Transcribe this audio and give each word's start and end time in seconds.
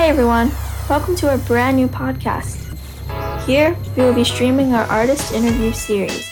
Hi, 0.00 0.08
everyone. 0.08 0.50
Welcome 0.88 1.14
to 1.16 1.28
our 1.28 1.36
brand 1.36 1.76
new 1.76 1.86
podcast. 1.86 2.56
Here, 3.44 3.76
we 3.94 4.02
will 4.02 4.14
be 4.14 4.24
streaming 4.24 4.72
our 4.72 4.84
artist 4.84 5.34
interview 5.34 5.72
series 5.72 6.26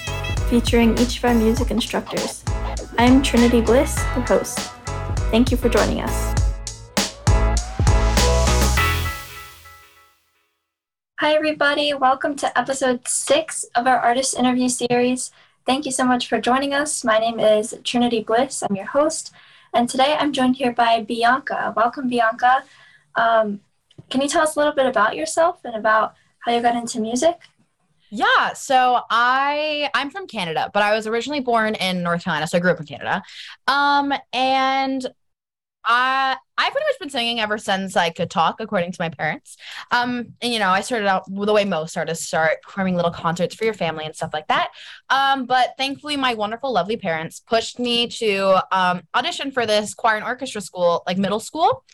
featuring 0.48 0.96
each 0.96 1.18
of 1.18 1.26
our 1.26 1.34
music 1.34 1.70
instructors. 1.70 2.42
I'm 2.96 3.22
Trinity 3.22 3.60
Bliss, 3.60 3.94
the 3.94 4.22
host. 4.22 4.58
Thank 5.30 5.50
you 5.50 5.58
for 5.58 5.68
joining 5.68 6.00
us. 6.00 6.34
Hi, 11.20 11.34
everybody. 11.34 11.92
Welcome 11.92 12.36
to 12.36 12.58
episode 12.58 13.06
six 13.06 13.66
of 13.74 13.86
our 13.86 13.98
artist 13.98 14.34
interview 14.34 14.70
series. 14.70 15.30
Thank 15.66 15.84
you 15.84 15.92
so 15.92 16.06
much 16.06 16.26
for 16.26 16.40
joining 16.40 16.72
us. 16.72 17.04
My 17.04 17.18
name 17.18 17.38
is 17.38 17.78
Trinity 17.84 18.20
Bliss. 18.22 18.62
I'm 18.62 18.74
your 18.76 18.86
host. 18.86 19.30
And 19.74 19.90
today 19.90 20.16
I'm 20.18 20.32
joined 20.32 20.56
here 20.56 20.72
by 20.72 21.02
Bianca. 21.02 21.74
Welcome, 21.76 22.08
Bianca. 22.08 22.64
Um, 23.14 23.60
can 24.10 24.20
you 24.20 24.28
tell 24.28 24.42
us 24.42 24.56
a 24.56 24.58
little 24.58 24.74
bit 24.74 24.86
about 24.86 25.16
yourself 25.16 25.60
and 25.64 25.74
about 25.74 26.14
how 26.40 26.52
you 26.52 26.62
got 26.62 26.76
into 26.76 27.00
music? 27.00 27.36
Yeah, 28.10 28.54
so 28.54 29.02
I 29.10 29.90
I'm 29.94 30.10
from 30.10 30.26
Canada, 30.26 30.70
but 30.72 30.82
I 30.82 30.94
was 30.94 31.06
originally 31.06 31.40
born 31.40 31.74
in 31.74 32.02
North 32.02 32.24
Carolina, 32.24 32.46
so 32.46 32.56
I 32.56 32.60
grew 32.60 32.70
up 32.70 32.80
in 32.80 32.86
Canada. 32.86 33.22
Um, 33.66 34.14
and 34.32 35.06
I 35.84 36.36
I've 36.56 36.72
pretty 36.72 36.86
much 36.90 36.98
been 36.98 37.10
singing 37.10 37.40
ever 37.40 37.56
since 37.56 37.96
I 37.96 38.10
could 38.10 38.30
talk, 38.30 38.60
according 38.60 38.92
to 38.92 38.96
my 39.00 39.10
parents. 39.10 39.56
Um, 39.90 40.34
and 40.40 40.52
you 40.52 40.58
know, 40.58 40.70
I 40.70 40.80
started 40.80 41.06
out 41.06 41.24
the 41.28 41.52
way 41.52 41.64
most 41.64 41.96
artists 41.96 42.26
start, 42.26 42.62
performing 42.62 42.94
little 42.96 43.10
concerts 43.10 43.54
for 43.54 43.64
your 43.64 43.74
family 43.74 44.04
and 44.04 44.14
stuff 44.14 44.30
like 44.32 44.48
that. 44.48 44.70
Um, 45.10 45.46
but 45.46 45.74
thankfully, 45.78 46.16
my 46.16 46.34
wonderful, 46.34 46.72
lovely 46.72 46.96
parents 46.96 47.40
pushed 47.40 47.78
me 47.78 48.08
to 48.08 48.58
um, 48.72 49.02
audition 49.14 49.50
for 49.50 49.66
this 49.66 49.94
choir 49.94 50.16
and 50.16 50.24
orchestra 50.24 50.60
school, 50.60 51.02
like 51.06 51.18
middle 51.18 51.40
school. 51.40 51.84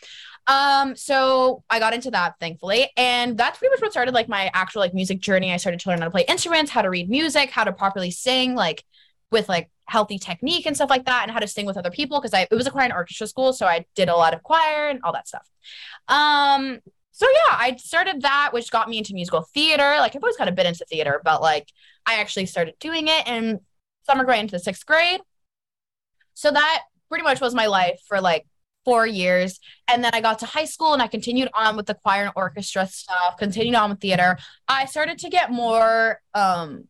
Um, 0.47 0.95
so 0.95 1.63
I 1.69 1.79
got 1.79 1.93
into 1.93 2.11
that 2.11 2.35
thankfully, 2.39 2.91
and 2.97 3.37
that's 3.37 3.57
pretty 3.57 3.71
much 3.71 3.81
what 3.81 3.91
started 3.91 4.13
like 4.13 4.29
my 4.29 4.51
actual 4.53 4.81
like 4.81 4.93
music 4.93 5.19
journey. 5.19 5.51
I 5.51 5.57
started 5.57 5.79
to 5.81 5.89
learn 5.89 5.99
how 5.99 6.05
to 6.05 6.11
play 6.11 6.25
instruments, 6.27 6.71
how 6.71 6.83
to 6.83 6.89
read 6.89 7.09
music, 7.09 7.49
how 7.49 7.63
to 7.63 7.73
properly 7.73 8.11
sing, 8.11 8.53
like 8.53 8.83
with 9.31 9.49
like 9.49 9.71
healthy 9.87 10.19
technique 10.19 10.65
and 10.65 10.75
stuff 10.75 10.89
like 10.89 11.05
that, 11.05 11.23
and 11.23 11.31
how 11.31 11.39
to 11.39 11.47
sing 11.47 11.65
with 11.65 11.77
other 11.77 11.89
people 11.89 12.19
because 12.19 12.33
I 12.33 12.41
it 12.41 12.55
was 12.55 12.67
a 12.67 12.71
choir 12.71 12.83
and 12.83 12.93
orchestra 12.93 13.25
school, 13.27 13.53
so 13.53 13.65
I 13.65 13.85
did 13.95 14.07
a 14.07 14.15
lot 14.15 14.35
of 14.35 14.43
choir 14.43 14.89
and 14.89 14.99
all 15.03 15.13
that 15.13 15.27
stuff. 15.27 15.49
Um, 16.07 16.79
so 17.11 17.25
yeah, 17.25 17.55
I 17.57 17.75
started 17.77 18.21
that, 18.21 18.51
which 18.53 18.69
got 18.69 18.87
me 18.87 18.97
into 18.99 19.13
musical 19.13 19.41
theater. 19.53 19.95
Like 19.99 20.15
I've 20.15 20.23
always 20.23 20.37
kind 20.37 20.49
of 20.49 20.55
been 20.55 20.67
into 20.67 20.85
theater, 20.85 21.21
but 21.23 21.41
like 21.41 21.71
I 22.05 22.19
actually 22.19 22.45
started 22.45 22.75
doing 22.79 23.07
it 23.07 23.27
in 23.27 23.61
summer 24.05 24.25
grade 24.25 24.41
into 24.41 24.59
sixth 24.59 24.85
grade. 24.85 25.21
So 26.35 26.51
that 26.51 26.83
pretty 27.09 27.23
much 27.23 27.41
was 27.41 27.55
my 27.55 27.65
life 27.67 27.99
for 28.07 28.21
like 28.21 28.45
four 28.85 29.05
years. 29.05 29.59
And 29.87 30.03
then 30.03 30.11
I 30.13 30.21
got 30.21 30.39
to 30.39 30.45
high 30.45 30.65
school 30.65 30.93
and 30.93 31.01
I 31.01 31.07
continued 31.07 31.49
on 31.53 31.75
with 31.75 31.87
the 31.87 31.95
choir 31.95 32.23
and 32.23 32.31
orchestra 32.35 32.87
stuff, 32.87 33.37
continued 33.37 33.75
on 33.75 33.89
with 33.89 33.99
theater. 33.99 34.37
I 34.67 34.85
started 34.85 35.17
to 35.19 35.29
get 35.29 35.51
more 35.51 36.21
um 36.33 36.85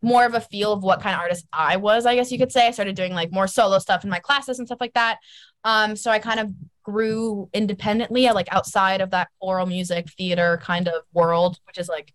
more 0.00 0.24
of 0.24 0.34
a 0.34 0.40
feel 0.40 0.72
of 0.72 0.82
what 0.82 1.00
kind 1.00 1.14
of 1.14 1.20
artist 1.20 1.46
I 1.52 1.76
was, 1.76 2.06
I 2.06 2.14
guess 2.14 2.30
you 2.30 2.38
could 2.38 2.52
say. 2.52 2.68
I 2.68 2.70
started 2.70 2.94
doing 2.94 3.14
like 3.14 3.32
more 3.32 3.48
solo 3.48 3.78
stuff 3.78 4.04
in 4.04 4.10
my 4.10 4.20
classes 4.20 4.58
and 4.58 4.68
stuff 4.68 4.80
like 4.80 4.94
that. 4.94 5.18
Um, 5.64 5.96
so 5.96 6.10
I 6.10 6.20
kind 6.20 6.38
of 6.38 6.52
grew 6.84 7.48
independently, 7.52 8.26
like 8.30 8.52
outside 8.52 9.00
of 9.00 9.10
that 9.10 9.28
choral 9.40 9.66
music 9.66 10.08
theater 10.16 10.60
kind 10.62 10.88
of 10.88 11.02
world, 11.12 11.58
which 11.66 11.78
is 11.78 11.88
like 11.88 12.14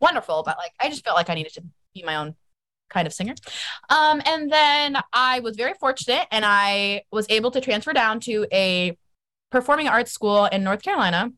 wonderful. 0.00 0.42
But 0.44 0.58
like 0.58 0.72
I 0.80 0.90
just 0.90 1.04
felt 1.04 1.16
like 1.16 1.30
I 1.30 1.34
needed 1.34 1.54
to 1.54 1.62
be 1.94 2.02
my 2.02 2.16
own 2.16 2.34
kind 2.92 3.06
of 3.06 3.12
singer. 3.12 3.34
Um, 3.90 4.22
and 4.26 4.50
then 4.50 4.96
I 5.12 5.40
was 5.40 5.56
very 5.56 5.74
fortunate 5.74 6.26
and 6.30 6.44
I 6.44 7.02
was 7.10 7.26
able 7.28 7.50
to 7.52 7.60
transfer 7.60 7.92
down 7.92 8.20
to 8.20 8.46
a 8.52 8.96
performing 9.50 9.88
arts 9.88 10.12
school 10.12 10.46
in 10.46 10.64
North 10.64 10.82
Carolina, 10.82 11.30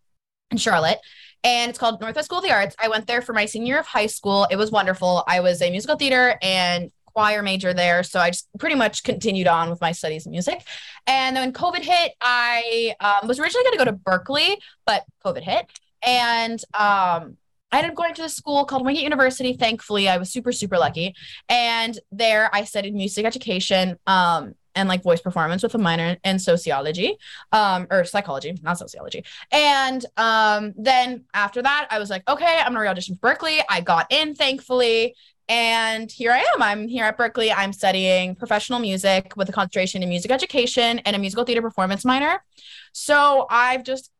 in 0.51 0.59
Charlotte. 0.59 0.99
And 1.43 1.69
it's 1.69 1.79
called 1.79 2.01
Northwest 2.01 2.27
School 2.27 2.39
of 2.39 2.45
the 2.45 2.53
Arts. 2.53 2.75
I 2.83 2.89
went 2.89 3.07
there 3.07 3.21
for 3.21 3.35
my 3.35 3.45
senior 3.45 3.75
year 3.75 3.81
of 3.81 3.87
high 3.87 4.07
school. 4.07 4.47
It 4.51 4.57
was 4.57 4.71
wonderful. 4.71 5.25
I 5.29 5.41
was 5.41 5.61
a 5.61 5.71
musical 5.71 5.97
theater 5.97 6.39
and 6.41 6.91
choir 7.15 7.43
major 7.43 7.73
there. 7.73 8.03
So 8.03 8.19
I 8.19 8.31
just 8.31 8.49
pretty 8.59 8.75
much 8.75 9.05
continued 9.05 9.47
on 9.47 9.71
with 9.71 9.81
my 9.81 9.93
studies 9.93 10.27
in 10.27 10.33
music. 10.33 10.63
And 11.07 11.37
then 11.37 11.45
when 11.45 11.53
COVID 11.53 11.83
hit, 11.83 12.13
I 12.21 12.95
um, 13.01 13.29
was 13.29 13.39
originally 13.39 13.65
going 13.65 13.79
to 13.79 13.85
go 13.85 13.91
to 13.91 13.97
Berklee, 13.97 14.57
but 14.87 15.05
COVID 15.25 15.43
hit. 15.43 15.67
And 16.03 16.61
um, 16.75 17.37
I 17.75 17.79
ended 17.79 17.91
up 17.91 17.97
going 17.97 18.15
to 18.15 18.23
a 18.23 18.29
school 18.29 18.65
called 18.65 18.87
Wingate 18.87 19.03
University. 19.03 19.53
Thankfully, 19.55 20.09
I 20.09 20.17
was 20.17 20.31
super, 20.31 20.53
super 20.53 20.79
lucky. 20.79 21.13
And 21.49 21.99
there 22.13 22.49
I 22.55 22.63
studied 22.63 22.95
music 22.95 23.27
education 23.27 23.99
um, 24.07 24.55
and 24.77 24.89
like 24.89 25.03
voice 25.03 25.21
performance 25.21 25.61
with 25.65 25.75
a 25.75 25.79
minor 25.79 26.17
in 26.23 26.39
sociology 26.39 27.17
um, 27.51 27.89
or 27.91 28.05
psychology, 28.05 28.57
not 28.63 28.79
sociology. 28.79 29.25
And 29.51 30.07
um, 30.17 30.73
then 30.77 31.25
after 31.35 31.63
that, 31.63 31.89
I 31.91 31.99
was 31.99 32.11
like, 32.11 32.23
okay, 32.29 32.61
I'm 32.65 32.75
going 32.75 32.85
to 32.85 32.91
audition 32.91 33.17
for 33.17 33.35
Berklee. 33.35 33.63
I 33.69 33.81
got 33.81 34.07
in, 34.11 34.37
thankfully. 34.37 35.17
And 35.49 36.13
here 36.13 36.31
I 36.31 36.47
am. 36.55 36.63
I'm 36.63 36.87
here 36.87 37.05
at 37.05 37.19
Berklee. 37.19 37.53
I'm 37.55 37.73
studying 37.73 38.37
professional 38.37 38.79
music 38.79 39.33
with 39.37 39.49
a 39.49 39.53
concentration 39.53 40.05
in 40.05 40.09
music 40.09 40.31
education 40.31 41.01
and 41.01 41.17
a 41.17 41.19
musical 41.19 41.45
theater 41.45 41.61
performance 41.61 42.05
minor. 42.05 42.45
So 42.93 43.47
I've 43.51 43.83
just 43.83 44.13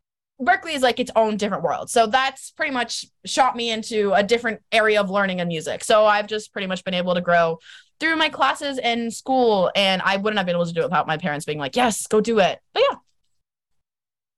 Berklee 0.45 0.75
is 0.75 0.83
like 0.83 1.01
its 1.01 1.11
own 1.17 1.37
different 1.37 1.63
world. 1.63 1.91
So 1.91 2.07
that's 2.07 2.51
pretty 2.51 2.73
much 2.73 3.07
shot 3.25 3.57
me 3.57 3.71
into 3.71 4.13
a 4.13 4.23
different 4.23 4.61
area 4.73 5.01
of 5.01 5.11
learning 5.11 5.41
and 5.41 5.49
music. 5.49 5.85
So 5.85 6.05
I've 6.07 6.27
just 6.27 6.53
pretty 6.53 6.67
much 6.67 6.85
been 6.85 6.95
able 6.95 7.15
to 7.15 7.21
grow 7.21 7.59
through 8.01 8.17
my 8.17 8.29
classes 8.29 8.79
in 8.79 9.11
school. 9.11 9.71
And 9.75 10.03
I 10.03 10.17
wouldn't 10.17 10.39
have 10.39 10.47
been 10.47 10.57
able 10.57 10.67
to 10.67 10.73
do 10.73 10.81
it 10.81 10.85
without 10.85 11.07
my 11.07 11.17
parents 11.17 11.45
being 11.45 11.59
like, 11.59 11.77
yes, 11.77 12.07
go 12.07 12.21
do 12.21 12.39
it. 12.41 12.61
But 12.73 12.83
yeah. 12.91 12.97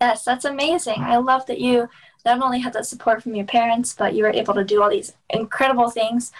Yes, 0.00 0.24
that's 0.24 0.44
amazing. 0.44 1.00
I 1.00 1.16
love 1.16 1.46
that 1.46 1.58
you 1.58 1.88
not 2.26 2.42
only 2.42 2.58
had 2.58 2.74
that 2.74 2.86
support 2.86 3.22
from 3.22 3.34
your 3.34 3.46
parents, 3.46 3.94
but 3.94 4.14
you 4.14 4.24
were 4.24 4.30
able 4.30 4.52
to 4.54 4.64
do 4.64 4.82
all 4.82 4.90
these 4.90 5.14
incredible 5.30 5.90
things. 5.90 6.32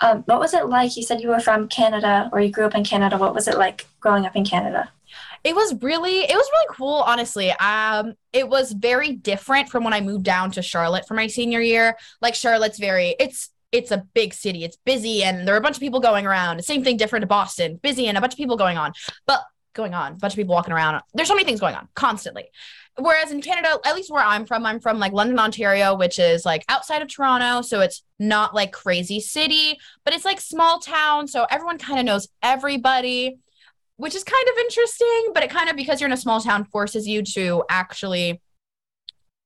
Um, 0.00 0.22
what 0.26 0.40
was 0.40 0.52
it 0.52 0.66
like? 0.66 0.96
You 0.96 1.02
said 1.02 1.20
you 1.20 1.28
were 1.28 1.40
from 1.40 1.68
Canada 1.68 2.28
or 2.32 2.40
you 2.40 2.50
grew 2.50 2.66
up 2.66 2.74
in 2.74 2.84
Canada. 2.84 3.16
What 3.16 3.34
was 3.34 3.48
it 3.48 3.56
like 3.56 3.86
growing 4.00 4.26
up 4.26 4.36
in 4.36 4.44
Canada? 4.44 4.90
It 5.44 5.54
was 5.54 5.74
really 5.82 6.20
it 6.20 6.34
was 6.34 6.50
really 6.52 6.76
cool 6.76 7.04
honestly. 7.06 7.50
Um 7.52 8.14
it 8.32 8.48
was 8.48 8.72
very 8.72 9.12
different 9.12 9.68
from 9.68 9.84
when 9.84 9.92
i 9.92 10.00
moved 10.00 10.24
down 10.24 10.50
to 10.52 10.62
charlotte 10.62 11.06
for 11.06 11.14
my 11.14 11.26
senior 11.26 11.60
year. 11.60 11.96
Like 12.20 12.34
charlotte's 12.34 12.78
very 12.78 13.14
it's 13.20 13.50
it's 13.70 13.90
a 13.90 14.04
big 14.14 14.32
city. 14.32 14.64
It's 14.64 14.78
busy 14.84 15.22
and 15.22 15.46
there 15.46 15.54
are 15.54 15.58
a 15.58 15.62
bunch 15.62 15.76
of 15.76 15.80
people 15.80 16.00
going 16.00 16.26
around. 16.26 16.64
Same 16.64 16.82
thing 16.82 16.96
different 16.96 17.22
to 17.22 17.26
boston. 17.26 17.78
Busy 17.82 18.06
and 18.06 18.16
a 18.16 18.20
bunch 18.20 18.32
of 18.32 18.38
people 18.38 18.56
going 18.56 18.78
on. 18.78 18.92
But 19.26 19.40
going 19.74 19.92
on 19.92 20.12
a 20.12 20.14
bunch 20.16 20.32
of 20.32 20.36
people 20.36 20.54
walking 20.54 20.72
around. 20.72 21.02
There's 21.12 21.28
so 21.28 21.34
many 21.34 21.44
things 21.44 21.60
going 21.60 21.74
on 21.74 21.88
constantly. 21.94 22.44
Whereas 22.96 23.32
in 23.32 23.42
canada 23.42 23.76
at 23.84 23.94
least 23.94 24.10
where 24.10 24.22
i'm 24.22 24.46
from 24.46 24.64
i'm 24.64 24.78
from 24.78 25.00
like 25.00 25.12
london 25.12 25.36
ontario 25.38 25.96
which 25.96 26.20
is 26.20 26.46
like 26.46 26.64
outside 26.68 27.02
of 27.02 27.08
toronto. 27.08 27.60
So 27.60 27.80
it's 27.80 28.02
not 28.18 28.54
like 28.54 28.72
crazy 28.72 29.20
city 29.20 29.78
but 30.04 30.14
it's 30.14 30.24
like 30.24 30.40
small 30.40 30.78
town. 30.78 31.28
So 31.28 31.44
everyone 31.50 31.76
kind 31.76 31.98
of 31.98 32.06
knows 32.06 32.28
everybody 32.42 33.38
which 33.96 34.14
is 34.14 34.24
kind 34.24 34.48
of 34.48 34.58
interesting, 34.58 35.30
but 35.34 35.42
it 35.42 35.50
kind 35.50 35.68
of 35.70 35.76
because 35.76 36.00
you're 36.00 36.08
in 36.08 36.12
a 36.12 36.16
small 36.16 36.40
town 36.40 36.64
forces 36.64 37.06
you 37.06 37.22
to 37.22 37.64
actually 37.68 38.40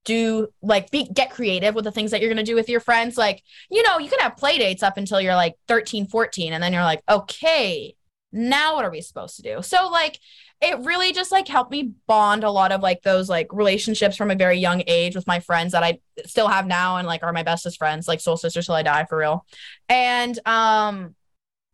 do 0.05 0.49
like 0.63 0.91
be 0.91 1.05
get 1.13 1.31
creative 1.31 1.75
with 1.75 1.85
the 1.85 1.93
things 1.93 2.11
that 2.11 2.21
you're 2.21 2.31
going 2.31 2.45
to 2.45 2.51
do 2.51 2.55
with 2.55 2.69
your 2.69 2.81
friends. 2.81 3.19
Like 3.19 3.43
you 3.71 3.83
know 3.83 3.99
you 3.99 4.09
can 4.09 4.21
have 4.21 4.37
play 4.37 4.59
dates 4.59 4.83
up 4.83 4.97
until 4.97 5.21
you're 5.21 5.35
like 5.35 5.55
13 5.69 6.07
14 6.07 6.53
and 6.53 6.63
then 6.63 6.73
you're 6.73 6.83
like 6.83 7.03
okay 7.09 7.95
now 8.33 8.75
what 8.75 8.85
are 8.85 8.91
we 8.91 9.01
supposed 9.01 9.37
to 9.37 9.43
do? 9.43 9.63
So 9.63 9.89
like 9.89 10.19
it 10.61 10.79
really 10.81 11.13
just 11.13 11.31
like 11.31 11.47
helped 11.47 11.71
me 11.71 11.93
bond 12.07 12.43
a 12.43 12.51
lot 12.51 12.73
of 12.73 12.81
like 12.81 13.03
those 13.03 13.29
like 13.29 13.53
relationships 13.53 14.17
from 14.17 14.31
a 14.31 14.35
very 14.35 14.59
young 14.59 14.83
age 14.87 15.15
with 15.15 15.27
my 15.27 15.41
friends 15.41 15.73
that 15.73 15.85
I 15.85 16.01
still 16.27 16.49
have 16.49 16.67
now 16.67 16.97
and 16.97 17.07
like 17.07 17.23
are 17.23 17.33
my 17.33 17.45
bestest 17.45 17.79
friends 17.79 18.09
like 18.09 18.21
soul 18.21 18.37
sisters 18.37 18.67
till 18.67 18.75
I 18.75 18.83
die 18.83 19.05
for 19.05 19.19
real. 19.19 19.45
And 19.89 20.39
um 20.47 21.15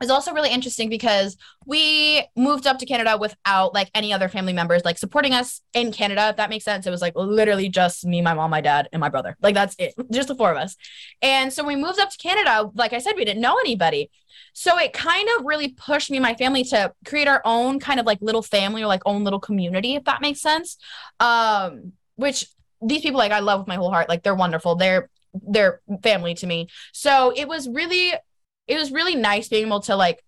is 0.05 0.11
also 0.11 0.33
really 0.33 0.51
interesting 0.51 0.89
because 0.89 1.37
we 1.67 2.25
moved 2.37 2.67
up 2.67 2.79
to 2.79 2.87
Canada 2.87 3.17
without 3.19 3.75
like 3.75 3.91
any 3.95 4.13
other 4.13 4.29
family 4.29 4.53
members 4.53 4.85
like 4.85 4.99
supporting 4.99 5.33
us 5.33 5.61
in 5.73 5.93
Canada, 5.93 6.29
if 6.29 6.37
that 6.37 6.51
makes 6.51 6.65
sense. 6.65 6.87
It 6.87 6.91
was 6.91 7.03
like 7.03 7.15
literally 7.17 7.69
just 7.69 8.05
me, 8.05 8.23
my 8.23 8.35
mom, 8.35 8.51
my 8.51 8.61
dad, 8.61 8.89
and 8.93 9.01
my 9.01 9.09
brother. 9.09 9.37
Like 9.41 9.55
that's 9.55 9.75
it, 9.79 9.95
just 10.13 10.29
the 10.29 10.35
four 10.35 10.51
of 10.51 10.57
us. 10.57 10.77
And 11.23 11.53
so 11.53 11.65
we 11.65 11.75
moved 11.75 11.99
up 11.99 12.11
to 12.11 12.19
Canada. 12.19 12.71
Like 12.75 12.93
I 12.93 12.99
said, 12.99 13.15
we 13.17 13.25
didn't 13.25 13.43
know 13.43 13.57
anybody. 13.59 14.11
So 14.53 14.79
it 14.79 14.93
kind 14.93 15.29
of 15.37 15.47
really 15.47 15.69
pushed 15.69 16.11
me 16.11 16.19
and 16.19 16.23
my 16.23 16.35
family 16.35 16.65
to 16.65 16.93
create 17.05 17.27
our 17.27 17.43
own 17.45 17.81
kind 17.81 17.99
of 17.99 18.07
like 18.07 18.19
little 18.21 18.43
family 18.43 18.83
or 18.83 18.87
like 18.87 19.03
own 19.05 19.25
little 19.25 19.41
community, 19.41 19.97
if 19.97 20.05
that 20.05 20.21
makes 20.21 20.41
sense. 20.41 20.77
Um, 21.19 21.93
which 22.17 22.47
these 22.81 23.03
people 23.03 23.19
like 23.19 23.33
I 23.33 23.41
love 23.41 23.61
with 23.61 23.69
my 23.69 23.77
whole 23.77 23.91
heart. 23.91 24.09
Like 24.09 24.23
they're 24.23 24.35
wonderful. 24.35 24.77
They're 24.77 25.09
they're 25.35 25.81
family 26.03 26.35
to 26.35 26.47
me. 26.47 26.69
So 26.93 27.33
it 27.35 27.49
was 27.49 27.69
really 27.69 28.15
it 28.67 28.79
was 28.79 28.91
really 28.91 29.15
nice 29.15 29.49
being 29.49 29.67
able 29.67 29.81
to 29.81 29.97
like 29.97 30.23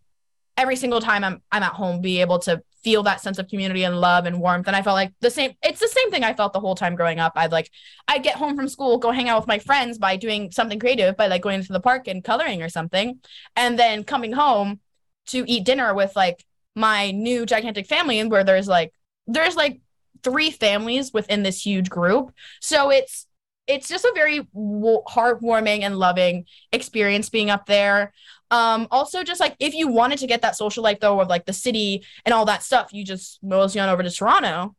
every 0.56 0.76
single 0.76 1.00
time 1.00 1.24
I'm 1.24 1.42
I'm 1.52 1.62
at 1.62 1.72
home 1.72 2.00
be 2.00 2.20
able 2.20 2.38
to 2.40 2.62
feel 2.82 3.02
that 3.02 3.20
sense 3.20 3.38
of 3.38 3.48
community 3.48 3.82
and 3.82 4.00
love 4.00 4.26
and 4.26 4.40
warmth. 4.40 4.68
And 4.68 4.76
I 4.76 4.82
felt 4.82 4.94
like 4.94 5.12
the 5.20 5.28
same 5.30 5.54
it's 5.62 5.80
the 5.80 5.88
same 5.88 6.10
thing 6.10 6.22
I 6.22 6.34
felt 6.34 6.52
the 6.52 6.60
whole 6.60 6.76
time 6.76 6.94
growing 6.94 7.18
up. 7.18 7.32
I'd 7.34 7.52
like 7.52 7.70
I'd 8.06 8.22
get 8.22 8.36
home 8.36 8.56
from 8.56 8.68
school, 8.68 8.98
go 8.98 9.10
hang 9.10 9.28
out 9.28 9.40
with 9.40 9.48
my 9.48 9.58
friends 9.58 9.98
by 9.98 10.16
doing 10.16 10.52
something 10.52 10.78
creative, 10.78 11.16
by 11.16 11.26
like 11.26 11.42
going 11.42 11.62
to 11.62 11.72
the 11.72 11.80
park 11.80 12.06
and 12.06 12.22
coloring 12.22 12.62
or 12.62 12.68
something. 12.68 13.18
And 13.56 13.78
then 13.78 14.04
coming 14.04 14.32
home 14.32 14.80
to 15.26 15.44
eat 15.50 15.64
dinner 15.64 15.94
with 15.94 16.14
like 16.14 16.44
my 16.76 17.10
new 17.10 17.44
gigantic 17.44 17.86
family 17.86 18.20
and 18.20 18.30
where 18.30 18.44
there's 18.44 18.68
like 18.68 18.92
there's 19.26 19.56
like 19.56 19.80
three 20.22 20.50
families 20.50 21.12
within 21.12 21.42
this 21.42 21.64
huge 21.64 21.90
group. 21.90 22.32
So 22.60 22.90
it's 22.90 23.26
it's 23.66 23.88
just 23.88 24.04
a 24.04 24.12
very 24.14 24.40
w- 24.54 25.02
heartwarming 25.08 25.82
and 25.82 25.98
loving 25.98 26.46
experience 26.72 27.28
being 27.28 27.50
up 27.50 27.66
there. 27.66 28.12
Um, 28.50 28.86
also 28.90 29.24
just 29.24 29.40
like 29.40 29.56
if 29.58 29.74
you 29.74 29.88
wanted 29.88 30.20
to 30.20 30.26
get 30.26 30.42
that 30.42 30.56
social 30.56 30.84
life 30.84 31.00
though 31.00 31.20
of 31.20 31.28
like 31.28 31.46
the 31.46 31.52
city 31.52 32.04
and 32.24 32.32
all 32.32 32.44
that 32.44 32.62
stuff, 32.62 32.92
you 32.92 33.04
just 33.04 33.42
mosey 33.42 33.80
on 33.80 33.88
over 33.88 34.02
to 34.02 34.10
Toronto 34.10 34.76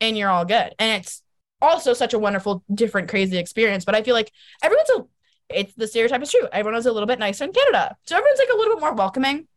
and 0.00 0.16
you're 0.16 0.30
all 0.30 0.44
good. 0.44 0.74
And 0.78 1.00
it's 1.00 1.22
also 1.60 1.94
such 1.94 2.14
a 2.14 2.18
wonderful, 2.18 2.64
different, 2.72 3.08
crazy 3.08 3.38
experience. 3.38 3.84
But 3.84 3.94
I 3.94 4.02
feel 4.02 4.14
like 4.14 4.32
everyone's 4.62 4.90
a 4.90 5.04
it's 5.48 5.74
the 5.74 5.86
stereotype 5.86 6.22
is 6.22 6.30
true. 6.30 6.48
Everyone 6.52 6.74
was 6.74 6.86
a 6.86 6.92
little 6.92 7.06
bit 7.06 7.18
nicer 7.18 7.44
in 7.44 7.52
Canada. 7.52 7.96
So 8.06 8.16
everyone's 8.16 8.38
like 8.38 8.48
a 8.54 8.56
little 8.56 8.74
bit 8.74 8.80
more 8.80 8.94
welcoming. 8.94 9.48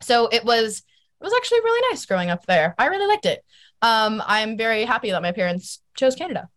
So 0.00 0.28
it 0.28 0.44
was 0.44 0.78
it 0.78 1.24
was 1.24 1.32
actually 1.34 1.60
really 1.60 1.88
nice 1.90 2.04
growing 2.04 2.30
up 2.30 2.46
there. 2.46 2.74
I 2.78 2.86
really 2.86 3.06
liked 3.06 3.26
it. 3.26 3.44
Um, 3.80 4.22
I'm 4.26 4.56
very 4.56 4.84
happy 4.84 5.10
that 5.10 5.22
my 5.22 5.32
parents 5.32 5.80
chose 5.96 6.14
Canada. 6.14 6.48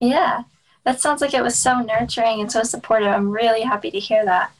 Yeah, 0.00 0.42
that 0.90 1.00
sounds 1.00 1.20
like 1.20 1.34
it 1.34 1.42
was 1.42 1.56
so 1.56 1.78
nurturing 1.78 2.40
and 2.40 2.50
so 2.50 2.64
supportive. 2.64 3.06
I'm 3.06 3.30
really 3.30 3.60
happy 3.60 3.92
to 3.92 4.00
hear 4.00 4.24
that. 4.24 4.50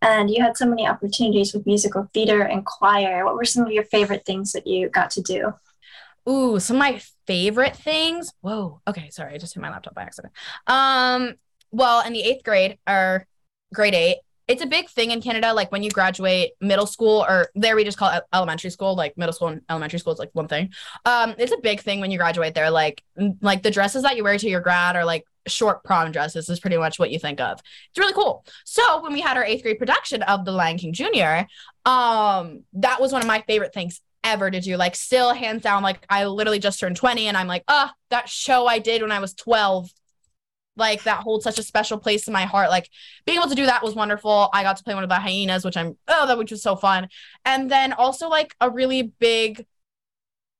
And 0.00 0.30
you 0.30 0.42
had 0.42 0.56
so 0.56 0.66
many 0.66 0.88
opportunities 0.88 1.52
with 1.52 1.66
musical 1.66 2.08
theater 2.14 2.40
and 2.40 2.64
choir. 2.64 3.26
What 3.26 3.34
were 3.34 3.44
some 3.44 3.66
of 3.66 3.70
your 3.70 3.84
favorite 3.84 4.24
things 4.24 4.52
that 4.52 4.66
you 4.66 4.88
got 4.88 5.10
to 5.10 5.20
do? 5.20 5.52
Ooh, 6.26 6.58
some 6.60 6.76
of 6.76 6.78
my 6.78 7.02
favorite 7.26 7.76
things. 7.76 8.32
Whoa. 8.40 8.80
Okay, 8.88 9.10
sorry, 9.10 9.34
I 9.34 9.38
just 9.38 9.52
hit 9.52 9.60
my 9.60 9.68
laptop 9.68 9.94
by 9.94 10.02
accident. 10.02 10.32
Um, 10.66 11.34
well, 11.70 12.06
in 12.06 12.14
the 12.14 12.22
eighth 12.22 12.42
grade 12.42 12.78
or 12.88 13.26
grade 13.74 13.94
eight, 13.94 14.16
it's 14.48 14.62
a 14.62 14.66
big 14.66 14.88
thing 14.88 15.10
in 15.10 15.20
Canada. 15.20 15.52
Like 15.52 15.70
when 15.70 15.82
you 15.82 15.90
graduate 15.90 16.52
middle 16.60 16.86
school, 16.86 17.24
or 17.28 17.50
there 17.54 17.76
we 17.76 17.84
just 17.84 17.98
call 17.98 18.10
it 18.12 18.24
elementary 18.32 18.70
school. 18.70 18.96
Like 18.96 19.18
middle 19.18 19.34
school 19.34 19.48
and 19.48 19.60
elementary 19.68 19.98
school 19.98 20.14
is 20.14 20.18
like 20.18 20.30
one 20.32 20.48
thing. 20.48 20.72
Um, 21.04 21.34
it's 21.38 21.52
a 21.52 21.58
big 21.58 21.80
thing 21.80 22.00
when 22.00 22.10
you 22.10 22.16
graduate 22.18 22.54
there. 22.54 22.70
Like 22.70 23.04
like 23.42 23.62
the 23.62 23.70
dresses 23.70 24.02
that 24.02 24.16
you 24.16 24.24
wear 24.24 24.38
to 24.38 24.48
your 24.48 24.60
grad 24.60 24.96
are 24.96 25.04
like 25.04 25.24
short 25.46 25.84
prom 25.84 26.12
dresses 26.12 26.48
is 26.48 26.60
pretty 26.60 26.76
much 26.76 26.98
what 26.98 27.10
you 27.10 27.18
think 27.18 27.40
of. 27.40 27.60
It's 27.90 27.98
really 27.98 28.12
cool. 28.12 28.44
So 28.64 29.02
when 29.02 29.12
we 29.12 29.20
had 29.20 29.36
our 29.36 29.44
eighth 29.44 29.62
grade 29.62 29.78
production 29.78 30.22
of 30.22 30.44
The 30.44 30.52
Lion 30.52 30.78
King 30.78 30.92
Jr., 30.92 31.46
um, 31.84 32.64
that 32.74 33.00
was 33.00 33.12
one 33.12 33.22
of 33.22 33.28
my 33.28 33.42
favorite 33.46 33.72
things 33.72 34.00
ever 34.24 34.50
to 34.50 34.60
do. 34.60 34.76
Like 34.76 34.94
still 34.94 35.32
hands 35.32 35.62
down, 35.62 35.82
like 35.82 36.04
I 36.08 36.26
literally 36.26 36.58
just 36.58 36.80
turned 36.80 36.96
20 36.96 37.26
and 37.26 37.36
I'm 37.36 37.46
like, 37.46 37.64
oh, 37.68 37.90
that 38.10 38.28
show 38.28 38.66
I 38.66 38.78
did 38.78 39.02
when 39.02 39.12
I 39.12 39.20
was 39.20 39.34
12. 39.34 39.90
Like 40.76 41.02
that 41.04 41.22
holds 41.22 41.44
such 41.44 41.58
a 41.58 41.62
special 41.62 41.98
place 41.98 42.26
in 42.26 42.32
my 42.32 42.44
heart. 42.44 42.70
Like 42.70 42.88
being 43.26 43.38
able 43.38 43.48
to 43.48 43.54
do 43.54 43.66
that 43.66 43.82
was 43.82 43.94
wonderful. 43.94 44.48
I 44.52 44.62
got 44.62 44.76
to 44.76 44.84
play 44.84 44.94
one 44.94 45.02
of 45.02 45.08
the 45.08 45.16
hyenas, 45.16 45.64
which 45.64 45.76
I'm 45.76 45.96
oh, 46.08 46.26
that 46.26 46.38
which 46.38 46.50
was 46.50 46.62
so 46.62 46.76
fun. 46.76 47.08
And 47.44 47.70
then 47.70 47.92
also 47.92 48.28
like 48.28 48.54
a 48.60 48.70
really 48.70 49.02
big 49.02 49.66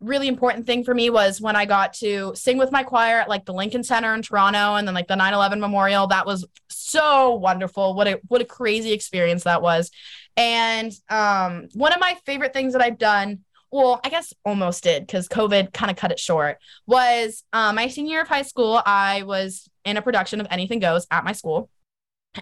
really 0.01 0.29
important 0.29 0.67
thing 0.67 0.83
for 0.83 0.95
me 0.95 1.11
was 1.11 1.41
when 1.41 1.57
I 1.57 1.67
got 1.67 1.93
to 1.95 2.33
sing 2.35 2.57
with 2.57 2.73
my 2.73 2.83
choir 2.83 3.21
at 3.21 3.29
like 3.29 3.45
the 3.45 3.53
Lincoln 3.53 3.85
Center 3.85 4.15
in 4.15 4.23
Toronto 4.23 4.77
and 4.77 4.87
then 4.87 4.95
like 4.95 5.09
the 5.09 5.15
9/11 5.15 5.61
Memorial. 5.61 6.07
That 6.07 6.27
was 6.27 6.47
so 6.69 7.35
wonderful. 7.35 7.95
What 7.95 8.09
a 8.09 8.21
what 8.29 8.41
a 8.41 8.47
crazy 8.47 8.93
experience 8.93 9.45
that 9.45 9.63
was. 9.63 9.91
And 10.37 10.93
um 11.09 11.69
one 11.75 11.93
of 11.93 12.01
my 12.01 12.17
favorite 12.25 12.53
things 12.53 12.73
that 12.73 12.83
I've 12.83 12.99
done, 12.99 13.41
well, 13.71 14.01
I 14.03 14.09
guess 14.09 14.33
almost 14.45 14.83
did 14.83 15.07
because 15.07 15.29
COVID 15.29 15.73
kind 15.73 15.91
of 15.91 15.97
cut 15.97 16.13
it 16.13 16.19
short, 16.19 16.59
was 16.87 17.45
um, 17.53 17.77
my 17.77 17.89
senior 17.89 18.13
year 18.13 18.23
of 18.23 18.29
high 18.29 18.43
school. 18.43 18.83
I 18.85 19.23
was 19.23 19.69
in 19.85 19.97
a 19.97 20.03
production 20.03 20.41
of 20.41 20.47
Anything 20.51 20.81
Goes 20.81 21.07
at 21.11 21.25
my 21.25 21.33
school. 21.33 21.69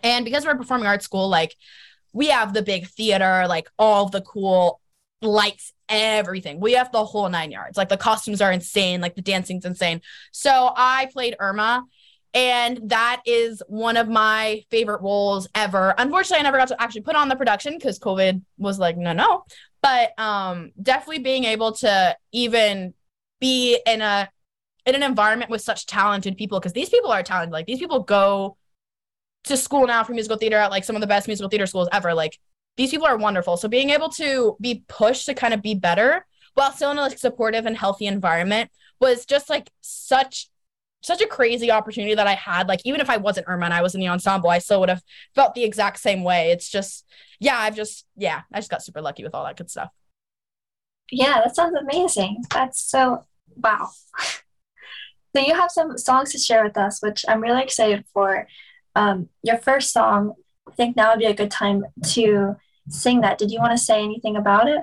And 0.03 0.25
because 0.25 0.45
we're 0.45 0.53
a 0.53 0.57
performing 0.57 0.87
arts 0.87 1.05
school, 1.05 1.29
like 1.29 1.55
we 2.13 2.29
have 2.29 2.55
the 2.55 2.63
big 2.63 2.89
theater, 2.89 3.47
like 3.49 3.69
all 3.79 4.09
the 4.09 4.21
cool 4.23 4.81
lights 5.23 5.73
everything. 5.89 6.61
We 6.61 6.73
have 6.73 6.93
the 6.93 7.05
whole 7.05 7.29
nine 7.29 7.51
yards. 7.51 7.77
Like 7.77 7.89
the 7.89 7.97
costumes 7.97 8.41
are 8.41 8.53
insane, 8.53 9.01
like 9.01 9.15
the 9.15 9.23
dancing's 9.23 9.65
insane. 9.65 10.01
So 10.33 10.73
I 10.77 11.09
played 11.13 11.37
Irma 11.39 11.85
and 12.35 12.91
that 12.91 13.23
is 13.25 13.63
one 13.69 13.97
of 13.97 14.09
my 14.09 14.63
favorite 14.71 15.01
roles 15.01 15.49
ever. 15.55 15.95
Unfortunately, 15.97 16.41
I 16.41 16.43
never 16.43 16.59
got 16.59 16.69
to 16.69 16.81
actually 16.81 17.01
put 17.01 17.17
on 17.17 17.29
the 17.29 17.37
production 17.37 17.75
because 17.75 17.99
COVID 17.99 18.43
was 18.59 18.79
like, 18.79 18.97
no, 18.97 19.13
no. 19.13 19.45
But 19.83 20.19
um 20.19 20.73
definitely 20.81 21.23
being 21.23 21.45
able 21.45 21.73
to 21.73 22.17
even 22.33 22.95
be 23.41 23.81
in 23.87 24.01
a 24.03 24.29
in 24.87 24.95
an 24.95 25.03
environment 25.03 25.51
with 25.51 25.61
such 25.61 25.87
talented 25.87 26.37
people 26.37 26.59
because 26.59 26.73
these 26.73 26.89
people 26.89 27.11
are 27.11 27.23
talented. 27.23 27.53
Like 27.53 27.67
these 27.67 27.79
people 27.79 28.01
go 28.01 28.57
to 29.45 29.57
school 29.57 29.87
now 29.87 30.05
for 30.05 30.13
musical 30.13 30.37
theater 30.37 30.57
at 30.57 30.71
like 30.71 30.85
some 30.85 30.97
of 30.97 31.01
the 31.01 31.07
best 31.07 31.29
musical 31.29 31.49
theater 31.49 31.67
schools 31.67 31.89
ever. 31.93 32.15
Like 32.15 32.39
these 32.79 32.93
people 32.93 33.07
are 33.07 33.19
wonderful. 33.19 33.57
So 33.57 33.69
being 33.69 33.91
able 33.91 34.09
to 34.11 34.57
be 34.61 34.85
pushed 34.87 35.27
to 35.27 35.35
kind 35.35 35.53
of 35.53 35.61
be 35.61 35.75
better 35.75 36.25
while 36.55 36.73
still 36.73 36.93
in 36.93 36.99
a 36.99 37.03
like 37.03 37.19
supportive 37.19 37.67
and 37.67 37.77
healthy 37.77 38.07
environment 38.07 38.71
was 39.01 39.27
just 39.27 39.51
like 39.51 39.69
such 39.81 40.49
such 41.01 41.21
a 41.21 41.27
crazy 41.27 41.71
opportunity 41.71 42.15
that 42.15 42.27
I 42.27 42.35
had. 42.35 42.67
Like 42.69 42.81
even 42.85 43.01
if 43.01 43.11
I 43.11 43.17
wasn't 43.19 43.49
Irma 43.49 43.67
and 43.67 43.75
I 43.75 43.83
was 43.83 43.95
in 43.95 44.01
the 44.01 44.09
ensemble, 44.09 44.51
I 44.51 44.59
still 44.59 44.81
would 44.81 44.89
have 44.89 45.03
felt 45.35 45.55
the 45.55 45.65
exact 45.65 45.99
same 45.99 46.23
way. 46.23 46.51
It's 46.53 46.69
just 46.69 47.05
yeah, 47.41 47.59
I've 47.59 47.75
just 47.75 48.07
yeah, 48.17 48.43
I 48.53 48.59
just 48.59 48.71
got 48.71 48.85
super 48.85 49.03
lucky 49.03 49.25
with 49.25 49.35
all 49.35 49.45
that 49.45 49.57
good 49.57 49.71
stuff. 49.71 49.91
Yeah, 51.11 51.41
that 51.43 51.57
sounds 51.57 51.77
amazing. 51.77 52.45
That's 52.53 52.81
so 52.81 53.25
wow. 53.57 53.91
so 55.35 55.43
you 55.43 55.55
have 55.55 55.73
some 55.73 55.99
songs 55.99 56.31
to 56.31 56.39
share 56.39 56.63
with 56.63 56.77
us, 56.77 57.03
which 57.03 57.25
I'm 57.29 57.41
really 57.41 57.63
excited 57.63 58.05
for. 58.15 58.47
Um, 58.95 59.29
your 59.43 59.59
first 59.59 59.93
song, 59.93 60.35
I 60.69 60.73
think 60.73 60.97
now 60.97 61.11
would 61.11 61.21
be 61.21 61.27
a 61.27 61.35
good 61.35 61.53
time 61.53 61.85
to 62.15 62.57
sing 62.89 63.21
that. 63.21 63.39
Did 63.39 63.51
you 63.51 63.59
want 63.59 63.73
to 63.73 63.79
say 63.79 64.03
anything 64.03 64.37
about 64.37 64.69
it? 64.69 64.81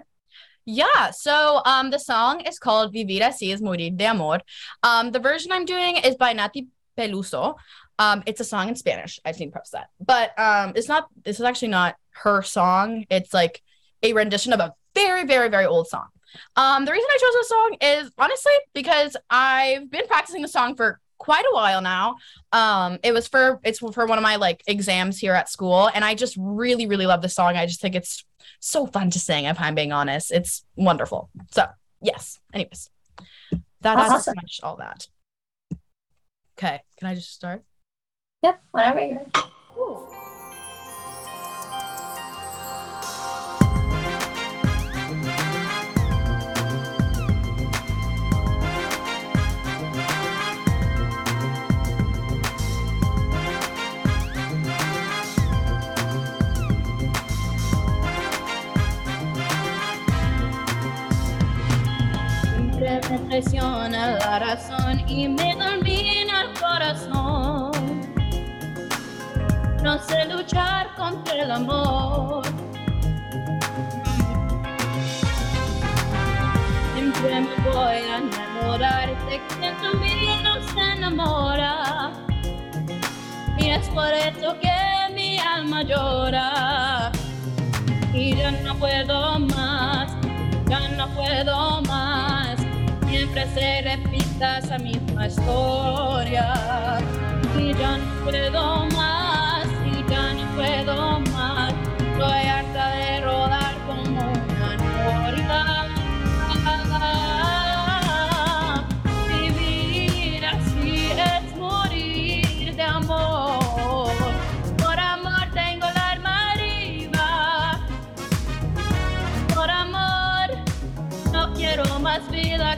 Yeah, 0.65 1.11
so 1.11 1.61
um, 1.65 1.91
the 1.91 1.99
song 1.99 2.41
is 2.41 2.57
called 2.57 2.91
Vivir 2.91 3.21
así 3.21 3.53
es 3.53 3.61
morir 3.61 3.95
de 3.95 4.05
amor. 4.05 4.39
Um, 4.81 5.11
the 5.11 5.19
version 5.19 5.51
I'm 5.51 5.65
doing 5.65 5.97
is 5.97 6.15
by 6.15 6.33
Nathy 6.33 6.67
Peluso. 6.97 7.55
Um, 7.99 8.23
it's 8.25 8.41
a 8.41 8.43
song 8.43 8.69
in 8.69 8.75
Spanish. 8.75 9.19
I 9.23 9.31
think 9.31 9.53
perhaps 9.53 9.69
that, 9.71 9.89
but 9.99 10.37
um, 10.39 10.73
it's 10.75 10.87
not. 10.87 11.07
This 11.23 11.39
is 11.39 11.45
actually 11.45 11.67
not 11.69 11.95
her 12.23 12.41
song. 12.41 13.05
It's 13.09 13.33
like 13.33 13.61
a 14.01 14.13
rendition 14.13 14.53
of 14.53 14.59
a 14.59 14.73
very, 14.95 15.25
very, 15.25 15.49
very 15.49 15.65
old 15.65 15.87
song. 15.87 16.07
Um, 16.55 16.83
the 16.85 16.91
reason 16.91 17.07
I 17.09 17.17
chose 17.17 17.33
this 17.33 17.49
song 17.49 17.77
is 17.81 18.11
honestly 18.17 18.53
because 18.73 19.15
I've 19.29 19.89
been 19.89 20.07
practicing 20.07 20.41
the 20.41 20.47
song 20.47 20.75
for 20.75 20.99
quite 21.17 21.45
a 21.45 21.53
while 21.53 21.81
now. 21.81 22.17
Um, 22.51 23.00
it 23.03 23.13
was 23.13 23.27
for 23.27 23.59
it's 23.63 23.79
for 23.79 24.06
one 24.06 24.17
of 24.17 24.23
my 24.23 24.35
like 24.35 24.63
exams 24.67 25.19
here 25.19 25.33
at 25.33 25.50
school, 25.50 25.89
and 25.94 26.03
I 26.03 26.15
just 26.15 26.35
really, 26.39 26.88
really 26.88 27.06
love 27.06 27.21
the 27.21 27.29
song. 27.29 27.56
I 27.56 27.65
just 27.65 27.81
think 27.81 27.95
it's 27.95 28.25
so 28.59 28.85
fun 28.85 29.09
to 29.12 29.19
sing. 29.19 29.45
If 29.45 29.59
I'm 29.59 29.75
being 29.75 29.91
honest, 29.91 30.31
it's 30.31 30.65
wonderful. 30.75 31.29
So 31.51 31.65
yes. 32.01 32.39
Anyways, 32.53 32.89
that, 33.51 33.62
that's 33.81 34.12
awesome. 34.12 34.35
much 34.35 34.59
all 34.63 34.77
that. 34.77 35.07
Okay, 36.57 36.81
can 36.98 37.07
I 37.07 37.15
just 37.15 37.34
start? 37.34 37.63
Yep, 38.43 38.62
whenever 38.72 39.00
you're. 39.01 40.14
Me 63.09 63.19
traiciona 63.19 64.17
la 64.17 64.39
razón 64.39 65.03
y 65.07 65.27
me 65.27 65.53
domina 65.55 66.41
el 66.41 66.59
corazón. 66.59 67.71
No 69.83 70.00
sé 70.00 70.25
luchar 70.25 70.95
contra 70.95 71.33
el 71.43 71.51
amor. 71.51 72.43
Siempre 76.93 77.41
me 77.41 77.55
voy 77.69 77.97
a 78.12 78.17
enamorar, 78.17 79.09
tu 79.81 80.00
vida 80.00 80.41
no 80.43 80.62
se 80.74 80.93
enamora. 80.97 82.12
Y 83.57 83.69
es 83.69 83.88
por 83.89 84.12
eso 84.12 84.55
que 84.59 85.13
mi 85.13 85.38
alma 85.38 85.83
llora. 85.83 87.12
Y 88.13 88.35
ya 88.35 88.51
no 88.51 88.75
puedo 88.75 89.39
más, 89.39 90.12
ya 90.67 90.88
no 90.89 91.07
puedo 91.09 91.81
más 91.81 92.44
siempre 93.36 93.48
se 93.54 93.82
repita 93.82 94.60
esa 94.60 94.77
misma 94.77 95.27
historia. 95.27 96.54
Y 97.58 97.74
ya 97.74 97.98
no 97.98 98.24
puedo 98.24 98.86
más, 98.88 99.14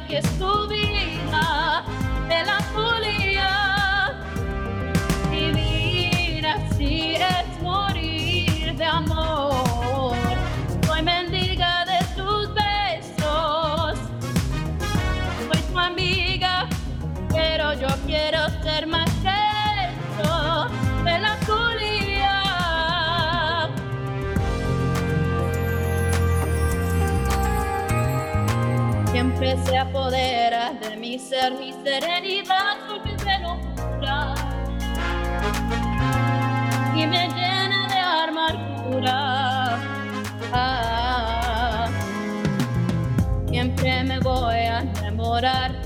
que 0.08 0.18
es. 0.20 0.38
Siempre 29.48 29.66
se 29.66 29.78
apodera 29.78 30.74
de 30.74 30.98
mi 30.98 31.18
ser, 31.18 31.54
mi 31.54 31.72
serenidad, 31.72 32.80
porque 32.86 33.16
me 33.24 33.40
locura 33.40 34.36
y 36.94 37.08
me 37.08 37.30
llena 37.30 37.88
de 37.88 37.98
amargura. 37.98 39.80
Ah, 40.52 41.88
siempre 43.48 44.04
me 44.04 44.20
voy 44.20 44.56
a 44.56 44.80
enamorar, 44.82 45.82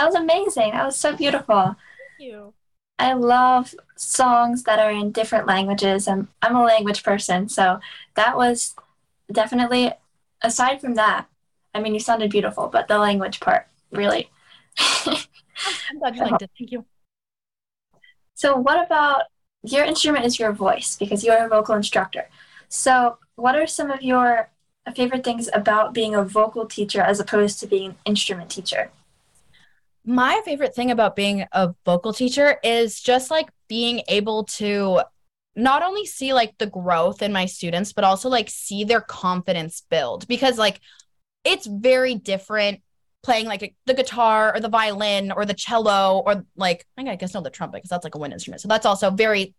That 0.00 0.06
was 0.06 0.14
amazing. 0.14 0.70
That 0.70 0.86
was 0.86 0.96
so 0.96 1.14
beautiful. 1.14 1.76
Thank 1.76 2.30
you. 2.30 2.54
I 2.98 3.12
love 3.12 3.74
songs 3.96 4.62
that 4.62 4.78
are 4.78 4.90
in 4.90 5.12
different 5.12 5.46
languages. 5.46 6.08
I'm 6.08 6.28
I'm 6.40 6.56
a 6.56 6.64
language 6.64 7.02
person, 7.02 7.50
so 7.50 7.80
that 8.14 8.34
was 8.34 8.74
definitely 9.30 9.92
aside 10.40 10.80
from 10.80 10.94
that. 10.94 11.26
I 11.74 11.82
mean, 11.82 11.92
you 11.92 12.00
sounded 12.00 12.30
beautiful, 12.30 12.68
but 12.68 12.88
the 12.88 12.96
language 12.96 13.40
part 13.40 13.66
really. 13.92 14.30
I'm 14.78 15.98
glad 15.98 16.16
you 16.16 16.22
liked 16.22 16.40
it. 16.40 16.50
Thank 16.58 16.72
you. 16.72 16.86
so, 18.32 18.56
what 18.56 18.82
about 18.82 19.24
your 19.62 19.84
instrument 19.84 20.24
is 20.24 20.38
your 20.38 20.52
voice 20.52 20.96
because 20.96 21.22
you're 21.22 21.44
a 21.44 21.46
vocal 21.46 21.74
instructor. 21.74 22.30
So, 22.70 23.18
what 23.36 23.54
are 23.54 23.66
some 23.66 23.90
of 23.90 24.00
your 24.00 24.48
favorite 24.96 25.24
things 25.24 25.50
about 25.52 25.92
being 25.92 26.14
a 26.14 26.24
vocal 26.24 26.64
teacher 26.64 27.02
as 27.02 27.20
opposed 27.20 27.60
to 27.60 27.66
being 27.66 27.90
an 27.90 27.96
instrument 28.06 28.50
teacher? 28.50 28.90
My 30.04 30.40
favorite 30.44 30.74
thing 30.74 30.90
about 30.90 31.16
being 31.16 31.44
a 31.52 31.74
vocal 31.84 32.12
teacher 32.12 32.58
is 32.62 33.00
just 33.00 33.30
like 33.30 33.50
being 33.68 34.02
able 34.08 34.44
to 34.44 35.02
not 35.54 35.82
only 35.82 36.06
see 36.06 36.32
like 36.32 36.56
the 36.58 36.66
growth 36.66 37.22
in 37.22 37.32
my 37.32 37.46
students, 37.46 37.92
but 37.92 38.04
also 38.04 38.28
like 38.28 38.48
see 38.48 38.84
their 38.84 39.00
confidence 39.00 39.82
build 39.90 40.26
because 40.26 40.58
like 40.58 40.80
it's 41.44 41.66
very 41.66 42.14
different 42.14 42.80
playing 43.22 43.46
like 43.46 43.62
a, 43.62 43.74
the 43.84 43.94
guitar 43.94 44.54
or 44.54 44.60
the 44.60 44.68
violin 44.68 45.30
or 45.32 45.44
the 45.44 45.54
cello 45.54 46.22
or 46.24 46.46
like 46.56 46.86
I 46.96 47.16
guess 47.16 47.34
no 47.34 47.42
the 47.42 47.50
trumpet 47.50 47.78
because 47.78 47.90
that's 47.90 48.04
like 48.04 48.14
a 48.14 48.18
wind 48.18 48.32
instrument. 48.32 48.62
So 48.62 48.68
that's 48.68 48.86
also 48.86 49.10
very 49.10 49.54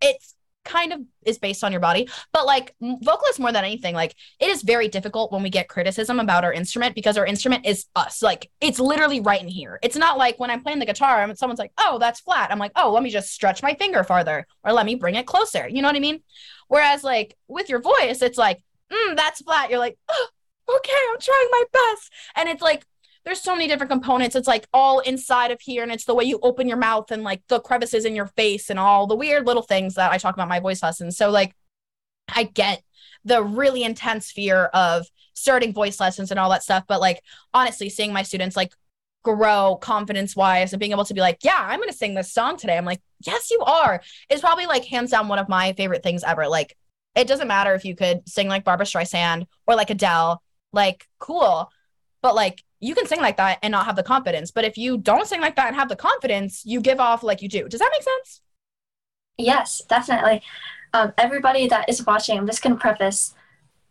it's 0.00 0.35
kind 0.66 0.92
of 0.92 1.00
is 1.24 1.38
based 1.38 1.64
on 1.64 1.72
your 1.72 1.80
body 1.80 2.08
but 2.32 2.44
like 2.44 2.74
vocalists 2.80 3.38
more 3.38 3.52
than 3.52 3.64
anything 3.64 3.94
like 3.94 4.14
it 4.38 4.48
is 4.50 4.62
very 4.62 4.88
difficult 4.88 5.32
when 5.32 5.42
we 5.42 5.50
get 5.50 5.68
criticism 5.68 6.20
about 6.20 6.44
our 6.44 6.52
instrument 6.52 6.94
because 6.94 7.16
our 7.16 7.26
instrument 7.26 7.64
is 7.66 7.86
us. 7.94 8.22
Like 8.22 8.50
it's 8.60 8.78
literally 8.78 9.20
right 9.20 9.40
in 9.40 9.48
here. 9.48 9.78
It's 9.82 9.96
not 9.96 10.18
like 10.18 10.38
when 10.38 10.50
i'm 10.50 10.62
playing 10.62 10.78
the 10.78 10.86
guitar 10.86 11.22
and 11.22 11.38
someone's 11.38 11.58
like 11.58 11.72
oh 11.78 11.98
that's 11.98 12.20
flat. 12.20 12.50
I'm 12.50 12.58
like 12.58 12.72
oh 12.76 12.92
let 12.92 13.02
me 13.02 13.10
just 13.10 13.32
stretch 13.32 13.62
my 13.62 13.74
finger 13.74 14.04
farther 14.04 14.46
or 14.64 14.72
let 14.72 14.86
me 14.86 14.94
bring 14.94 15.14
it 15.14 15.26
closer. 15.26 15.68
You 15.68 15.82
know 15.82 15.88
what 15.88 15.96
i 15.96 16.00
mean? 16.00 16.20
Whereas 16.68 17.04
like 17.04 17.36
with 17.48 17.68
your 17.68 17.80
voice 17.80 18.22
it's 18.22 18.38
like 18.38 18.62
mm, 18.92 19.16
that's 19.16 19.42
flat. 19.42 19.70
You're 19.70 19.78
like 19.78 19.98
oh, 20.08 20.28
okay 20.76 20.92
i'm 21.12 21.20
trying 21.20 21.48
my 21.50 21.64
best. 21.72 22.12
And 22.36 22.48
it's 22.48 22.62
like 22.62 22.84
there's 23.26 23.40
so 23.40 23.54
many 23.54 23.66
different 23.66 23.90
components. 23.90 24.36
It's 24.36 24.46
like 24.46 24.68
all 24.72 25.00
inside 25.00 25.50
of 25.50 25.60
here, 25.60 25.82
and 25.82 25.90
it's 25.90 26.04
the 26.04 26.14
way 26.14 26.24
you 26.24 26.38
open 26.42 26.68
your 26.68 26.76
mouth 26.78 27.10
and 27.10 27.24
like 27.24 27.42
the 27.48 27.58
crevices 27.58 28.04
in 28.04 28.14
your 28.14 28.28
face 28.28 28.70
and 28.70 28.78
all 28.78 29.08
the 29.08 29.16
weird 29.16 29.46
little 29.46 29.64
things 29.64 29.96
that 29.96 30.12
I 30.12 30.18
talk 30.18 30.34
about 30.34 30.48
my 30.48 30.60
voice 30.60 30.80
lessons. 30.80 31.16
So 31.16 31.28
like 31.28 31.54
I 32.28 32.44
get 32.44 32.82
the 33.24 33.42
really 33.42 33.82
intense 33.82 34.30
fear 34.30 34.66
of 34.66 35.06
starting 35.34 35.72
voice 35.72 35.98
lessons 35.98 36.30
and 36.30 36.38
all 36.38 36.50
that 36.50 36.62
stuff. 36.62 36.84
But 36.86 37.00
like 37.00 37.20
honestly, 37.52 37.90
seeing 37.90 38.12
my 38.12 38.22
students 38.22 38.56
like 38.56 38.72
grow 39.24 39.76
confidence 39.82 40.36
wise 40.36 40.72
and 40.72 40.78
being 40.78 40.92
able 40.92 41.04
to 41.04 41.14
be 41.14 41.20
like, 41.20 41.38
yeah, 41.42 41.58
I'm 41.60 41.80
gonna 41.80 41.92
sing 41.92 42.14
this 42.14 42.32
song 42.32 42.56
today. 42.56 42.78
I'm 42.78 42.84
like, 42.84 43.02
yes, 43.24 43.50
you 43.50 43.60
are, 43.60 44.00
It's 44.30 44.40
probably 44.40 44.66
like 44.66 44.84
hands 44.84 45.10
down 45.10 45.26
one 45.26 45.40
of 45.40 45.48
my 45.48 45.72
favorite 45.72 46.04
things 46.04 46.22
ever. 46.22 46.46
Like 46.46 46.76
it 47.16 47.26
doesn't 47.26 47.48
matter 47.48 47.74
if 47.74 47.84
you 47.84 47.96
could 47.96 48.28
sing 48.28 48.46
like 48.46 48.62
Barbra 48.62 48.86
Streisand 48.86 49.46
or 49.66 49.74
like 49.74 49.90
Adele, 49.90 50.40
like 50.72 51.08
cool. 51.18 51.72
But 52.22 52.34
like 52.34 52.62
you 52.80 52.94
can 52.94 53.06
sing 53.06 53.20
like 53.20 53.36
that 53.38 53.58
and 53.62 53.72
not 53.72 53.86
have 53.86 53.96
the 53.96 54.02
confidence. 54.02 54.50
But 54.50 54.64
if 54.64 54.76
you 54.76 54.98
don't 54.98 55.26
sing 55.26 55.40
like 55.40 55.56
that 55.56 55.68
and 55.68 55.76
have 55.76 55.88
the 55.88 55.96
confidence, 55.96 56.62
you 56.64 56.80
give 56.80 57.00
off 57.00 57.22
like 57.22 57.42
you 57.42 57.48
do. 57.48 57.68
Does 57.68 57.80
that 57.80 57.90
make 57.92 58.02
sense? 58.02 58.42
Yes, 59.38 59.82
definitely. 59.88 60.42
Um, 60.92 61.12
everybody 61.18 61.68
that 61.68 61.88
is 61.88 62.04
watching, 62.06 62.38
I'm 62.38 62.46
just 62.46 62.62
going 62.62 62.74
to 62.74 62.80
preface 62.80 63.34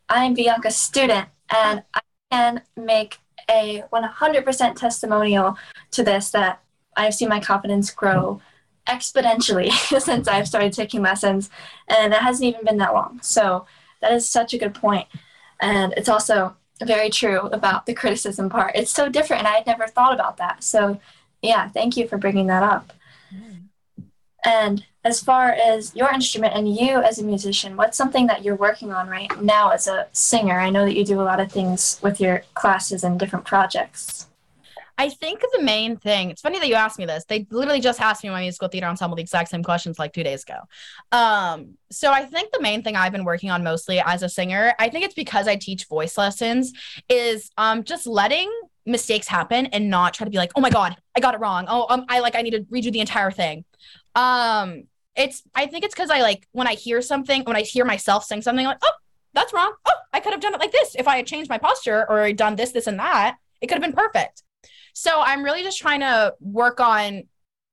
I'm 0.08 0.36
Bianca's 0.36 0.78
student, 0.78 1.30
and 1.50 1.84
I 1.94 2.02
can 2.32 2.62
make 2.78 3.18
a 3.50 3.84
100% 3.92 4.76
testimonial 4.76 5.58
to 5.92 6.04
this 6.04 6.30
that 6.32 6.62
I've 6.96 7.16
seen 7.16 7.30
my 7.30 7.40
confidence 7.40 7.90
grow 7.92 8.42
exponentially 8.88 9.72
since 10.00 10.28
I've 10.28 10.48
started 10.48 10.74
taking 10.74 11.02
lessons, 11.02 11.50
and 11.88 12.14
it 12.14 12.20
hasn't 12.20 12.46
even 12.46 12.66
been 12.66 12.78
that 12.78 12.94
long. 12.94 13.20
So, 13.22 13.66
that 14.02 14.12
is 14.14 14.30
such 14.30 14.54
a 14.54 14.58
good 14.60 14.76
point. 14.76 15.08
And 15.60 15.94
it's 15.98 16.10
also 16.10 16.56
very 16.84 17.10
true 17.10 17.42
about 17.42 17.86
the 17.86 17.94
criticism 17.94 18.50
part. 18.50 18.76
It's 18.76 18.92
so 18.92 19.10
different, 19.10 19.42
and 19.42 19.48
I 19.48 19.58
had 19.58 19.68
never 19.68 19.88
thought 19.88 20.14
about 20.14 20.38
that. 20.38 20.64
So, 20.64 21.00
yeah, 21.42 21.70
thank 21.70 21.96
you 21.96 22.08
for 22.08 22.18
bringing 22.18 22.48
that 22.48 22.64
up. 22.64 22.94
Mm. 23.34 23.64
And 24.46 24.86
as 25.04 25.22
far 25.22 25.52
as 25.52 25.96
your 25.96 26.12
instrument 26.12 26.56
and 26.56 26.76
you 26.76 26.98
as 27.02 27.20
a 27.20 27.24
musician, 27.24 27.78
what's 27.78 27.98
something 27.98 28.28
that 28.28 28.44
you're 28.44 28.56
working 28.56 28.92
on 28.92 29.08
right 29.08 29.42
now 29.42 29.70
as 29.70 29.88
a 29.88 30.08
singer? 30.12 30.60
I 30.60 30.70
know 30.70 30.84
that 30.84 30.96
you 30.96 31.06
do 31.06 31.22
a 31.22 31.24
lot 31.24 31.40
of 31.40 31.52
things 31.52 32.00
with 32.02 32.20
your 32.20 32.44
classes 32.56 33.04
and 33.04 33.20
different 33.20 33.46
projects. 33.46 34.28
I 34.98 35.10
think 35.10 35.42
the 35.54 35.62
main 35.62 35.98
thing, 35.98 36.30
it's 36.30 36.42
funny 36.42 36.60
that 36.60 36.68
you 36.68 36.76
asked 36.76 36.98
me 36.98 37.06
this. 37.06 37.26
They 37.26 37.46
literally 37.52 37.82
just 37.82 38.00
asked 38.00 38.24
me 38.24 38.30
my 38.30 38.42
musical 38.42 38.68
theater 38.70 38.88
ensemble 38.88 39.16
the 39.16 39.22
exact 39.22 39.50
same 39.50 39.64
questions 39.64 40.00
like 40.00 40.14
two 40.14 40.24
days 40.24 40.44
ago. 40.44 40.60
Um, 41.12 41.78
so 41.92 42.12
I 42.12 42.24
think 42.26 42.52
the 42.52 42.62
main 42.62 42.82
thing 42.82 42.96
I've 42.96 43.12
been 43.12 43.26
working 43.26 43.50
on 43.50 43.64
mostly 43.64 44.00
as 44.00 44.24
a 44.24 44.30
singer, 44.30 44.74
I 44.80 44.90
think 44.90 45.04
it's 45.06 45.14
because 45.14 45.48
I 45.48 45.58
teach 45.58 45.86
voice 45.88 46.18
lessons, 46.18 46.74
is 47.10 47.52
um 47.58 47.84
just 47.84 48.08
letting 48.08 48.50
mistakes 48.86 49.28
happen 49.28 49.66
and 49.68 49.90
not 49.90 50.14
try 50.14 50.26
to 50.26 50.32
be 50.32 50.38
like, 50.38 50.52
oh 50.56 50.62
my 50.62 50.70
God, 50.70 50.96
I 51.16 51.20
got 51.20 51.34
it 51.34 51.40
wrong. 51.40 51.66
Oh, 51.68 51.88
um, 51.90 52.06
I 52.08 52.20
like 52.20 52.36
I 52.36 52.42
need 52.42 52.52
to 52.52 52.62
redo 52.62 52.92
the 52.92 53.00
entire 53.00 53.32
thing. 53.32 53.66
Um, 54.14 54.84
it's 55.16 55.44
I 55.54 55.66
think 55.68 55.84
it's 55.84 55.94
because 55.94 56.10
I 56.10 56.22
like 56.22 56.48
when 56.52 56.68
I 56.68 56.74
hear 56.76 57.02
something, 57.02 57.44
when 57.44 57.56
I 57.56 57.62
hear 57.62 57.86
myself 57.86 58.24
sing 58.26 58.42
something 58.42 58.66
like, 58.66 58.78
oh, 58.82 58.92
that's 59.34 59.54
wrong. 59.54 59.74
Oh, 59.86 59.92
I 60.14 60.20
could 60.20 60.32
have 60.32 60.42
done 60.42 60.54
it 60.54 60.60
like 60.60 60.72
this. 60.72 60.96
If 60.96 61.08
I 61.08 61.18
had 61.18 61.28
changed 61.28 61.50
my 61.50 61.58
posture 61.58 62.10
or 62.10 62.32
done 62.32 62.56
this, 62.56 62.72
this, 62.72 62.88
and 62.88 63.00
that, 63.00 63.38
it 63.60 63.68
could 63.68 63.76
have 63.76 63.82
been 63.82 63.94
perfect. 63.94 64.44
So 64.96 65.22
I'm 65.22 65.44
really 65.44 65.62
just 65.62 65.78
trying 65.78 66.00
to 66.00 66.34
work 66.40 66.80
on 66.80 67.24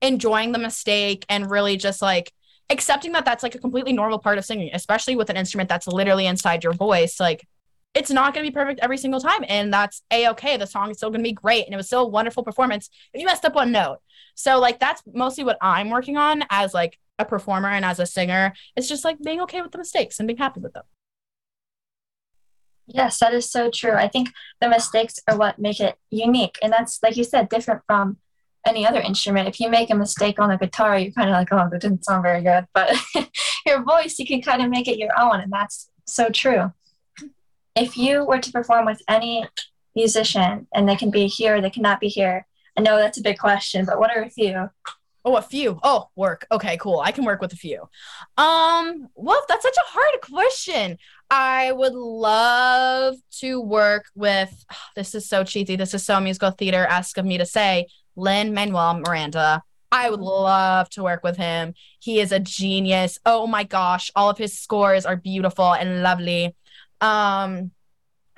enjoying 0.03 0.51
the 0.51 0.59
mistake 0.59 1.25
and 1.29 1.49
really 1.49 1.77
just 1.77 2.03
like 2.03 2.33
accepting 2.69 3.13
that 3.13 3.25
that's 3.25 3.45
like 3.45 3.55
a 3.55 3.61
completely 3.61 3.93
normal 3.93 4.19
part 4.19 4.39
of 4.39 4.45
singing, 4.45 4.71
especially 4.73 5.15
with 5.15 5.31
an 5.31 5.37
instrument 5.37 5.69
that's 5.69 5.87
literally 5.87 6.27
inside 6.27 6.65
your 6.65 6.73
voice. 6.73 7.21
Like 7.21 7.47
it's 7.95 8.11
not 8.11 8.35
going 8.35 8.45
to 8.45 8.51
be 8.51 8.55
perfect 8.55 8.81
every 8.83 8.99
single 8.99 9.21
time. 9.21 9.45
And 9.49 9.73
that's 9.73 10.03
a 10.11 10.29
okay. 10.31 10.57
The 10.57 10.67
song 10.67 10.91
is 10.91 10.97
still 10.97 11.11
going 11.11 11.21
to 11.21 11.29
be 11.29 11.33
great. 11.33 11.65
And 11.65 11.73
it 11.73 11.77
was 11.77 11.87
still 11.87 12.03
a 12.03 12.09
wonderful 12.09 12.43
performance 12.43 12.91
if 13.13 13.21
you 13.21 13.27
messed 13.27 13.45
up 13.45 13.55
one 13.55 13.71
note. 13.71 13.99
So, 14.35 14.59
like, 14.59 14.81
that's 14.81 15.03
mostly 15.07 15.45
what 15.45 15.59
I'm 15.61 15.91
working 15.91 16.17
on 16.17 16.43
as 16.51 16.75
like 16.75 16.99
a 17.21 17.25
performer 17.25 17.69
and 17.69 17.85
as 17.85 18.01
a 18.01 18.07
singer. 18.07 18.53
It's 18.77 18.89
just 18.89 19.05
like 19.05 19.23
being 19.23 19.43
okay 19.43 19.63
with 19.63 19.71
the 19.71 19.79
mistakes 19.79 20.19
and 20.19 20.27
being 20.27 20.39
happy 20.39 20.61
with 20.61 20.73
them. 20.73 20.85
Yes, 22.95 23.19
that 23.21 23.33
is 23.33 23.51
so 23.51 23.71
true. 23.71 23.95
I 23.95 24.09
think 24.09 24.31
the 24.61 24.69
mistakes 24.69 25.19
are 25.29 25.37
what 25.37 25.59
make 25.59 25.81
it 25.81 25.97
unique. 26.11 26.59
And 26.63 26.73
that's, 26.73 27.03
like 27.03 27.17
you 27.17 27.25
said, 27.25 27.49
different 27.49 27.83
from 27.87 28.19
any 28.67 28.87
other 28.87 29.01
instrument. 29.01 29.49
If 29.49 29.61
you 29.61 29.69
make 29.71 29.91
a 29.91 29.95
mistake 29.95 30.39
on 30.39 30.51
a 30.51 30.59
guitar, 30.59 30.99
you're 30.99 31.13
kind 31.13 31.29
of 31.29 31.35
like, 31.35 31.49
oh, 31.53 31.69
that 31.71 31.81
didn't 31.81 32.05
sound 32.05 32.23
very 32.23 32.43
good. 32.43 32.67
But 32.75 32.97
your 33.67 33.83
voice, 33.83 34.19
you 34.19 34.27
can 34.27 34.43
kind 34.43 34.63
of 34.63 34.71
make 34.71 34.89
it 34.89 34.99
your 34.99 35.11
own. 35.19 35.41
And 35.41 35.53
that's 35.53 35.89
so 36.07 36.29
true. 36.29 36.73
If 37.75 37.97
you 37.97 38.25
were 38.25 38.39
to 38.39 38.53
perform 38.53 38.85
with 38.85 39.01
any 39.09 39.47
musician 39.97 40.67
and 40.75 40.89
they 40.89 40.97
can 40.97 41.11
be 41.11 41.27
here, 41.27 41.61
they 41.61 41.71
cannot 41.71 42.01
be 42.01 42.09
here, 42.09 42.47
I 42.77 42.83
know 42.83 42.97
that's 42.97 43.19
a 43.19 43.23
big 43.23 43.39
question, 43.39 43.85
but 43.85 43.99
what 43.99 44.15
are 44.15 44.23
a 44.23 44.31
few? 44.31 44.71
Oh, 45.25 45.37
a 45.37 45.43
few. 45.43 45.79
Oh, 45.83 46.09
work. 46.17 46.47
Okay, 46.51 46.77
cool. 46.79 47.01
I 47.01 47.13
can 47.13 47.25
work 47.25 47.41
with 47.41 47.53
a 47.53 47.57
few. 47.57 47.83
Um, 48.37 49.09
well, 49.15 49.41
that's 49.49 49.63
such 49.63 49.77
a 49.77 49.91
hard 49.91 50.21
question. 50.21 50.99
I 51.35 51.73
would 51.73 51.95
love 51.95 53.17
to 53.41 53.59
work 53.59 54.05
with 54.15 54.67
this 54.95 55.15
is 55.15 55.27
so 55.27 55.43
cheesy. 55.45 55.77
This 55.77 55.95
is 55.95 56.05
so 56.05 56.21
musical 56.21 56.51
theater 56.51 56.85
ask 56.85 57.17
of 57.17 57.25
me 57.25 57.39
to 57.39 57.47
say 57.47 57.87
Lin 58.15 58.53
Manuel 58.53 59.01
Miranda. 59.01 59.63
I 59.91 60.11
would 60.11 60.21
love 60.21 60.91
to 60.91 61.03
work 61.03 61.23
with 61.25 61.37
him. 61.39 61.75
He 62.01 62.21
is 62.21 62.33
a 62.33 62.41
genius. 62.41 63.19
Oh 63.25 63.47
my 63.47 63.65
gosh, 63.65 64.11
all 64.15 64.29
of 64.31 64.39
his 64.39 64.59
scores 64.59 65.07
are 65.07 65.17
beautiful 65.17 65.73
and 65.73 66.03
lovely. 66.03 66.55
Um, 67.01 67.73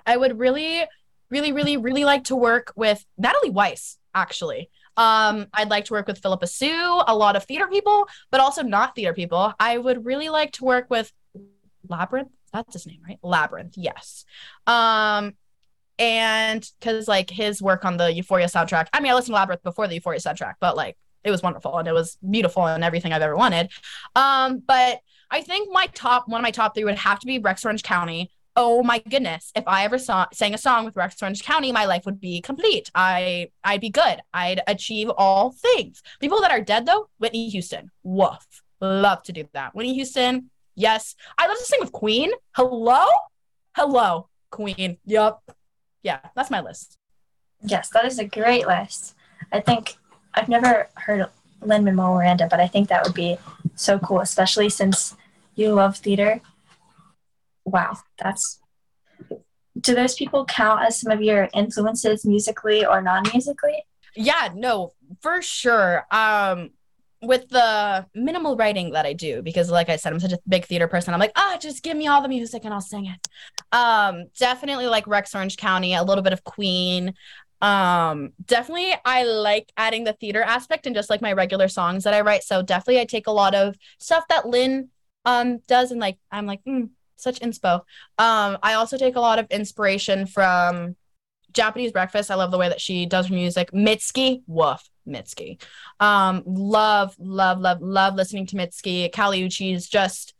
I 0.07 0.17
would 0.17 0.39
really, 0.39 0.85
really, 1.31 1.53
really, 1.53 1.77
really 1.77 2.05
like 2.05 2.25
to 2.25 2.37
work 2.37 2.73
with 2.77 3.05
Natalie 3.19 3.51
Weiss, 3.51 3.99
actually. 4.15 4.71
Um, 4.97 5.47
I'd 5.53 5.71
like 5.71 5.87
to 5.87 5.93
work 5.93 6.07
with 6.07 6.21
Phillipa 6.21 6.47
Soo, 6.47 7.03
a 7.07 7.15
lot 7.15 7.37
of 7.37 7.45
theater 7.45 7.67
people, 7.67 8.09
but 8.31 8.41
also 8.41 8.63
not 8.63 8.95
theater 8.95 9.15
people. 9.15 9.53
I 9.59 9.79
would 9.79 10.05
really 10.05 10.29
like 10.29 10.53
to 10.53 10.65
work 10.65 10.87
with 10.91 11.13
Labrinth. 11.89 12.31
That's 12.55 12.73
his 12.73 12.87
name, 12.87 13.01
right? 13.07 13.19
Labrinth, 13.23 13.75
yes. 13.77 14.25
Um, 14.67 15.35
and 15.99 16.67
because 16.81 17.07
like 17.07 17.29
his 17.29 17.61
work 17.61 17.85
on 17.85 17.99
the 17.99 18.11
Euphoria 18.13 18.47
soundtrack. 18.47 18.87
I 18.95 19.01
mean, 19.01 19.13
I 19.13 19.15
listened 19.15 19.37
to 19.37 19.41
Labrinth 19.41 19.63
before 19.63 19.87
the 19.87 19.95
Euphoria 19.95 20.21
soundtrack, 20.21 20.55
but 20.61 20.77
like 20.77 20.97
it 21.23 21.31
was 21.31 21.43
wonderful 21.43 21.77
and 21.77 21.87
it 21.87 21.93
was 21.93 22.17
beautiful 22.29 22.67
and 22.67 22.83
everything 22.83 23.13
I've 23.13 23.23
ever 23.23 23.37
wanted. 23.37 23.71
Um, 24.17 24.63
but 24.67 25.01
I 25.31 25.43
think 25.43 25.71
my 25.71 25.87
top 25.95 26.29
one 26.29 26.41
of 26.41 26.43
my 26.43 26.51
top 26.51 26.75
three 26.75 26.85
would 26.85 26.97
have 26.97 27.19
to 27.21 27.27
be 27.27 27.39
Rex 27.39 27.65
Orange 27.65 27.83
County 27.83 28.31
oh 28.57 28.83
my 28.83 28.99
goodness, 28.99 29.51
if 29.55 29.65
I 29.67 29.85
ever 29.85 29.99
saw, 29.99 30.27
sang 30.33 30.55
a 30.55 30.59
song 30.59 30.85
with 30.85 30.97
Rex 30.97 31.21
Orange 31.23 31.43
County, 31.43 31.73
my 31.73 31.87
life 31.87 32.07
would 32.07 32.21
be 32.21 32.41
complete. 32.41 32.91
I 32.95 33.51
I'd 33.63 33.81
be 33.81 33.91
good. 33.91 34.21
I'd 34.33 34.63
achieve 34.67 35.11
all 35.11 35.53
things. 35.53 36.03
People 36.21 36.41
that 36.41 36.51
are 36.51 36.61
dead 36.61 36.87
though, 36.87 37.09
Whitney 37.19 37.49
Houston. 37.51 37.91
Woof. 38.03 38.47
Love 38.81 39.23
to 39.25 39.33
do 39.33 39.49
that. 39.55 39.75
Whitney 39.75 39.95
Houston, 39.95 40.51
yes. 40.75 41.15
I 41.39 41.47
love 41.47 41.59
to 41.59 41.65
sing 41.65 41.81
with 41.81 41.93
Queen. 41.93 42.31
Hello? 42.53 43.07
Hello, 43.77 44.29
Queen. 44.51 44.99
Yup. 45.05 45.43
Yeah, 46.03 46.21
that's 46.37 46.51
my 46.51 46.61
list. 46.61 46.99
Yes, 47.63 47.89
that 47.91 48.05
is 48.05 48.19
a 48.19 48.25
great 48.25 48.67
list. 48.67 49.15
I 49.53 49.61
think 49.61 49.97
I've 50.35 50.49
never 50.49 50.89
heard 50.95 51.27
Lin 51.63 51.85
Manuel 51.85 52.15
Miranda, 52.15 52.47
but 52.51 52.61
I 52.61 52.67
think 52.67 52.89
that 52.89 53.05
would 53.05 53.15
be 53.15 53.39
so 53.75 53.99
cool, 53.99 54.21
especially 54.21 54.69
since 54.69 55.17
you 55.55 55.73
love 55.73 55.97
theater 55.97 56.41
wow, 57.65 57.97
that's 58.19 58.61
do 59.81 59.95
those 59.95 60.15
people 60.15 60.45
count 60.45 60.83
as 60.83 61.01
some 61.01 61.13
of 61.13 61.21
your 61.21 61.49
influences 61.53 62.25
musically 62.25 62.87
or 62.87 63.03
non-musically? 63.03 63.85
Yeah, 64.15 64.51
no, 64.55 64.93
for 65.21 65.43
sure. 65.43 66.07
Um 66.11 66.71
with 67.27 67.49
the 67.49 68.07
minimal 68.15 68.57
writing 68.57 68.91
that 68.93 69.07
I 69.07 69.13
do, 69.13 69.43
because 69.43 69.71
like 69.71 69.89
I 69.89 69.97
said, 69.97 70.13
I'm 70.13 70.21
such 70.21 70.33
a 70.33 70.39
big 70.49 70.65
theater 70.67 70.89
person. 70.89 71.15
I'm 71.15 71.21
like, 71.21 71.33
ah, 71.37 71.57
just 71.61 71.83
give 71.83 71.97
me 71.97 72.07
all 72.07 72.23
the 72.23 72.29
music 72.29 72.65
and 72.65 72.73
I'll 72.73 72.81
sing 72.81 73.07
it. 73.07 73.29
Um, 73.73 74.27
definitely 74.39 74.87
like 74.87 75.07
Rex 75.07 75.35
Orange 75.35 75.57
County, 75.57 75.95
a 75.95 76.03
little 76.03 76.23
bit 76.23 76.33
of 76.33 76.45
Queen. 76.45 77.15
Um, 77.61 78.33
definitely 78.45 78.95
I 79.05 79.25
like 79.25 79.73
adding 79.77 80.05
the 80.05 80.13
theater 80.13 80.43
aspect 80.43 80.87
and 80.87 80.95
just 80.95 81.09
like 81.09 81.23
my 81.23 81.33
regular 81.33 81.69
songs 81.69 82.05
that 82.05 82.15
I 82.15 82.21
write. 82.21 82.43
So 82.43 82.63
definitely 82.63 83.01
I 83.01 83.05
take 83.07 83.27
a 83.27 83.33
lot 83.33 83.55
of 83.55 83.77
stuff 83.99 84.25
that 84.29 84.47
Lin 84.47 84.91
um 85.25 85.59
does 85.67 85.91
and 85.91 86.01
like 86.01 86.19
I'm 86.31 86.47
like, 86.47 86.63
mm, 86.65 86.91
such 87.17 87.41
inspo. 87.41 87.81
Um, 88.19 88.59
I 88.63 88.75
also 88.75 88.99
take 88.99 89.17
a 89.17 89.21
lot 89.21 89.39
of 89.39 89.47
inspiration 89.51 90.27
from 90.27 90.97
Japanese 91.55 91.93
Breakfast. 91.93 92.31
I 92.31 92.35
love 92.35 92.51
the 92.51 92.59
way 92.59 92.69
that 92.69 92.81
she 92.81 93.07
does 93.07 93.29
her 93.29 93.35
music. 93.35 93.71
Mitski, 93.73 94.43
woof, 94.47 94.89
Mitski. 95.09 95.61
Um, 96.01 96.43
love, 96.47 97.15
love, 97.19 97.61
love, 97.61 97.81
love 97.81 98.15
listening 98.15 98.47
to 98.47 98.57
Mitski. 98.57 99.11
Kali 99.13 99.45
is 99.45 99.89
just 99.89 100.35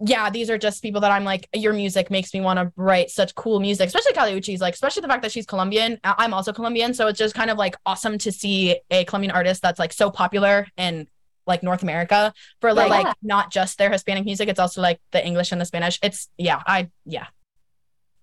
yeah, 0.00 0.28
these 0.28 0.50
are 0.50 0.58
just 0.58 0.82
people 0.82 1.00
that 1.02 1.12
I'm 1.12 1.24
like, 1.24 1.48
your 1.54 1.72
music 1.72 2.10
makes 2.10 2.34
me 2.34 2.40
want 2.40 2.58
to 2.58 2.72
write 2.76 3.10
such 3.10 3.34
cool 3.34 3.60
music, 3.60 3.86
especially 3.86 4.12
Kali 4.12 4.32
Uchis, 4.38 4.60
like, 4.60 4.74
especially 4.74 5.02
the 5.02 5.08
fact 5.08 5.22
that 5.22 5.30
she's 5.30 5.46
Colombian. 5.46 6.00
I'm 6.02 6.34
also 6.34 6.52
Colombian. 6.52 6.94
So 6.94 7.06
it's 7.06 7.18
just 7.18 7.34
kind 7.34 7.50
of 7.50 7.58
like 7.58 7.76
awesome 7.86 8.18
to 8.18 8.32
see 8.32 8.80
a 8.90 9.04
Colombian 9.04 9.30
artist 9.30 9.62
that's 9.62 9.78
like 9.78 9.92
so 9.92 10.10
popular 10.10 10.66
and 10.76 11.06
like 11.46 11.62
North 11.62 11.82
America 11.82 12.34
for 12.60 12.72
like, 12.72 12.90
yeah. 12.90 13.00
like 13.02 13.16
not 13.22 13.52
just 13.52 13.78
their 13.78 13.90
Hispanic 13.90 14.24
music, 14.24 14.48
it's 14.48 14.58
also 14.58 14.80
like 14.80 15.00
the 15.12 15.24
English 15.24 15.52
and 15.52 15.60
the 15.60 15.64
Spanish. 15.64 15.98
It's 16.02 16.28
yeah, 16.36 16.60
I 16.66 16.90
yeah. 17.04 17.26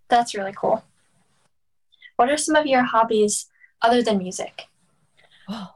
That's 0.09 0.35
really 0.35 0.53
cool. 0.53 0.83
What 2.15 2.29
are 2.29 2.37
some 2.37 2.55
of 2.55 2.65
your 2.65 2.83
hobbies 2.83 3.47
other 3.81 4.01
than 4.01 4.17
music? 4.17 4.67
Oh, 5.47 5.69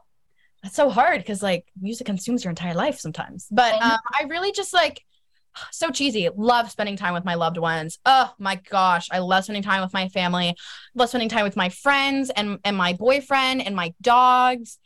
that's 0.62 0.76
so 0.76 0.90
hard 0.90 1.20
because 1.20 1.42
like 1.42 1.66
music 1.80 2.06
consumes 2.06 2.44
your 2.44 2.50
entire 2.50 2.74
life 2.74 2.98
sometimes. 2.98 3.46
But 3.50 3.74
um, 3.74 3.98
I 4.14 4.24
really 4.28 4.52
just 4.52 4.72
like 4.72 5.02
so 5.72 5.90
cheesy. 5.90 6.28
Love 6.36 6.70
spending 6.70 6.96
time 6.96 7.14
with 7.14 7.24
my 7.24 7.34
loved 7.34 7.58
ones. 7.58 7.98
Oh 8.06 8.32
my 8.38 8.56
gosh, 8.70 9.08
I 9.10 9.18
love 9.18 9.44
spending 9.44 9.62
time 9.62 9.82
with 9.82 9.92
my 9.92 10.08
family. 10.08 10.54
Love 10.94 11.08
spending 11.08 11.28
time 11.28 11.44
with 11.44 11.56
my 11.56 11.68
friends 11.68 12.30
and 12.30 12.58
and 12.64 12.76
my 12.76 12.92
boyfriend 12.92 13.66
and 13.66 13.74
my 13.74 13.94
dogs 14.00 14.78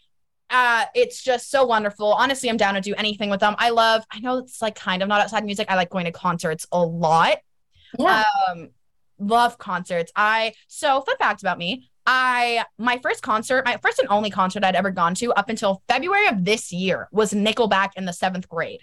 uh, 0.51 0.85
it's 0.95 1.23
just 1.23 1.51
so 1.51 1.65
wonderful. 1.65 2.13
Honestly, 2.13 2.51
I'm 2.51 2.57
down 2.57 2.75
to 2.75 2.81
do 2.81 2.95
anything 2.97 3.31
with 3.31 3.41
them. 3.41 3.55
I 3.59 3.71
love, 3.71 4.05
I 4.11 4.19
know 4.19 4.39
it's 4.39 4.61
like 4.61 4.75
kind 4.75 5.03
of 5.03 5.09
not 5.09 5.21
outside 5.21 5.45
music. 5.45 5.71
I 5.71 5.77
like 5.77 5.91
going 5.91 6.07
to 6.07 6.13
concerts 6.13 6.67
a 6.73 6.83
lot. 6.83 7.39
Yeah. 7.99 8.25
Um, 8.51 8.71
love 9.21 9.59
concerts. 9.59 10.11
I, 10.17 10.55
so 10.67 11.03
fun 11.03 11.17
fact 11.19 11.43
about 11.43 11.59
me. 11.59 11.91
I, 12.07 12.65
my 12.79 12.99
first 13.03 13.23
concert, 13.23 13.65
my 13.65 13.77
first 13.83 13.99
and 13.99 14.09
only 14.09 14.31
concert 14.31 14.65
I'd 14.65 14.75
ever 14.75 14.91
gone 14.91 15.15
to 15.17 15.33
up 15.35 15.49
until 15.49 15.83
February 15.87 16.27
of 16.27 16.45
this 16.45 16.73
year 16.73 17.09
was 17.13 17.33
Nickelback 17.33 17.91
in 17.97 18.07
the 18.07 18.13
seventh 18.13 18.49
grade. 18.49 18.81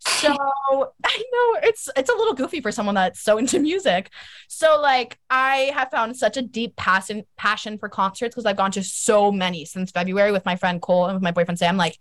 So 0.00 0.28
I 1.04 1.24
know 1.32 1.68
it's 1.68 1.88
it's 1.96 2.10
a 2.10 2.14
little 2.14 2.34
goofy 2.34 2.60
for 2.60 2.70
someone 2.70 2.94
that's 2.94 3.20
so 3.20 3.38
into 3.38 3.58
music. 3.58 4.10
So 4.48 4.80
like 4.80 5.18
I 5.28 5.72
have 5.74 5.90
found 5.90 6.16
such 6.16 6.36
a 6.36 6.42
deep 6.42 6.76
passion 6.76 7.24
passion 7.36 7.78
for 7.78 7.88
concerts 7.88 8.34
because 8.34 8.46
I've 8.46 8.56
gone 8.56 8.70
to 8.72 8.84
so 8.84 9.32
many 9.32 9.64
since 9.64 9.90
February 9.90 10.30
with 10.30 10.44
my 10.44 10.56
friend 10.56 10.80
Cole 10.80 11.06
and 11.06 11.14
with 11.14 11.22
my 11.22 11.32
boyfriend 11.32 11.58
Sam. 11.58 11.76
Like, 11.76 11.98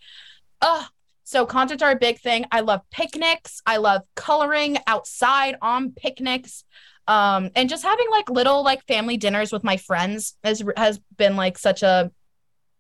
oh, 0.62 0.88
so 1.24 1.46
concerts 1.46 1.84
are 1.84 1.92
a 1.92 1.98
big 1.98 2.20
thing. 2.20 2.46
I 2.52 2.62
love 2.62 2.82
picnics. 2.92 3.62
I 3.66 3.78
love 3.78 4.04
coloring 4.16 4.78
outside 4.88 5.56
on 5.62 5.92
picnics. 5.92 6.64
Um, 7.08 7.52
and 7.56 7.70
just 7.70 7.84
having 7.84 8.10
like 8.12 8.30
little 8.30 8.64
like 8.64 8.86
family 8.86 9.18
dinners 9.18 9.52
with 9.52 9.64
my 9.64 9.78
friends 9.78 10.36
has 10.44 10.64
has 10.76 11.00
been 11.16 11.36
like 11.36 11.58
such 11.58 11.84
a 11.84 12.12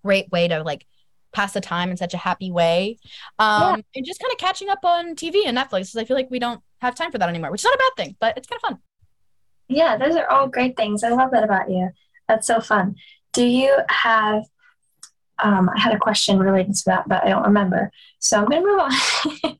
great 0.03 0.29
way 0.31 0.47
to 0.47 0.63
like 0.63 0.85
pass 1.33 1.53
the 1.53 1.61
time 1.61 1.91
in 1.91 1.97
such 1.97 2.13
a 2.13 2.17
happy 2.17 2.51
way. 2.51 2.97
Um, 3.39 3.61
yeah. 3.61 3.81
and 3.95 4.05
just 4.05 4.19
kind 4.19 4.31
of 4.31 4.37
catching 4.37 4.69
up 4.69 4.79
on 4.83 5.15
TV 5.15 5.43
and 5.45 5.57
Netflix 5.57 5.69
because 5.69 5.97
I 5.97 6.05
feel 6.05 6.17
like 6.17 6.31
we 6.31 6.39
don't 6.39 6.61
have 6.81 6.95
time 6.95 7.11
for 7.11 7.17
that 7.17 7.29
anymore, 7.29 7.51
which 7.51 7.61
is 7.61 7.65
not 7.65 7.75
a 7.75 7.77
bad 7.77 8.03
thing, 8.03 8.15
but 8.19 8.37
it's 8.37 8.47
kind 8.47 8.59
of 8.63 8.69
fun. 8.69 8.79
Yeah, 9.67 9.97
those 9.97 10.15
are 10.15 10.29
all 10.29 10.47
great 10.47 10.77
things. 10.77 11.03
I 11.03 11.09
love 11.09 11.31
that 11.31 11.43
about 11.43 11.69
you. 11.69 11.89
That's 12.27 12.47
so 12.47 12.59
fun. 12.59 12.95
Do 13.33 13.45
you 13.45 13.77
have? 13.89 14.43
Um, 15.39 15.69
I 15.69 15.79
had 15.79 15.93
a 15.93 15.99
question 15.99 16.39
related 16.39 16.73
to 16.75 16.83
that, 16.87 17.07
but 17.07 17.23
I 17.23 17.29
don't 17.29 17.43
remember. 17.43 17.91
So 18.19 18.39
I'm 18.39 18.45
gonna 18.45 18.61
move 18.61 18.79
on. 18.79 19.59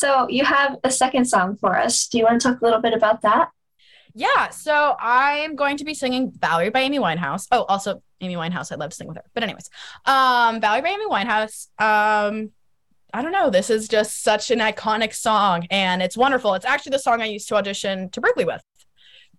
so 0.00 0.26
you 0.30 0.46
have 0.46 0.78
a 0.82 0.90
second 0.90 1.26
song 1.26 1.56
for 1.56 1.78
us. 1.78 2.08
Do 2.08 2.16
you 2.16 2.24
want 2.24 2.40
to 2.40 2.48
talk 2.48 2.62
a 2.62 2.64
little 2.64 2.80
bit 2.80 2.94
about 2.94 3.20
that? 3.20 3.50
Yeah, 4.14 4.48
so 4.48 4.96
I'm 4.98 5.56
going 5.56 5.76
to 5.76 5.84
be 5.84 5.92
singing 5.92 6.32
Valerie 6.40 6.70
by 6.70 6.80
Amy 6.80 6.98
Winehouse. 6.98 7.46
Oh, 7.52 7.64
also 7.64 8.02
Amy 8.22 8.34
Winehouse. 8.34 8.72
I 8.72 8.76
love 8.76 8.90
to 8.90 8.96
sing 8.96 9.08
with 9.08 9.18
her. 9.18 9.24
But 9.34 9.42
anyways, 9.42 9.68
um, 10.06 10.58
Valerie 10.62 10.80
by 10.80 10.88
Amy 10.88 11.06
Winehouse. 11.06 11.66
Um, 11.78 12.50
I 13.12 13.20
don't 13.20 13.30
know. 13.30 13.50
This 13.50 13.68
is 13.68 13.88
just 13.88 14.22
such 14.22 14.50
an 14.50 14.60
iconic 14.60 15.14
song, 15.14 15.66
and 15.70 16.00
it's 16.00 16.16
wonderful. 16.16 16.54
It's 16.54 16.64
actually 16.64 16.92
the 16.92 16.98
song 16.98 17.20
I 17.20 17.26
used 17.26 17.48
to 17.48 17.56
audition 17.56 18.08
to 18.10 18.22
Berklee 18.22 18.46
with. 18.46 18.62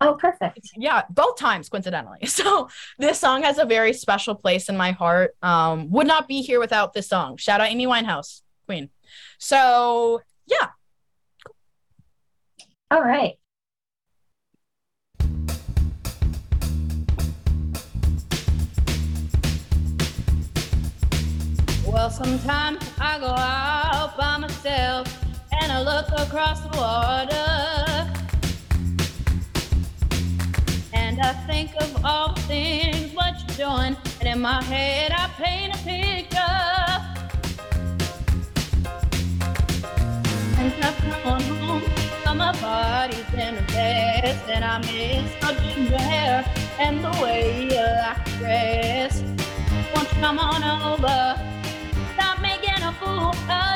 Oh, 0.00 0.14
perfect. 0.14 0.70
Yeah, 0.76 1.02
both 1.10 1.38
times 1.38 1.68
coincidentally. 1.68 2.20
So 2.26 2.68
this 2.98 3.18
song 3.18 3.42
has 3.42 3.58
a 3.58 3.64
very 3.64 3.92
special 3.92 4.36
place 4.36 4.68
in 4.68 4.76
my 4.76 4.92
heart. 4.92 5.34
Um, 5.42 5.90
would 5.90 6.06
not 6.06 6.28
be 6.28 6.40
here 6.40 6.60
without 6.60 6.92
this 6.92 7.08
song. 7.08 7.36
Shout 7.36 7.60
out 7.60 7.68
Amy 7.68 7.86
Winehouse, 7.86 8.42
Queen. 8.66 8.90
So 9.38 10.22
yeah, 10.46 10.68
All 12.90 13.02
right. 13.02 13.34
Well, 21.86 22.10
sometimes 22.10 22.82
I 22.98 23.18
go 23.18 23.26
out 23.26 24.16
by 24.16 24.38
myself 24.38 25.06
and 25.52 25.70
I 25.70 25.82
look 25.82 26.08
across 26.18 26.60
the 26.60 26.76
water. 26.76 28.12
And 30.94 31.20
I 31.20 31.32
think 31.46 31.70
of 31.80 32.04
all 32.04 32.34
the 32.34 32.40
things 32.42 33.14
what 33.14 33.34
you're 33.40 33.68
doing, 33.68 33.96
and 34.20 34.28
in 34.28 34.40
my 34.40 34.62
head 34.64 35.12
I 35.12 35.28
paint 35.36 35.74
a 35.74 35.78
picture. 35.78 36.71
I 40.82 40.92
come 41.22 41.42
home, 41.42 41.82
my 42.36 42.52
body's 42.60 43.32
in 43.34 43.56
a 43.56 43.62
mess, 43.72 44.48
and 44.48 44.64
I 44.64 44.78
miss 44.78 45.30
your 45.42 45.54
ginger 45.60 45.98
hair 45.98 46.44
and 46.78 47.04
the 47.04 47.10
way 47.22 47.64
you 47.64 47.84
like 48.02 48.24
to 48.24 48.30
dress. 48.38 49.22
Won't 49.94 50.12
you 50.12 50.20
come 50.20 50.38
on 50.38 50.62
over? 50.64 51.38
Stop 52.14 52.40
making 52.40 52.82
a 52.82 52.92
fool 53.00 53.30
of 53.30 53.71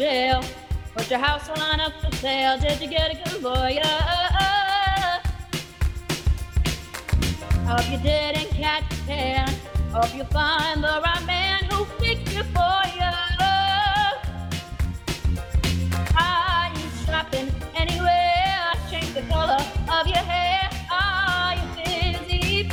jail? 0.00 0.42
Put 0.96 1.10
your 1.10 1.18
house 1.18 1.46
on 1.50 1.78
up 1.78 1.92
for 2.00 2.10
sale. 2.16 2.58
Did 2.58 2.80
you 2.80 2.88
get 2.88 3.10
a 3.12 3.16
good 3.22 3.42
lawyer? 3.42 3.82
Hope 7.68 7.86
you 7.90 7.98
didn't 7.98 8.48
catch 8.62 8.84
a 8.94 8.96
tan. 9.06 9.54
Hope 9.92 10.16
you 10.16 10.24
find 10.24 10.82
the 10.82 11.02
right 11.04 11.24
man 11.26 11.64
who 11.64 11.84
fixed 12.00 12.34
it 12.34 12.46
for 12.56 12.80
you. 12.98 13.12
Are 16.16 16.68
you 16.78 16.86
shopping 17.04 17.52
anywhere? 17.74 18.72
Change 18.90 19.12
the 19.12 19.22
color 19.28 19.62
of 19.96 20.06
your 20.06 20.24
hair. 20.32 20.70
Are 20.90 21.56
you 21.60 21.66
busy? 21.76 22.70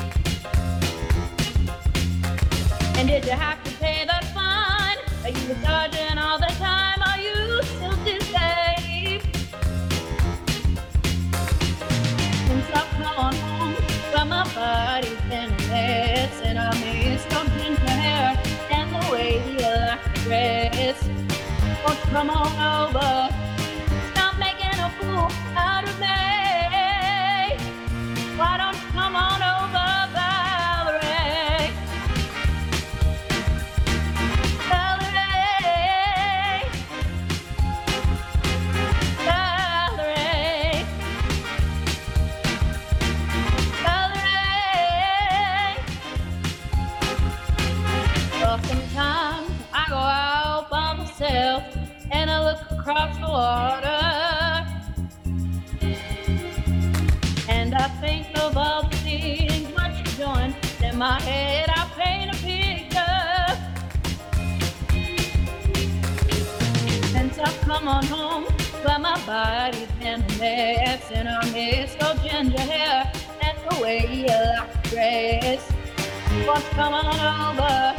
And 2.98 3.06
did 3.10 3.26
you 3.26 3.32
have 3.32 3.62
to 3.66 3.72
pay 3.84 4.06
that 4.06 4.24
fine? 4.34 4.98
Are 5.26 5.38
you 5.38 5.56
charging 5.62 6.18
all 6.18 6.40
the 6.40 6.47
dress. 20.28 21.02
Won't 21.86 22.00
come 22.12 22.30
on 22.30 22.90
over? 22.90 23.37
My 60.98 61.22
head, 61.22 61.70
I 61.70 61.88
paint 61.96 62.32
a 62.32 62.38
picture. 62.42 63.28
Since 67.12 67.38
I've 67.38 67.62
come 67.62 67.88
on 67.88 68.04
home, 68.06 68.46
but 68.84 69.00
my 69.00 69.20
body's 69.26 69.92
been 70.00 70.24
a 70.24 70.38
mess, 70.40 71.12
and 71.12 71.30
I 71.30 71.46
miss 71.52 71.96
your 72.02 72.16
ginger 72.24 72.60
hair 72.60 73.12
and 73.42 73.58
the 73.70 73.76
way 73.82 74.08
you 74.12 74.28
like 74.28 74.84
dress. 74.90 75.72
You 76.34 76.46
come 76.72 76.94
on 76.94 77.06
over? 77.06 77.96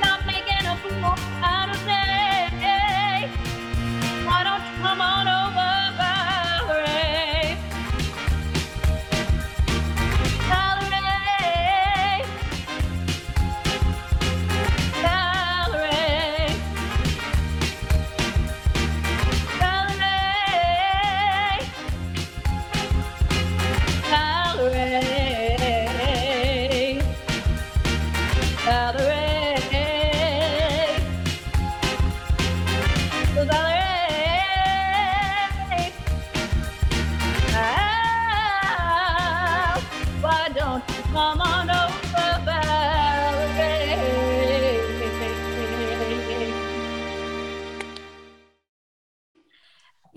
Stop 0.00 0.26
making 0.26 0.66
a 0.66 0.76
fool 0.82 1.14
out 1.42 1.70
of 1.70 1.80
me. 1.86 3.28
Why 4.26 4.42
don't 4.42 4.64
you 4.66 4.74
come 4.82 5.00
on 5.00 5.28
over, 5.28 5.47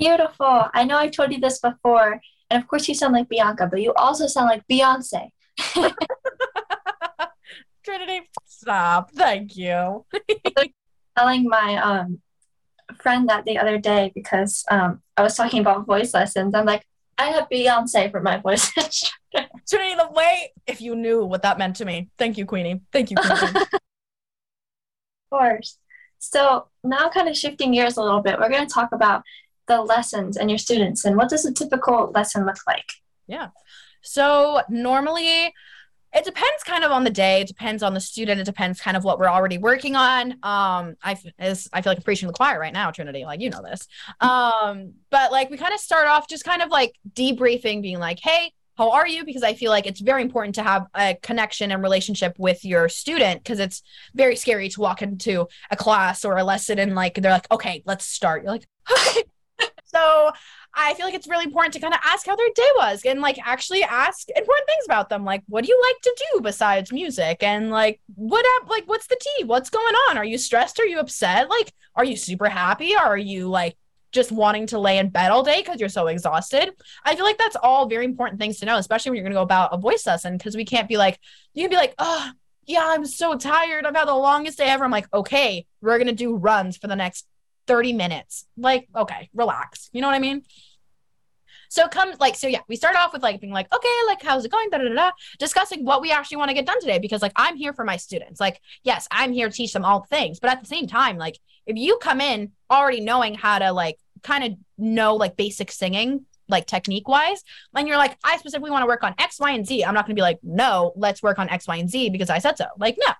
Beautiful. 0.01 0.65
I 0.73 0.83
know 0.83 0.97
I 0.97 1.09
told 1.09 1.31
you 1.31 1.39
this 1.39 1.59
before, 1.59 2.19
and 2.49 2.59
of 2.59 2.67
course 2.67 2.89
you 2.89 2.95
sound 2.95 3.13
like 3.13 3.29
Bianca, 3.29 3.67
but 3.67 3.83
you 3.83 3.93
also 3.93 4.25
sound 4.25 4.47
like 4.47 4.67
Beyonce. 4.67 5.29
Trinity, 7.85 8.27
stop. 8.47 9.11
Thank 9.11 9.55
you. 9.55 10.03
Telling 11.15 11.47
my 11.47 11.75
um 11.77 12.19
friend 12.97 13.29
that 13.29 13.45
the 13.45 13.59
other 13.59 13.77
day 13.77 14.11
because 14.15 14.65
um 14.71 15.03
I 15.17 15.21
was 15.21 15.35
talking 15.35 15.61
about 15.61 15.85
voice 15.85 16.15
lessons. 16.15 16.55
I'm 16.55 16.65
like, 16.65 16.83
I 17.19 17.27
have 17.27 17.47
Beyonce 17.47 18.09
for 18.09 18.21
my 18.21 18.37
voice 18.37 18.71
instructor. 18.77 19.51
Trinity, 19.69 19.93
the 19.97 20.09
way 20.11 20.51
if 20.65 20.81
you 20.81 20.95
knew 20.95 21.23
what 21.25 21.43
that 21.43 21.59
meant 21.59 21.75
to 21.75 21.85
me. 21.85 22.09
Thank 22.17 22.39
you, 22.39 22.47
Queenie. 22.47 22.81
Thank 22.91 23.11
you, 23.11 23.17
Queenie. 23.17 23.55
Of 23.55 23.79
course. 25.29 25.77
So 26.17 26.69
now 26.83 27.09
kind 27.09 27.29
of 27.29 27.37
shifting 27.37 27.73
gears 27.73 27.97
a 27.97 28.01
little 28.01 28.21
bit, 28.21 28.39
we're 28.39 28.49
going 28.49 28.67
to 28.67 28.73
talk 28.73 28.93
about 28.93 29.23
the 29.67 29.81
lessons 29.81 30.37
and 30.37 30.49
your 30.49 30.57
students 30.57 31.05
and 31.05 31.15
what 31.15 31.29
does 31.29 31.45
a 31.45 31.53
typical 31.53 32.11
lesson 32.13 32.45
look 32.45 32.57
like? 32.67 32.91
Yeah. 33.27 33.49
So 34.01 34.61
normally 34.69 35.53
it 36.13 36.25
depends 36.25 36.63
kind 36.65 36.83
of 36.83 36.91
on 36.91 37.05
the 37.05 37.09
day. 37.09 37.41
It 37.41 37.47
depends 37.47 37.83
on 37.83 37.93
the 37.93 38.01
student. 38.01 38.41
It 38.41 38.43
depends 38.43 38.81
kind 38.81 38.97
of 38.97 39.03
what 39.03 39.17
we're 39.17 39.29
already 39.29 39.57
working 39.57 39.95
on. 39.95 40.33
Um, 40.43 40.95
I 41.01 41.17
is 41.39 41.69
I 41.71 41.81
feel 41.81 41.91
like 41.91 41.99
I'm 41.99 42.03
preaching 42.03 42.27
the 42.27 42.33
choir 42.33 42.59
right 42.59 42.73
now, 42.73 42.91
Trinity. 42.91 43.23
Like 43.23 43.39
you 43.39 43.49
know 43.49 43.61
this. 43.63 43.87
Um, 44.19 44.93
but 45.09 45.31
like 45.31 45.49
we 45.49 45.57
kind 45.57 45.73
of 45.73 45.79
start 45.79 46.07
off 46.07 46.27
just 46.27 46.43
kind 46.43 46.61
of 46.61 46.69
like 46.69 46.95
debriefing, 47.13 47.81
being 47.81 47.99
like, 47.99 48.19
hey, 48.21 48.51
how 48.77 48.91
are 48.91 49.07
you? 49.07 49.23
Because 49.23 49.43
I 49.43 49.53
feel 49.53 49.71
like 49.71 49.85
it's 49.85 50.01
very 50.01 50.21
important 50.21 50.55
to 50.55 50.63
have 50.63 50.87
a 50.95 51.15
connection 51.21 51.71
and 51.71 51.81
relationship 51.81 52.35
with 52.37 52.65
your 52.65 52.89
student 52.89 53.43
because 53.43 53.59
it's 53.59 53.81
very 54.13 54.35
scary 54.35 54.67
to 54.69 54.81
walk 54.81 55.01
into 55.01 55.47
a 55.69 55.77
class 55.77 56.25
or 56.25 56.37
a 56.37 56.43
lesson 56.43 56.79
and 56.79 56.93
like 56.93 57.15
they're 57.15 57.31
like, 57.31 57.49
okay, 57.51 57.83
let's 57.85 58.05
start. 58.05 58.43
You're 58.43 58.51
like, 58.51 58.67
okay. 58.91 59.23
So 59.93 60.31
I 60.73 60.93
feel 60.93 61.05
like 61.05 61.15
it's 61.15 61.27
really 61.27 61.43
important 61.43 61.73
to 61.73 61.79
kind 61.79 61.93
of 61.93 61.99
ask 62.03 62.25
how 62.25 62.35
their 62.35 62.49
day 62.55 62.67
was 62.77 63.03
and 63.05 63.19
like 63.19 63.37
actually 63.45 63.83
ask 63.83 64.29
important 64.29 64.67
things 64.67 64.85
about 64.85 65.09
them. 65.09 65.25
Like, 65.25 65.43
what 65.47 65.65
do 65.65 65.71
you 65.71 65.81
like 65.89 66.01
to 66.01 66.25
do 66.33 66.41
besides 66.41 66.91
music? 66.91 67.43
And 67.43 67.71
like, 67.71 67.99
what 68.15 68.45
up? 68.55 68.69
Like, 68.69 68.85
what's 68.85 69.07
the 69.07 69.19
tea? 69.19 69.43
What's 69.43 69.69
going 69.69 69.95
on? 70.09 70.17
Are 70.17 70.25
you 70.25 70.37
stressed? 70.37 70.79
Are 70.79 70.85
you 70.85 70.99
upset? 70.99 71.49
Like, 71.49 71.73
are 71.95 72.05
you 72.05 72.15
super 72.15 72.47
happy? 72.47 72.95
Are 72.95 73.17
you 73.17 73.49
like 73.49 73.75
just 74.11 74.31
wanting 74.31 74.67
to 74.67 74.79
lay 74.79 74.97
in 74.97 75.09
bed 75.09 75.31
all 75.31 75.43
day 75.43 75.61
because 75.61 75.79
you're 75.79 75.89
so 75.89 76.07
exhausted? 76.07 76.71
I 77.03 77.15
feel 77.15 77.25
like 77.25 77.37
that's 77.37 77.57
all 77.61 77.87
very 77.87 78.05
important 78.05 78.39
things 78.39 78.59
to 78.59 78.65
know, 78.65 78.77
especially 78.77 79.11
when 79.11 79.17
you're 79.17 79.23
going 79.25 79.33
to 79.33 79.39
go 79.39 79.43
about 79.43 79.73
a 79.73 79.77
voice 79.77 80.05
lesson 80.05 80.37
because 80.37 80.55
we 80.55 80.65
can't 80.65 80.87
be 80.87 80.97
like, 80.97 81.19
you 81.53 81.63
can 81.63 81.69
be 81.69 81.75
like, 81.75 81.95
oh, 81.97 82.31
yeah, 82.65 82.85
I'm 82.85 83.05
so 83.05 83.35
tired. 83.37 83.85
I've 83.85 83.95
had 83.95 84.07
the 84.07 84.15
longest 84.15 84.57
day 84.57 84.67
ever. 84.67 84.85
I'm 84.85 84.91
like, 84.91 85.13
okay, 85.13 85.65
we're 85.81 85.97
going 85.97 86.07
to 86.07 86.13
do 86.13 86.35
runs 86.35 86.77
for 86.77 86.87
the 86.87 86.95
next 86.95 87.25
30 87.71 87.93
minutes. 87.93 88.45
Like, 88.57 88.89
okay, 88.93 89.29
relax. 89.33 89.89
You 89.93 90.01
know 90.01 90.07
what 90.07 90.15
I 90.15 90.19
mean? 90.19 90.43
So 91.69 91.87
come 91.87 92.11
like, 92.19 92.35
so 92.35 92.47
yeah, 92.47 92.59
we 92.67 92.75
start 92.75 92.97
off 92.97 93.13
with 93.13 93.23
like 93.23 93.39
being 93.39 93.53
like, 93.53 93.73
okay, 93.73 93.87
like, 94.07 94.21
how's 94.21 94.43
it 94.43 94.51
going? 94.51 94.69
Da, 94.69 94.77
da, 94.77 94.89
da, 94.89 94.93
da, 94.93 95.11
discussing 95.39 95.85
what 95.85 96.01
we 96.01 96.11
actually 96.11 96.35
want 96.35 96.49
to 96.49 96.53
get 96.53 96.65
done 96.65 96.81
today. 96.81 96.99
Because 96.99 97.21
like, 97.21 97.31
I'm 97.37 97.55
here 97.55 97.71
for 97.71 97.85
my 97.85 97.95
students. 97.95 98.41
Like, 98.41 98.59
yes, 98.83 99.07
I'm 99.09 99.31
here 99.31 99.47
to 99.47 99.55
teach 99.55 99.71
them 99.71 99.85
all 99.85 100.03
things. 100.03 100.41
But 100.41 100.49
at 100.49 100.59
the 100.59 100.67
same 100.67 100.85
time, 100.85 101.17
like, 101.17 101.39
if 101.65 101.77
you 101.77 101.97
come 102.01 102.19
in 102.19 102.51
already 102.69 102.99
knowing 102.99 103.35
how 103.35 103.57
to 103.59 103.71
like 103.71 103.97
kind 104.21 104.43
of 104.43 104.51
know 104.77 105.15
like 105.15 105.37
basic 105.37 105.71
singing, 105.71 106.25
like 106.49 106.65
technique 106.65 107.07
wise, 107.07 107.41
and 107.73 107.87
you're 107.87 107.95
like, 107.95 108.17
I 108.21 108.35
specifically 108.35 108.71
want 108.71 108.83
to 108.83 108.87
work 108.87 109.05
on 109.05 109.15
X, 109.17 109.39
Y, 109.39 109.51
and 109.51 109.65
Z, 109.65 109.85
I'm 109.85 109.93
not 109.93 110.07
to 110.07 110.13
be 110.13 110.21
like, 110.21 110.39
no, 110.43 110.91
let's 110.97 111.23
work 111.23 111.39
on 111.39 111.47
X, 111.47 111.69
Y, 111.69 111.77
and 111.77 111.89
Z 111.89 112.09
because 112.09 112.29
I 112.29 112.39
said 112.39 112.57
so. 112.57 112.65
Like, 112.77 112.97
no, 112.99 113.13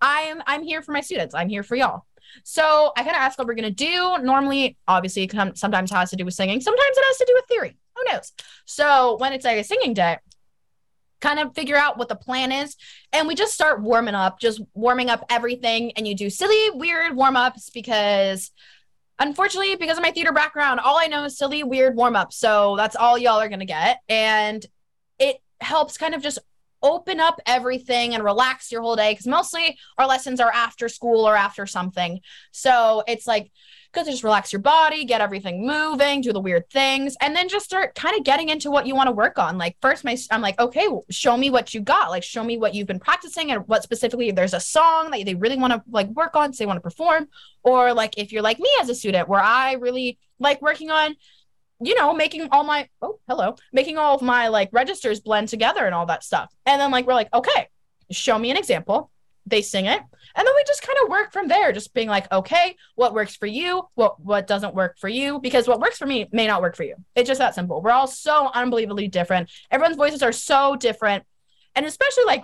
I'm 0.00 0.44
I'm 0.46 0.62
here 0.62 0.80
for 0.80 0.92
my 0.92 1.00
students. 1.00 1.34
I'm 1.34 1.48
here 1.48 1.64
for 1.64 1.74
y'all. 1.74 2.04
So 2.44 2.92
I 2.96 3.02
kind 3.02 3.16
of 3.16 3.20
ask 3.20 3.38
what 3.38 3.46
we're 3.46 3.54
gonna 3.54 3.70
do. 3.70 4.18
Normally, 4.18 4.76
obviously, 4.86 5.24
it 5.24 5.56
sometimes 5.56 5.90
has 5.90 6.10
to 6.10 6.16
do 6.16 6.24
with 6.24 6.34
singing. 6.34 6.60
Sometimes 6.60 6.96
it 6.96 7.04
has 7.06 7.16
to 7.18 7.24
do 7.26 7.32
with 7.34 7.44
theory. 7.46 7.76
Who 7.96 8.12
knows? 8.12 8.32
So 8.64 9.16
when 9.18 9.32
it's 9.32 9.44
like 9.44 9.58
a 9.58 9.64
singing 9.64 9.94
day, 9.94 10.18
kind 11.20 11.38
of 11.38 11.54
figure 11.54 11.76
out 11.76 11.96
what 11.96 12.08
the 12.08 12.14
plan 12.14 12.52
is, 12.52 12.76
and 13.12 13.26
we 13.26 13.34
just 13.34 13.54
start 13.54 13.80
warming 13.80 14.14
up, 14.14 14.38
just 14.38 14.60
warming 14.74 15.08
up 15.08 15.24
everything. 15.30 15.92
And 15.96 16.06
you 16.06 16.14
do 16.14 16.28
silly, 16.28 16.70
weird 16.70 17.16
warm 17.16 17.36
ups 17.36 17.70
because 17.70 18.50
unfortunately, 19.18 19.76
because 19.76 19.96
of 19.96 20.02
my 20.02 20.10
theater 20.10 20.32
background, 20.32 20.78
all 20.80 20.98
I 20.98 21.06
know 21.06 21.24
is 21.24 21.38
silly, 21.38 21.64
weird 21.64 21.96
warm 21.96 22.16
ups. 22.16 22.36
So 22.36 22.76
that's 22.76 22.96
all 22.96 23.16
y'all 23.16 23.40
are 23.40 23.48
gonna 23.48 23.64
get, 23.64 24.00
and 24.08 24.64
it 25.18 25.38
helps 25.60 25.96
kind 25.96 26.14
of 26.14 26.22
just 26.22 26.38
open 26.86 27.20
up 27.20 27.40
everything 27.46 28.14
and 28.14 28.22
relax 28.22 28.70
your 28.70 28.82
whole 28.82 28.96
day 28.96 29.12
because 29.12 29.26
mostly 29.26 29.78
our 29.98 30.06
lessons 30.06 30.40
are 30.40 30.52
after 30.52 30.88
school 30.88 31.26
or 31.26 31.36
after 31.36 31.66
something. 31.66 32.20
So 32.52 33.02
it's 33.06 33.26
like 33.26 33.50
good 33.92 34.04
to 34.04 34.10
just 34.10 34.24
relax 34.24 34.52
your 34.52 34.60
body, 34.60 35.04
get 35.04 35.20
everything 35.20 35.66
moving, 35.66 36.20
do 36.20 36.32
the 36.32 36.40
weird 36.40 36.68
things, 36.70 37.16
and 37.20 37.34
then 37.34 37.48
just 37.48 37.64
start 37.64 37.94
kind 37.94 38.16
of 38.16 38.24
getting 38.24 38.50
into 38.50 38.70
what 38.70 38.86
you 38.86 38.94
want 38.94 39.08
to 39.08 39.12
work 39.12 39.38
on. 39.38 39.58
Like 39.58 39.76
first, 39.80 40.04
my 40.04 40.16
I'm 40.30 40.42
like, 40.42 40.60
okay, 40.60 40.86
show 41.10 41.36
me 41.36 41.50
what 41.50 41.74
you 41.74 41.80
got. 41.80 42.10
Like 42.10 42.22
show 42.22 42.44
me 42.44 42.58
what 42.58 42.74
you've 42.74 42.86
been 42.86 43.00
practicing 43.00 43.50
and 43.50 43.66
what 43.66 43.82
specifically. 43.82 44.28
If 44.28 44.36
there's 44.36 44.54
a 44.54 44.60
song 44.60 45.10
that 45.10 45.24
they 45.24 45.34
really 45.34 45.56
want 45.56 45.72
to 45.72 45.82
like 45.90 46.08
work 46.08 46.36
on, 46.36 46.52
so 46.52 46.62
they 46.62 46.66
want 46.66 46.76
to 46.76 46.82
perform, 46.82 47.28
or 47.62 47.94
like 47.94 48.18
if 48.18 48.32
you're 48.32 48.42
like 48.42 48.58
me 48.58 48.70
as 48.80 48.88
a 48.88 48.94
student, 48.94 49.28
where 49.28 49.40
I 49.40 49.72
really 49.74 50.18
like 50.38 50.60
working 50.60 50.90
on 50.90 51.16
you 51.80 51.94
know, 51.94 52.14
making 52.14 52.48
all 52.52 52.64
my 52.64 52.88
oh 53.02 53.18
hello, 53.28 53.56
making 53.72 53.98
all 53.98 54.14
of 54.14 54.22
my 54.22 54.48
like 54.48 54.70
registers 54.72 55.20
blend 55.20 55.48
together 55.48 55.84
and 55.84 55.94
all 55.94 56.06
that 56.06 56.24
stuff. 56.24 56.52
And 56.64 56.80
then 56.80 56.90
like 56.90 57.06
we're 57.06 57.14
like, 57.14 57.32
okay, 57.34 57.68
show 58.10 58.38
me 58.38 58.50
an 58.50 58.56
example. 58.56 59.10
They 59.48 59.62
sing 59.62 59.86
it, 59.86 60.00
and 60.00 60.46
then 60.46 60.54
we 60.56 60.64
just 60.66 60.82
kind 60.82 60.98
of 61.04 61.08
work 61.08 61.32
from 61.32 61.46
there, 61.46 61.70
just 61.70 61.94
being 61.94 62.08
like, 62.08 62.32
okay, 62.32 62.74
what 62.96 63.14
works 63.14 63.36
for 63.36 63.46
you, 63.46 63.84
what 63.94 64.18
what 64.18 64.48
doesn't 64.48 64.74
work 64.74 64.98
for 64.98 65.08
you, 65.08 65.38
because 65.38 65.68
what 65.68 65.78
works 65.78 65.98
for 65.98 66.06
me 66.06 66.26
may 66.32 66.48
not 66.48 66.62
work 66.62 66.74
for 66.74 66.82
you. 66.82 66.96
It's 67.14 67.28
just 67.28 67.38
that 67.38 67.54
simple. 67.54 67.80
We're 67.80 67.92
all 67.92 68.08
so 68.08 68.50
unbelievably 68.52 69.06
different. 69.06 69.48
Everyone's 69.70 69.96
voices 69.96 70.24
are 70.24 70.32
so 70.32 70.74
different, 70.74 71.24
and 71.76 71.86
especially 71.86 72.24
like 72.24 72.42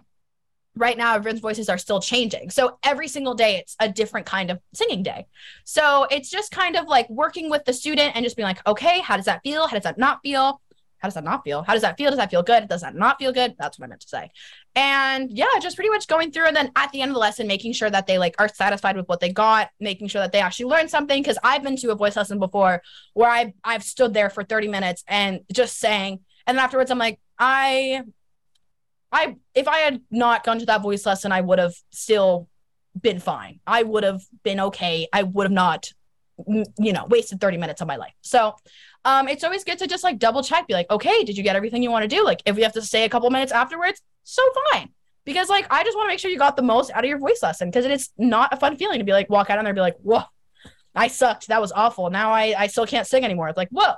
right 0.76 0.96
now 0.96 1.14
everyone's 1.14 1.40
voices 1.40 1.68
are 1.68 1.78
still 1.78 2.00
changing. 2.00 2.50
So 2.50 2.78
every 2.82 3.08
single 3.08 3.34
day 3.34 3.56
it's 3.56 3.76
a 3.78 3.88
different 3.88 4.26
kind 4.26 4.50
of 4.50 4.58
singing 4.74 5.02
day. 5.02 5.26
So 5.64 6.06
it's 6.10 6.30
just 6.30 6.50
kind 6.50 6.76
of 6.76 6.86
like 6.86 7.08
working 7.10 7.50
with 7.50 7.64
the 7.64 7.72
student 7.72 8.16
and 8.16 8.24
just 8.24 8.36
being 8.36 8.46
like 8.46 8.66
okay 8.66 9.00
how 9.00 9.16
does 9.16 9.26
that 9.26 9.40
feel? 9.42 9.66
How 9.66 9.76
does 9.76 9.84
that 9.84 9.98
not 9.98 10.20
feel? 10.22 10.60
How 10.98 11.08
does 11.08 11.14
that 11.14 11.24
not 11.24 11.42
feel? 11.42 11.62
How 11.62 11.72
does 11.72 11.82
that 11.82 11.98
feel? 11.98 12.10
Does 12.10 12.18
that 12.18 12.30
feel 12.30 12.44
good? 12.44 12.68
Does 12.68 12.82
that 12.82 12.94
not 12.94 13.18
feel 13.18 13.32
good? 13.32 13.54
That's 13.58 13.78
what 13.78 13.86
i 13.86 13.88
meant 13.88 14.02
to 14.02 14.08
say. 14.08 14.30
And 14.74 15.30
yeah 15.30 15.46
just 15.60 15.76
pretty 15.76 15.90
much 15.90 16.06
going 16.06 16.30
through 16.30 16.46
and 16.46 16.56
then 16.56 16.70
at 16.76 16.90
the 16.92 17.02
end 17.02 17.10
of 17.10 17.14
the 17.14 17.20
lesson 17.20 17.46
making 17.46 17.72
sure 17.72 17.90
that 17.90 18.06
they 18.06 18.18
like 18.18 18.36
are 18.38 18.48
satisfied 18.48 18.96
with 18.96 19.08
what 19.08 19.20
they 19.20 19.32
got 19.32 19.70
making 19.80 20.08
sure 20.08 20.22
that 20.22 20.32
they 20.32 20.40
actually 20.40 20.66
learned 20.66 20.90
something. 20.90 21.20
Because 21.22 21.38
i've 21.42 21.62
been 21.62 21.76
to 21.76 21.90
a 21.90 21.96
voice 21.96 22.16
lesson 22.16 22.38
before 22.38 22.82
where 23.12 23.30
i 23.30 23.52
i've 23.64 23.82
stood 23.82 24.14
there 24.14 24.30
for 24.30 24.42
30 24.42 24.68
minutes 24.68 25.04
and 25.06 25.40
just 25.52 25.78
sang. 25.78 26.20
And 26.46 26.56
then 26.56 26.64
afterwards 26.64 26.90
i'm 26.90 26.98
like 26.98 27.20
i 27.38 28.02
I 29.12 29.36
if 29.54 29.68
I 29.68 29.78
had 29.78 30.00
not 30.10 30.44
gone 30.44 30.58
to 30.58 30.66
that 30.66 30.82
voice 30.82 31.04
lesson, 31.04 31.32
I 31.32 31.40
would 31.40 31.58
have 31.58 31.74
still 31.90 32.48
been 33.00 33.20
fine. 33.20 33.60
I 33.66 33.82
would 33.82 34.04
have 34.04 34.22
been 34.42 34.60
okay. 34.60 35.08
I 35.12 35.22
would 35.22 35.44
have 35.44 35.52
not, 35.52 35.92
you 36.46 36.92
know, 36.92 37.06
wasted 37.06 37.40
30 37.40 37.58
minutes 37.58 37.80
of 37.80 37.88
my 37.88 37.96
life. 37.96 38.14
So 38.22 38.54
um, 39.04 39.28
it's 39.28 39.44
always 39.44 39.64
good 39.64 39.78
to 39.78 39.86
just 39.86 40.04
like 40.04 40.18
double 40.18 40.42
check, 40.42 40.66
be 40.66 40.74
like, 40.74 40.90
okay, 40.90 41.24
did 41.24 41.36
you 41.36 41.42
get 41.42 41.56
everything 41.56 41.82
you 41.82 41.90
want 41.90 42.08
to 42.08 42.08
do? 42.08 42.24
Like 42.24 42.42
if 42.46 42.56
we 42.56 42.62
have 42.62 42.72
to 42.72 42.82
stay 42.82 43.04
a 43.04 43.08
couple 43.08 43.28
minutes 43.30 43.52
afterwards, 43.52 44.00
so 44.24 44.42
fine. 44.72 44.90
Because 45.24 45.48
like 45.48 45.66
I 45.70 45.84
just 45.84 45.96
want 45.96 46.06
to 46.06 46.12
make 46.12 46.18
sure 46.18 46.30
you 46.30 46.38
got 46.38 46.56
the 46.56 46.62
most 46.62 46.90
out 46.90 47.04
of 47.04 47.08
your 47.08 47.18
voice 47.18 47.42
lesson 47.42 47.70
because 47.70 47.84
it's 47.84 48.10
not 48.18 48.52
a 48.52 48.56
fun 48.56 48.76
feeling 48.76 48.98
to 48.98 49.04
be 49.04 49.12
like 49.12 49.30
walk 49.30 49.50
out 49.50 49.58
on 49.58 49.64
there 49.64 49.70
and 49.70 49.76
be 49.76 49.80
like, 49.80 49.96
whoa, 49.98 50.22
I 50.94 51.08
sucked. 51.08 51.48
That 51.48 51.60
was 51.60 51.70
awful. 51.72 52.10
Now 52.10 52.32
I 52.32 52.54
I 52.58 52.66
still 52.66 52.86
can't 52.86 53.06
sing 53.06 53.24
anymore. 53.24 53.48
It's 53.48 53.56
like, 53.56 53.68
whoa, 53.70 53.94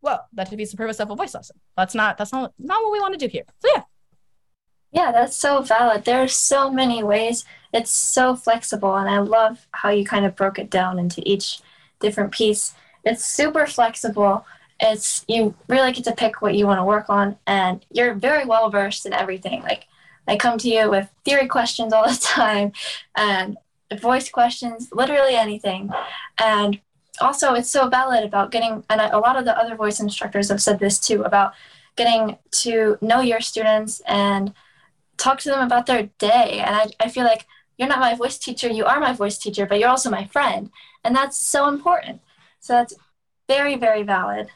whoa, 0.00 0.16
that 0.32 0.48
defeats 0.48 0.70
the 0.70 0.78
purpose 0.78 0.98
of 0.98 1.10
a 1.10 1.14
voice 1.14 1.34
lesson. 1.34 1.60
That's 1.76 1.94
not 1.94 2.16
that's 2.16 2.32
not 2.32 2.52
not 2.58 2.82
what 2.82 2.92
we 2.92 3.00
want 3.00 3.12
to 3.12 3.18
do 3.18 3.30
here. 3.30 3.44
So 3.60 3.68
yeah. 3.74 3.82
Yeah, 4.92 5.10
that's 5.10 5.36
so 5.36 5.62
valid. 5.62 6.04
There 6.04 6.22
are 6.22 6.28
so 6.28 6.70
many 6.70 7.02
ways. 7.02 7.44
It's 7.72 7.90
so 7.90 8.36
flexible, 8.36 8.94
and 8.96 9.08
I 9.08 9.18
love 9.18 9.66
how 9.72 9.88
you 9.90 10.04
kind 10.04 10.26
of 10.26 10.36
broke 10.36 10.58
it 10.58 10.68
down 10.70 10.98
into 10.98 11.22
each 11.24 11.60
different 12.00 12.32
piece. 12.32 12.74
It's 13.04 13.24
super 13.24 13.66
flexible. 13.66 14.44
It's 14.80 15.24
you 15.28 15.54
really 15.68 15.92
get 15.92 16.04
to 16.04 16.12
pick 16.12 16.42
what 16.42 16.54
you 16.54 16.66
want 16.66 16.78
to 16.78 16.84
work 16.84 17.08
on, 17.08 17.36
and 17.46 17.84
you're 17.90 18.14
very 18.14 18.44
well 18.44 18.68
versed 18.68 19.06
in 19.06 19.14
everything. 19.14 19.62
Like 19.62 19.86
I 20.28 20.36
come 20.36 20.58
to 20.58 20.68
you 20.68 20.90
with 20.90 21.10
theory 21.24 21.48
questions 21.48 21.92
all 21.94 22.06
the 22.06 22.16
time, 22.20 22.72
and 23.16 23.56
voice 24.00 24.28
questions, 24.28 24.90
literally 24.92 25.34
anything. 25.34 25.90
And 26.42 26.80
also, 27.20 27.54
it's 27.54 27.70
so 27.70 27.88
valid 27.88 28.24
about 28.24 28.50
getting, 28.50 28.84
and 28.90 29.00
a 29.00 29.18
lot 29.18 29.36
of 29.36 29.44
the 29.46 29.56
other 29.56 29.74
voice 29.74 30.00
instructors 30.00 30.48
have 30.50 30.62
said 30.62 30.78
this 30.78 30.98
too 30.98 31.22
about 31.22 31.52
getting 31.96 32.38
to 32.50 32.98
know 33.00 33.20
your 33.20 33.40
students 33.40 34.00
and 34.06 34.52
talk 35.22 35.38
to 35.40 35.50
them 35.50 35.64
about 35.64 35.86
their 35.86 36.10
day. 36.18 36.62
And 36.64 36.74
I, 36.74 36.86
I 36.98 37.08
feel 37.08 37.24
like 37.24 37.46
you're 37.76 37.88
not 37.88 38.00
my 38.00 38.14
voice 38.14 38.38
teacher, 38.38 38.68
you 38.68 38.84
are 38.84 39.00
my 39.00 39.12
voice 39.12 39.38
teacher, 39.38 39.66
but 39.66 39.78
you're 39.78 39.88
also 39.88 40.10
my 40.10 40.24
friend. 40.26 40.70
And 41.04 41.14
that's 41.14 41.36
so 41.36 41.68
important. 41.68 42.20
So 42.60 42.74
that's 42.74 42.94
very, 43.48 43.76
very 43.76 44.02
valid. 44.02 44.48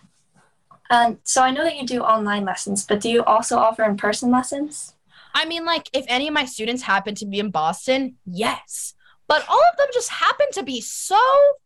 And 0.90 1.18
so 1.24 1.42
I 1.42 1.50
know 1.50 1.64
that 1.64 1.76
you 1.76 1.86
do 1.86 2.02
online 2.02 2.44
lessons, 2.44 2.84
but 2.84 3.00
do 3.00 3.08
you 3.10 3.24
also 3.24 3.56
offer 3.56 3.84
in 3.84 3.96
person 3.96 4.30
lessons? 4.30 4.94
I 5.34 5.44
mean, 5.44 5.64
like, 5.64 5.90
if 5.92 6.04
any 6.08 6.28
of 6.28 6.34
my 6.34 6.44
students 6.44 6.82
happen 6.82 7.14
to 7.16 7.26
be 7.26 7.38
in 7.40 7.50
Boston, 7.50 8.16
yes. 8.24 8.94
But 9.28 9.44
all 9.48 9.62
of 9.72 9.76
them 9.76 9.88
just 9.92 10.10
happen 10.10 10.46
to 10.52 10.62
be 10.62 10.80
so 10.80 11.20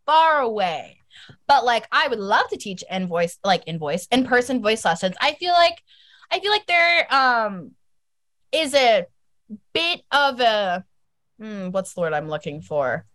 far 0.07 0.41
away. 0.41 0.99
But 1.47 1.65
like, 1.65 1.87
I 1.93 2.09
would 2.09 2.19
love 2.19 2.49
to 2.49 2.57
teach 2.57 2.83
in 2.91 3.07
voice, 3.07 3.39
like 3.45 3.65
in 3.65 3.79
voice, 3.79 4.09
in 4.11 4.25
person 4.25 4.63
voice 4.63 4.85
lessons. 4.85 5.17
I 5.21 5.35
feel 5.35 5.53
like, 5.53 5.83
I 6.31 6.41
feel 6.41 6.51
like 6.51 6.67
they're 6.67 7.13
um 7.13 7.73
is 8.53 8.75
a 8.75 9.07
bit 9.73 10.03
of 10.13 10.41
a 10.41 10.85
hmm, 11.41 11.71
what's 11.71 11.95
the 11.95 12.03
word 12.03 12.13
I'm 12.13 12.29
looking 12.29 12.61
for? 12.61 13.07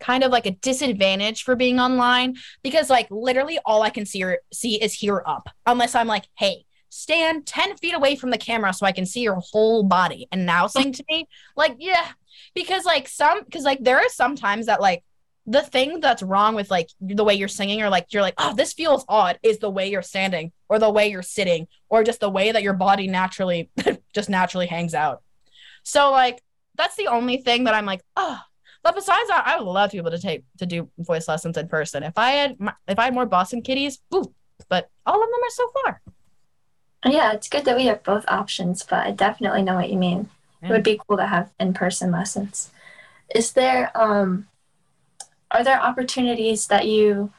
Kind 0.00 0.24
of 0.24 0.30
like 0.30 0.46
a 0.46 0.50
disadvantage 0.50 1.44
for 1.44 1.56
being 1.56 1.80
online 1.80 2.36
because 2.62 2.90
like 2.90 3.06
literally 3.10 3.58
all 3.64 3.82
I 3.82 3.90
can 3.90 4.04
see 4.04 4.22
or 4.22 4.38
see 4.52 4.82
is 4.82 4.92
here 4.92 5.22
up 5.24 5.48
unless 5.64 5.94
I'm 5.94 6.06
like, 6.06 6.28
hey, 6.36 6.64
stand 6.90 7.46
10 7.46 7.76
feet 7.76 7.94
away 7.94 8.16
from 8.16 8.30
the 8.30 8.38
camera 8.38 8.72
so 8.72 8.86
I 8.86 8.92
can 8.92 9.06
see 9.06 9.20
your 9.20 9.40
whole 9.40 9.82
body 9.82 10.28
and 10.32 10.44
now 10.44 10.66
sing 10.66 10.92
to 10.92 11.04
me. 11.10 11.28
Like, 11.56 11.76
yeah. 11.78 12.08
Because 12.54 12.84
like 12.84 13.08
some 13.08 13.44
because 13.44 13.64
like 13.64 13.82
there 13.82 13.98
are 13.98 14.08
some 14.08 14.36
times 14.36 14.66
that 14.66 14.80
like 14.80 15.02
the 15.46 15.62
thing 15.62 16.00
that's 16.00 16.22
wrong 16.22 16.54
with 16.54 16.70
like 16.70 16.90
the 17.00 17.24
way 17.24 17.34
you're 17.34 17.48
singing 17.48 17.80
or 17.82 17.88
like 17.88 18.12
you're 18.12 18.22
like 18.22 18.34
oh 18.38 18.54
this 18.54 18.72
feels 18.72 19.04
odd 19.08 19.38
is 19.42 19.58
the 19.58 19.70
way 19.70 19.88
you're 19.88 20.02
standing 20.02 20.52
or 20.68 20.78
the 20.78 20.90
way 20.90 21.08
you're 21.08 21.22
sitting 21.22 21.68
or 21.88 22.02
just 22.02 22.20
the 22.20 22.30
way 22.30 22.50
that 22.52 22.62
your 22.62 22.72
body 22.72 23.06
naturally 23.06 23.70
just 24.12 24.28
naturally 24.28 24.66
hangs 24.66 24.94
out. 24.94 25.22
So 25.84 26.10
like 26.10 26.42
that's 26.76 26.96
the 26.96 27.06
only 27.06 27.38
thing 27.38 27.64
that 27.64 27.74
i'm 27.74 27.86
like 27.86 28.02
oh 28.16 28.38
but 28.82 28.94
besides 28.94 29.28
that 29.28 29.44
i 29.46 29.56
would 29.56 29.66
love 29.66 29.90
to 29.90 29.94
be 29.94 29.98
able 29.98 30.10
to 30.10 30.18
take 30.18 30.44
to 30.58 30.66
do 30.66 30.88
voice 30.98 31.28
lessons 31.28 31.56
in 31.56 31.68
person. 31.68 32.02
If 32.02 32.18
i 32.18 32.30
had 32.32 32.56
if 32.86 32.98
i 32.98 33.04
had 33.04 33.14
more 33.14 33.26
boston 33.26 33.62
kitties 33.62 33.98
ooh, 34.14 34.32
but 34.68 34.88
all 35.04 35.22
of 35.22 35.28
them 35.28 35.40
are 35.42 35.50
so 35.50 35.70
far. 35.82 36.02
Yeah 37.04 37.32
it's 37.32 37.48
good 37.48 37.64
that 37.64 37.76
we 37.76 37.86
have 37.86 38.02
both 38.02 38.24
options 38.28 38.82
but 38.82 39.06
i 39.06 39.10
definitely 39.10 39.62
know 39.62 39.76
what 39.76 39.90
you 39.90 39.96
mean. 39.98 40.28
Yeah. 40.62 40.68
it 40.68 40.72
would 40.72 40.82
be 40.82 41.00
cool 41.06 41.16
to 41.16 41.26
have 41.26 41.50
in-person 41.60 42.10
lessons. 42.10 42.70
Is 43.34 43.52
there 43.52 43.90
um 43.94 44.48
are 45.50 45.64
there 45.64 45.80
opportunities 45.80 46.66
that 46.68 46.86
you 46.86 47.32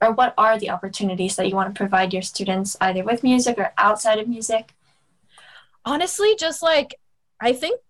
or 0.00 0.12
what 0.12 0.34
are 0.36 0.58
the 0.58 0.70
opportunities 0.70 1.36
that 1.36 1.48
you 1.48 1.54
want 1.54 1.74
to 1.74 1.78
provide 1.78 2.12
your 2.12 2.22
students 2.22 2.76
either 2.80 3.04
with 3.04 3.22
music 3.22 3.58
or 3.58 3.72
outside 3.78 4.18
of 4.18 4.28
music? 4.28 4.74
Honestly, 5.84 6.34
just 6.38 6.62
like 6.62 6.94
I 7.40 7.52
think 7.52 7.80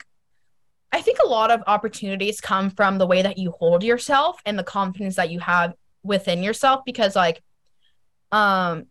I 0.92 1.00
think 1.00 1.18
a 1.18 1.28
lot 1.28 1.50
of 1.50 1.62
opportunities 1.66 2.40
come 2.40 2.70
from 2.70 2.98
the 2.98 3.06
way 3.06 3.22
that 3.22 3.36
you 3.36 3.50
hold 3.50 3.82
yourself 3.82 4.40
and 4.46 4.58
the 4.58 4.62
confidence 4.62 5.16
that 5.16 5.30
you 5.30 5.40
have 5.40 5.74
within 6.04 6.42
yourself 6.42 6.84
because 6.84 7.16
like 7.16 7.42
um 8.30 8.86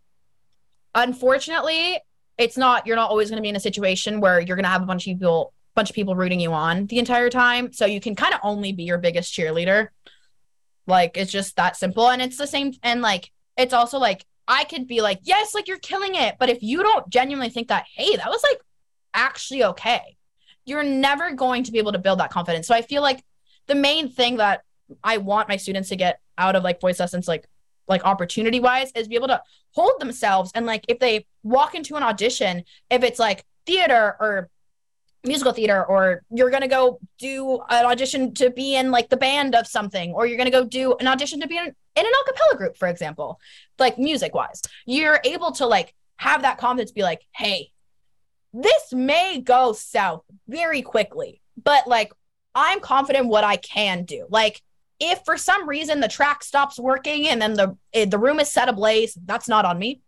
unfortunately 0.94 1.98
it's 2.36 2.56
not 2.56 2.86
you're 2.86 2.96
not 2.96 3.08
always 3.08 3.30
going 3.30 3.36
to 3.36 3.42
be 3.42 3.48
in 3.48 3.56
a 3.56 3.60
situation 3.60 4.20
where 4.20 4.40
you're 4.40 4.56
going 4.56 4.64
to 4.64 4.70
have 4.70 4.82
a 4.82 4.86
bunch 4.86 5.06
of 5.06 5.12
people 5.12 5.52
bunch 5.74 5.90
of 5.90 5.96
people 5.96 6.14
rooting 6.14 6.40
you 6.40 6.52
on 6.52 6.86
the 6.86 6.98
entire 6.98 7.30
time 7.30 7.72
so 7.72 7.86
you 7.86 8.00
can 8.00 8.14
kind 8.14 8.34
of 8.34 8.40
only 8.42 8.72
be 8.72 8.82
your 8.82 8.98
biggest 8.98 9.32
cheerleader 9.32 9.88
like 10.86 11.16
it's 11.16 11.32
just 11.32 11.56
that 11.56 11.76
simple 11.76 12.08
and 12.08 12.20
it's 12.20 12.36
the 12.36 12.46
same 12.46 12.72
and 12.82 13.02
like 13.02 13.30
it's 13.56 13.72
also 13.72 13.98
like 13.98 14.24
i 14.46 14.64
could 14.64 14.86
be 14.86 15.00
like 15.00 15.20
yes 15.22 15.54
like 15.54 15.68
you're 15.68 15.78
killing 15.78 16.14
it 16.14 16.36
but 16.38 16.50
if 16.50 16.62
you 16.62 16.82
don't 16.82 17.08
genuinely 17.08 17.48
think 17.48 17.68
that 17.68 17.86
hey 17.94 18.16
that 18.16 18.28
was 18.28 18.42
like 18.42 18.60
actually 19.14 19.64
okay 19.64 20.16
you're 20.66 20.82
never 20.82 21.32
going 21.32 21.62
to 21.62 21.72
be 21.72 21.78
able 21.78 21.92
to 21.92 21.98
build 21.98 22.20
that 22.20 22.30
confidence. 22.30 22.66
So 22.66 22.74
i 22.74 22.82
feel 22.82 23.02
like 23.02 23.22
the 23.66 23.74
main 23.74 24.08
thing 24.08 24.36
that 24.36 24.62
i 25.02 25.16
want 25.16 25.48
my 25.48 25.56
students 25.56 25.88
to 25.88 25.96
get 25.96 26.20
out 26.36 26.56
of 26.56 26.64
like 26.64 26.80
voice 26.80 27.00
lessons 27.00 27.28
like 27.28 27.46
like 27.86 28.04
opportunity 28.04 28.60
wise 28.60 28.90
is 28.94 29.08
be 29.08 29.14
able 29.14 29.28
to 29.28 29.40
hold 29.72 30.00
themselves 30.00 30.50
and 30.54 30.66
like 30.66 30.84
if 30.88 30.98
they 30.98 31.26
walk 31.42 31.74
into 31.74 31.96
an 31.96 32.02
audition 32.02 32.64
if 32.90 33.02
it's 33.02 33.18
like 33.18 33.44
theater 33.66 34.16
or 34.20 34.48
musical 35.24 35.52
theater 35.52 35.84
or 35.84 36.22
you're 36.30 36.50
going 36.50 36.62
to 36.62 36.68
go 36.68 36.98
do 37.18 37.60
an 37.70 37.86
audition 37.86 38.34
to 38.34 38.50
be 38.50 38.76
in 38.76 38.90
like 38.90 39.08
the 39.08 39.16
band 39.16 39.54
of 39.54 39.66
something 39.66 40.12
or 40.12 40.26
you're 40.26 40.36
going 40.36 40.50
to 40.50 40.50
go 40.50 40.64
do 40.64 40.94
an 41.00 41.06
audition 41.06 41.40
to 41.40 41.46
be 41.46 41.56
in, 41.56 41.64
in 41.64 41.72
an 41.96 42.06
a 42.06 42.30
cappella 42.30 42.56
group 42.56 42.76
for 42.76 42.88
example 42.88 43.40
like 43.78 43.98
music 43.98 44.34
wise 44.34 44.60
you're 44.86 45.20
able 45.24 45.50
to 45.52 45.66
like 45.66 45.94
have 46.16 46.42
that 46.42 46.58
confidence 46.58 46.92
be 46.92 47.02
like 47.02 47.22
hey 47.34 47.70
this 48.52 48.92
may 48.92 49.40
go 49.40 49.72
south 49.72 50.24
very 50.46 50.82
quickly 50.82 51.40
but 51.62 51.86
like 51.86 52.12
i'm 52.54 52.80
confident 52.80 53.26
what 53.26 53.44
i 53.44 53.56
can 53.56 54.04
do 54.04 54.26
like 54.28 54.60
if 55.00 55.20
for 55.24 55.36
some 55.36 55.68
reason 55.68 56.00
the 56.00 56.08
track 56.08 56.42
stops 56.42 56.78
working 56.78 57.28
and 57.28 57.40
then 57.40 57.54
the 57.54 57.76
eh, 57.92 58.04
the 58.04 58.18
room 58.18 58.40
is 58.40 58.50
set 58.50 58.68
ablaze, 58.68 59.16
that's 59.24 59.48
not 59.48 59.64
on 59.64 59.78
me. 59.78 60.00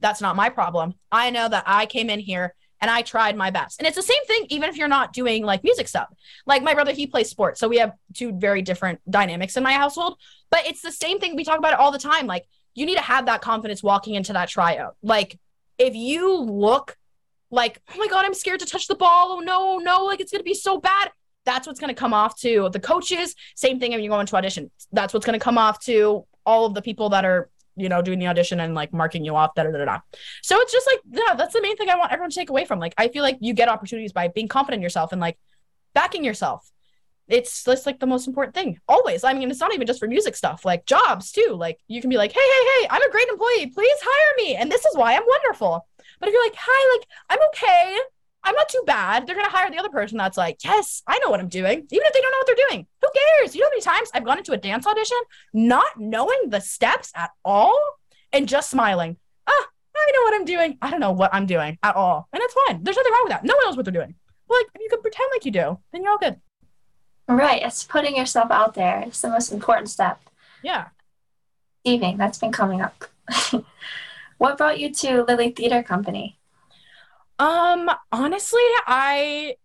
That's 0.00 0.20
not 0.20 0.36
my 0.36 0.48
problem. 0.48 0.94
I 1.10 1.30
know 1.30 1.48
that 1.48 1.64
I 1.66 1.86
came 1.86 2.10
in 2.10 2.18
here 2.18 2.54
and 2.82 2.90
I 2.90 3.00
tried 3.00 3.36
my 3.36 3.50
best. 3.50 3.78
And 3.78 3.86
it's 3.86 3.96
the 3.96 4.02
same 4.02 4.24
thing 4.26 4.46
even 4.50 4.68
if 4.68 4.76
you're 4.76 4.88
not 4.88 5.12
doing 5.12 5.44
like 5.44 5.64
music 5.64 5.88
stuff. 5.88 6.08
Like 6.46 6.62
my 6.62 6.74
brother, 6.74 6.92
he 6.92 7.06
plays 7.06 7.30
sports. 7.30 7.60
So 7.60 7.68
we 7.68 7.78
have 7.78 7.92
two 8.12 8.32
very 8.32 8.60
different 8.60 9.00
dynamics 9.08 9.56
in 9.56 9.62
my 9.62 9.72
household, 9.72 10.18
but 10.50 10.66
it's 10.66 10.82
the 10.82 10.92
same 10.92 11.18
thing 11.18 11.36
we 11.36 11.44
talk 11.44 11.58
about 11.58 11.72
it 11.72 11.78
all 11.78 11.92
the 11.92 11.98
time. 11.98 12.26
Like 12.26 12.46
you 12.74 12.84
need 12.84 12.96
to 12.96 13.02
have 13.02 13.26
that 13.26 13.40
confidence 13.40 13.82
walking 13.82 14.14
into 14.16 14.34
that 14.34 14.48
tryout. 14.48 14.96
Like 15.02 15.38
if 15.78 15.94
you 15.94 16.36
look 16.36 16.96
like, 17.50 17.80
"Oh 17.90 17.98
my 17.98 18.08
god, 18.08 18.26
I'm 18.26 18.34
scared 18.34 18.60
to 18.60 18.66
touch 18.66 18.88
the 18.88 18.94
ball. 18.94 19.32
Oh 19.32 19.40
no, 19.40 19.78
no, 19.78 20.04
like 20.04 20.20
it's 20.20 20.32
going 20.32 20.40
to 20.40 20.44
be 20.44 20.54
so 20.54 20.78
bad." 20.78 21.12
that's 21.44 21.66
what's 21.66 21.80
going 21.80 21.94
to 21.94 21.98
come 21.98 22.14
off 22.14 22.38
to 22.40 22.70
the 22.72 22.80
coaches. 22.80 23.34
Same 23.54 23.80
thing 23.80 23.92
when 23.92 24.02
you 24.02 24.10
go 24.10 24.20
into 24.20 24.36
audition. 24.36 24.70
That's 24.92 25.12
what's 25.12 25.26
going 25.26 25.38
to 25.38 25.42
come 25.42 25.58
off 25.58 25.80
to 25.84 26.26
all 26.44 26.66
of 26.66 26.74
the 26.74 26.82
people 26.82 27.10
that 27.10 27.24
are, 27.24 27.48
you 27.76 27.88
know, 27.88 28.02
doing 28.02 28.18
the 28.18 28.26
audition 28.26 28.60
and 28.60 28.74
like 28.74 28.92
marking 28.92 29.24
you 29.24 29.36
off. 29.36 29.54
Da, 29.54 29.64
da, 29.64 29.70
da, 29.70 29.84
da. 29.84 29.98
So 30.42 30.58
it's 30.60 30.72
just 30.72 30.86
like, 30.86 31.00
yeah, 31.10 31.34
that's 31.34 31.54
the 31.54 31.62
main 31.62 31.76
thing 31.76 31.88
I 31.88 31.96
want 31.96 32.12
everyone 32.12 32.30
to 32.30 32.34
take 32.34 32.50
away 32.50 32.64
from. 32.64 32.78
Like, 32.78 32.94
I 32.98 33.08
feel 33.08 33.22
like 33.22 33.38
you 33.40 33.54
get 33.54 33.68
opportunities 33.68 34.12
by 34.12 34.28
being 34.28 34.48
confident 34.48 34.78
in 34.78 34.82
yourself 34.82 35.12
and 35.12 35.20
like 35.20 35.38
backing 35.94 36.24
yourself. 36.24 36.70
It's 37.28 37.64
just 37.64 37.86
like 37.86 38.00
the 38.00 38.06
most 38.06 38.26
important 38.26 38.54
thing. 38.54 38.78
Always. 38.88 39.24
I 39.24 39.32
mean, 39.32 39.50
it's 39.50 39.60
not 39.60 39.72
even 39.72 39.86
just 39.86 40.00
for 40.00 40.08
music 40.08 40.36
stuff, 40.36 40.64
like 40.64 40.84
jobs 40.86 41.32
too. 41.32 41.54
Like 41.56 41.78
you 41.88 42.00
can 42.00 42.10
be 42.10 42.16
like, 42.16 42.32
hey, 42.32 42.40
hey, 42.40 42.80
hey, 42.80 42.88
I'm 42.90 43.02
a 43.02 43.10
great 43.10 43.28
employee. 43.28 43.68
Please 43.68 43.98
hire 44.02 44.34
me. 44.44 44.56
And 44.56 44.70
this 44.70 44.84
is 44.84 44.96
why 44.96 45.14
I'm 45.14 45.22
wonderful. 45.26 45.86
But 46.20 46.28
if 46.28 46.32
you're 46.32 46.44
like, 46.44 46.56
hi, 46.56 46.98
like, 46.98 47.08
I'm 47.30 47.38
okay. 47.48 47.98
I'm 48.44 48.54
not 48.54 48.68
too 48.68 48.82
bad. 48.86 49.26
They're 49.26 49.36
gonna 49.36 49.48
hire 49.48 49.70
the 49.70 49.78
other 49.78 49.88
person 49.88 50.18
that's 50.18 50.36
like, 50.36 50.58
yes, 50.64 51.02
I 51.06 51.18
know 51.20 51.30
what 51.30 51.40
I'm 51.40 51.48
doing, 51.48 51.86
even 51.90 52.06
if 52.06 52.12
they 52.12 52.20
don't 52.20 52.32
know 52.32 52.38
what 52.38 52.46
they're 52.46 52.68
doing. 52.68 52.86
Who 53.00 53.08
cares? 53.38 53.54
You 53.54 53.60
know 53.60 53.66
how 53.66 53.70
many 53.70 53.82
times 53.82 54.10
I've 54.14 54.24
gone 54.24 54.38
into 54.38 54.52
a 54.52 54.56
dance 54.56 54.86
audition 54.86 55.18
not 55.52 55.86
knowing 55.96 56.48
the 56.48 56.60
steps 56.60 57.12
at 57.14 57.30
all 57.44 57.78
and 58.32 58.48
just 58.48 58.70
smiling. 58.70 59.16
Ah, 59.46 59.66
I 59.96 60.12
know 60.14 60.22
what 60.22 60.34
I'm 60.34 60.44
doing. 60.44 60.78
I 60.82 60.90
don't 60.90 61.00
know 61.00 61.12
what 61.12 61.32
I'm 61.32 61.46
doing 61.46 61.78
at 61.82 61.96
all, 61.96 62.28
and 62.32 62.40
that's 62.40 62.54
fine. 62.66 62.82
There's 62.82 62.96
nothing 62.96 63.12
wrong 63.12 63.24
with 63.24 63.32
that. 63.32 63.44
No 63.44 63.54
one 63.54 63.66
knows 63.66 63.76
what 63.76 63.84
they're 63.84 63.92
doing. 63.92 64.14
But 64.48 64.54
like, 64.54 64.66
if 64.74 64.80
you 64.80 64.88
can 64.90 65.02
pretend 65.02 65.30
like 65.32 65.44
you 65.44 65.50
do, 65.52 65.78
then 65.92 66.02
you're 66.02 66.12
all 66.12 66.18
good. 66.18 66.40
Right. 67.28 67.62
It's 67.62 67.84
putting 67.84 68.16
yourself 68.16 68.50
out 68.50 68.74
there. 68.74 69.02
It's 69.06 69.20
the 69.20 69.28
most 69.28 69.52
important 69.52 69.88
step. 69.88 70.20
Yeah. 70.62 70.88
Evening. 71.84 72.16
That's 72.16 72.38
been 72.38 72.52
coming 72.52 72.82
up. 72.82 73.04
what 74.38 74.58
brought 74.58 74.78
you 74.78 74.92
to 74.92 75.22
Lily 75.22 75.50
Theater 75.50 75.82
Company? 75.82 76.38
Um, 77.38 77.90
honestly, 78.10 78.62
I 78.86 79.56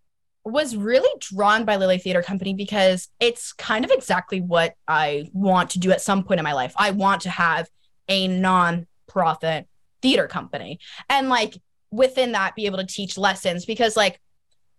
was 0.44 0.76
really 0.76 1.10
drawn 1.20 1.66
by 1.66 1.76
Lily 1.76 1.98
Theater 1.98 2.22
Company 2.22 2.54
because 2.54 3.10
it's 3.20 3.54
kind 3.54 3.84
of 3.84 3.92
exactly 3.92 4.40
what 4.42 4.76
I 4.88 5.30
want 5.34 5.72
to 5.72 5.80
do 5.80 5.92
at 5.92 6.02
some 6.02 6.24
point 6.24 6.40
in 6.40 6.44
my 6.44 6.54
life. 6.54 6.74
I 6.78 6.92
want 6.92 7.22
to 7.24 7.30
have 7.30 7.68
a 8.08 8.28
non-profit 8.28 9.68
theater 10.02 10.28
company 10.28 10.80
and 11.10 11.28
like 11.28 11.58
within 11.92 12.34
that 12.34 12.56
be 12.56 12.66
able 12.66 12.78
to 12.78 12.86
teach 12.86 13.18
lessons 13.18 13.66
because 13.66 13.98
like 13.98 14.20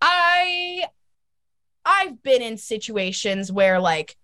I 0.01 0.85
I've 1.85 2.23
been 2.23 2.43
in 2.43 2.57
situations 2.57 3.51
where 3.51 3.81
like 3.81 4.17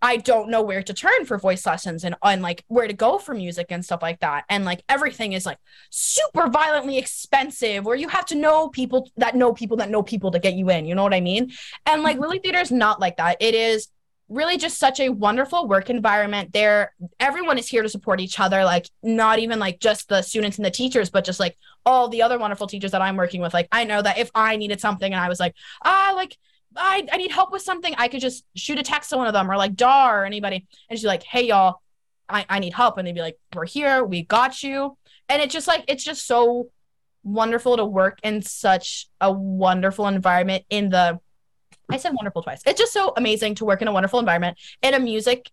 I 0.00 0.16
don't 0.18 0.48
know 0.48 0.62
where 0.62 0.82
to 0.82 0.94
turn 0.94 1.24
for 1.24 1.38
voice 1.38 1.66
lessons 1.66 2.04
and, 2.04 2.14
and 2.22 2.42
like 2.42 2.64
where 2.68 2.86
to 2.86 2.92
go 2.92 3.18
for 3.18 3.34
music 3.34 3.66
and 3.70 3.84
stuff 3.84 4.02
like 4.02 4.20
that. 4.20 4.44
And 4.48 4.64
like 4.64 4.82
everything 4.88 5.32
is 5.32 5.44
like 5.44 5.58
super 5.90 6.48
violently 6.48 6.98
expensive, 6.98 7.84
where 7.84 7.96
you 7.96 8.08
have 8.08 8.26
to 8.26 8.34
know 8.34 8.68
people 8.68 9.10
that 9.16 9.34
know 9.34 9.52
people 9.52 9.76
that 9.78 9.90
know 9.90 10.02
people 10.02 10.30
to 10.30 10.38
get 10.38 10.54
you 10.54 10.70
in. 10.70 10.86
You 10.86 10.94
know 10.94 11.02
what 11.02 11.14
I 11.14 11.20
mean? 11.20 11.52
And 11.86 12.02
like 12.02 12.18
Lily 12.18 12.38
Theater 12.38 12.60
is 12.60 12.70
not 12.70 13.00
like 13.00 13.16
that. 13.16 13.38
It 13.40 13.54
is 13.54 13.88
really 14.28 14.58
just 14.58 14.78
such 14.78 15.00
a 15.00 15.08
wonderful 15.08 15.66
work 15.66 15.88
environment 15.88 16.52
there 16.52 16.92
everyone 17.18 17.56
is 17.56 17.66
here 17.66 17.82
to 17.82 17.88
support 17.88 18.20
each 18.20 18.38
other 18.38 18.62
like 18.62 18.88
not 19.02 19.38
even 19.38 19.58
like 19.58 19.80
just 19.80 20.08
the 20.08 20.20
students 20.20 20.58
and 20.58 20.66
the 20.66 20.70
teachers 20.70 21.08
but 21.08 21.24
just 21.24 21.40
like 21.40 21.56
all 21.86 22.08
the 22.08 22.20
other 22.20 22.38
wonderful 22.38 22.66
teachers 22.66 22.90
that 22.90 23.00
i'm 23.00 23.16
working 23.16 23.40
with 23.40 23.54
like 23.54 23.68
i 23.72 23.84
know 23.84 24.02
that 24.02 24.18
if 24.18 24.30
i 24.34 24.56
needed 24.56 24.80
something 24.80 25.12
and 25.12 25.20
i 25.20 25.28
was 25.28 25.40
like 25.40 25.54
ah 25.82 26.12
like 26.14 26.36
I, 26.76 27.06
I 27.10 27.16
need 27.16 27.30
help 27.30 27.52
with 27.52 27.62
something, 27.62 27.94
I 27.96 28.08
could 28.08 28.20
just 28.20 28.44
shoot 28.54 28.78
a 28.78 28.82
text 28.82 29.10
to 29.10 29.16
one 29.16 29.26
of 29.26 29.32
them 29.32 29.50
or 29.50 29.56
like 29.56 29.74
Dar 29.74 30.22
or 30.22 30.24
anybody. 30.24 30.66
And 30.88 30.98
she's 30.98 31.06
like, 31.06 31.22
hey, 31.22 31.46
y'all, 31.46 31.80
I, 32.28 32.44
I 32.48 32.58
need 32.58 32.74
help. 32.74 32.98
And 32.98 33.06
they'd 33.06 33.14
be 33.14 33.20
like, 33.20 33.38
we're 33.54 33.66
here. 33.66 34.04
We 34.04 34.22
got 34.22 34.62
you. 34.62 34.96
And 35.28 35.42
it's 35.42 35.52
just 35.52 35.66
like, 35.66 35.84
it's 35.88 36.04
just 36.04 36.26
so 36.26 36.68
wonderful 37.22 37.76
to 37.76 37.84
work 37.84 38.18
in 38.22 38.42
such 38.42 39.08
a 39.20 39.32
wonderful 39.32 40.06
environment 40.06 40.64
in 40.70 40.90
the, 40.90 41.18
I 41.90 41.96
said 41.96 42.12
wonderful 42.14 42.42
twice. 42.42 42.62
It's 42.66 42.78
just 42.78 42.92
so 42.92 43.12
amazing 43.16 43.56
to 43.56 43.64
work 43.64 43.82
in 43.82 43.88
a 43.88 43.92
wonderful 43.92 44.18
environment 44.18 44.58
in 44.82 44.94
a 44.94 45.00
music 45.00 45.50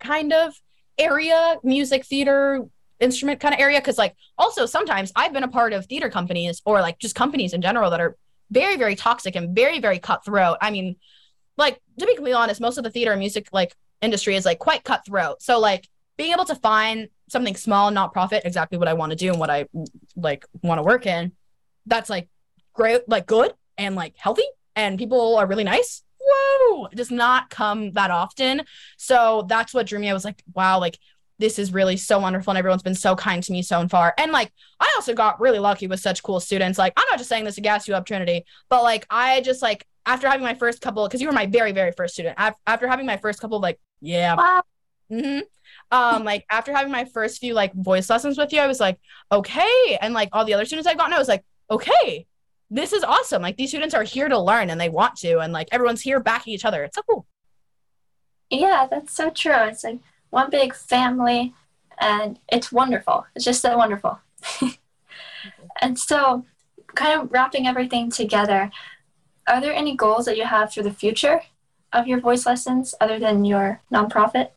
kind 0.00 0.32
of 0.32 0.54
area, 0.98 1.56
music 1.62 2.04
theater 2.04 2.64
instrument 3.00 3.40
kind 3.40 3.54
of 3.54 3.60
area. 3.60 3.80
Cause 3.80 3.98
like 3.98 4.14
also 4.38 4.66
sometimes 4.66 5.12
I've 5.14 5.32
been 5.32 5.42
a 5.42 5.48
part 5.48 5.72
of 5.72 5.86
theater 5.86 6.10
companies 6.10 6.62
or 6.64 6.80
like 6.80 6.98
just 6.98 7.14
companies 7.14 7.52
in 7.52 7.62
general 7.62 7.90
that 7.90 8.00
are 8.00 8.16
very, 8.52 8.76
very 8.76 8.94
toxic 8.94 9.34
and 9.34 9.54
very, 9.54 9.80
very 9.80 9.98
cutthroat. 9.98 10.58
I 10.60 10.70
mean, 10.70 10.96
like 11.56 11.80
to 11.98 12.06
be 12.06 12.14
completely 12.14 12.34
honest, 12.34 12.60
most 12.60 12.78
of 12.78 12.84
the 12.84 12.90
theater 12.90 13.12
and 13.12 13.18
music 13.18 13.48
like 13.52 13.74
industry 14.00 14.36
is 14.36 14.44
like 14.44 14.58
quite 14.58 14.84
cutthroat. 14.84 15.42
So 15.42 15.58
like 15.58 15.88
being 16.16 16.32
able 16.32 16.44
to 16.44 16.54
find 16.56 17.08
something 17.28 17.56
small, 17.56 17.90
not 17.90 18.12
profit, 18.12 18.42
exactly 18.44 18.78
what 18.78 18.88
I 18.88 18.92
want 18.92 19.10
to 19.10 19.16
do 19.16 19.30
and 19.30 19.40
what 19.40 19.50
I 19.50 19.66
like 20.16 20.44
want 20.62 20.78
to 20.78 20.82
work 20.82 21.06
in, 21.06 21.32
that's 21.86 22.10
like 22.10 22.28
great, 22.74 23.08
like 23.08 23.26
good 23.26 23.52
and 23.78 23.96
like 23.96 24.14
healthy, 24.16 24.44
and 24.76 24.98
people 24.98 25.36
are 25.36 25.46
really 25.46 25.64
nice. 25.64 26.02
Whoa, 26.20 26.86
it 26.86 26.96
does 26.96 27.10
not 27.10 27.50
come 27.50 27.92
that 27.92 28.10
often. 28.10 28.62
So 28.96 29.46
that's 29.48 29.74
what 29.74 29.86
drew 29.86 29.98
me. 29.98 30.10
I 30.10 30.12
was 30.12 30.24
like, 30.24 30.42
wow, 30.54 30.78
like 30.78 30.98
this 31.42 31.58
is 31.58 31.72
really 31.72 31.96
so 31.96 32.20
wonderful 32.20 32.52
and 32.52 32.58
everyone's 32.58 32.84
been 32.84 32.94
so 32.94 33.16
kind 33.16 33.42
to 33.42 33.50
me 33.50 33.62
so 33.62 33.86
far. 33.88 34.14
And 34.16 34.30
like 34.30 34.52
I 34.78 34.90
also 34.94 35.12
got 35.12 35.40
really 35.40 35.58
lucky 35.58 35.88
with 35.88 35.98
such 35.98 36.22
cool 36.22 36.38
students. 36.38 36.78
Like 36.78 36.92
I'm 36.96 37.04
not 37.10 37.18
just 37.18 37.28
saying 37.28 37.44
this 37.44 37.56
to 37.56 37.60
gas 37.60 37.88
you 37.88 37.94
up, 37.94 38.06
Trinity, 38.06 38.44
but 38.70 38.84
like 38.84 39.04
I 39.10 39.40
just 39.40 39.60
like 39.60 39.84
after 40.06 40.28
having 40.28 40.44
my 40.44 40.54
first 40.54 40.80
couple, 40.80 41.04
because 41.04 41.20
you 41.20 41.26
were 41.26 41.32
my 41.32 41.46
very 41.46 41.72
very 41.72 41.90
first 41.90 42.14
student. 42.14 42.36
After 42.38 42.86
having 42.86 43.06
my 43.06 43.16
first 43.16 43.40
couple, 43.40 43.56
of, 43.56 43.62
like 43.62 43.80
yeah, 44.00 44.36
wow. 44.36 44.62
mm-hmm. 45.10 45.40
um, 45.90 46.22
like 46.22 46.46
after 46.48 46.72
having 46.72 46.92
my 46.92 47.06
first 47.06 47.40
few 47.40 47.54
like 47.54 47.74
voice 47.74 48.08
lessons 48.08 48.38
with 48.38 48.52
you, 48.52 48.60
I 48.60 48.68
was 48.68 48.78
like 48.78 49.00
okay, 49.32 49.98
and 50.00 50.14
like 50.14 50.28
all 50.32 50.44
the 50.44 50.54
other 50.54 50.64
students 50.64 50.86
I've 50.86 50.96
gotten, 50.96 51.12
I 51.12 51.18
was 51.18 51.28
like 51.28 51.44
okay, 51.68 52.24
this 52.70 52.92
is 52.92 53.02
awesome. 53.02 53.42
Like 53.42 53.56
these 53.56 53.70
students 53.70 53.96
are 53.96 54.04
here 54.04 54.28
to 54.28 54.38
learn 54.38 54.70
and 54.70 54.80
they 54.80 54.88
want 54.88 55.16
to, 55.16 55.40
and 55.40 55.52
like 55.52 55.68
everyone's 55.72 56.02
here 56.02 56.20
backing 56.20 56.54
each 56.54 56.64
other. 56.64 56.84
It's 56.84 56.94
so 56.94 57.02
cool. 57.02 57.26
Yeah, 58.48 58.86
that's 58.88 59.12
so 59.12 59.30
true. 59.30 59.52
It's 59.56 59.82
like 59.82 59.98
one 60.32 60.50
big 60.50 60.74
family, 60.74 61.54
and 62.00 62.38
it's 62.50 62.72
wonderful. 62.72 63.26
It's 63.36 63.44
just 63.44 63.60
so 63.60 63.76
wonderful. 63.76 64.18
and 65.80 65.98
so, 65.98 66.44
kind 66.94 67.20
of 67.20 67.30
wrapping 67.30 67.66
everything 67.66 68.10
together, 68.10 68.70
are 69.46 69.60
there 69.60 69.74
any 69.74 69.94
goals 69.94 70.24
that 70.24 70.38
you 70.38 70.44
have 70.44 70.72
for 70.72 70.82
the 70.82 70.92
future 70.92 71.42
of 71.92 72.08
your 72.08 72.18
voice 72.18 72.46
lessons 72.46 72.94
other 73.00 73.18
than 73.18 73.44
your 73.44 73.82
nonprofit? 73.92 74.50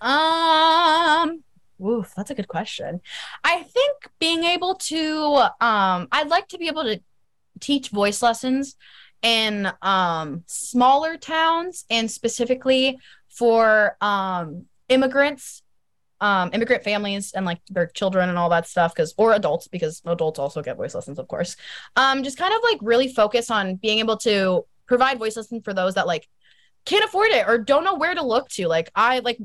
Um, 0.00 1.42
Oof, 1.82 2.12
that's 2.14 2.30
a 2.30 2.34
good 2.34 2.48
question. 2.48 3.00
I 3.42 3.62
think 3.62 4.10
being 4.18 4.44
able 4.44 4.74
to, 4.74 5.48
um, 5.60 6.08
I'd 6.12 6.28
like 6.28 6.48
to 6.48 6.58
be 6.58 6.68
able 6.68 6.84
to 6.84 7.00
teach 7.60 7.88
voice 7.88 8.20
lessons 8.20 8.76
in 9.22 9.72
um, 9.80 10.42
smaller 10.46 11.16
towns 11.16 11.86
and 11.88 12.10
specifically 12.10 12.98
for 13.28 13.96
um, 14.02 14.66
immigrants, 14.92 15.62
um, 16.20 16.50
immigrant 16.52 16.84
families 16.84 17.32
and 17.32 17.44
like 17.44 17.60
their 17.68 17.86
children 17.86 18.28
and 18.28 18.38
all 18.38 18.50
that 18.50 18.66
stuff, 18.66 18.94
because 18.94 19.14
or 19.16 19.32
adults, 19.32 19.68
because 19.68 20.02
adults 20.06 20.38
also 20.38 20.62
get 20.62 20.76
voice 20.76 20.94
lessons, 20.94 21.18
of 21.18 21.28
course. 21.28 21.56
Um, 21.96 22.22
just 22.22 22.38
kind 22.38 22.54
of 22.54 22.60
like 22.62 22.78
really 22.82 23.12
focus 23.12 23.50
on 23.50 23.76
being 23.76 23.98
able 23.98 24.16
to 24.18 24.64
provide 24.86 25.18
voice 25.18 25.36
lessons 25.36 25.62
for 25.64 25.74
those 25.74 25.94
that 25.94 26.06
like 26.06 26.28
can't 26.84 27.04
afford 27.04 27.30
it 27.30 27.46
or 27.48 27.58
don't 27.58 27.84
know 27.84 27.94
where 27.94 28.14
to 28.14 28.24
look 28.24 28.48
to. 28.50 28.68
Like 28.68 28.90
I 28.94 29.20
like 29.20 29.38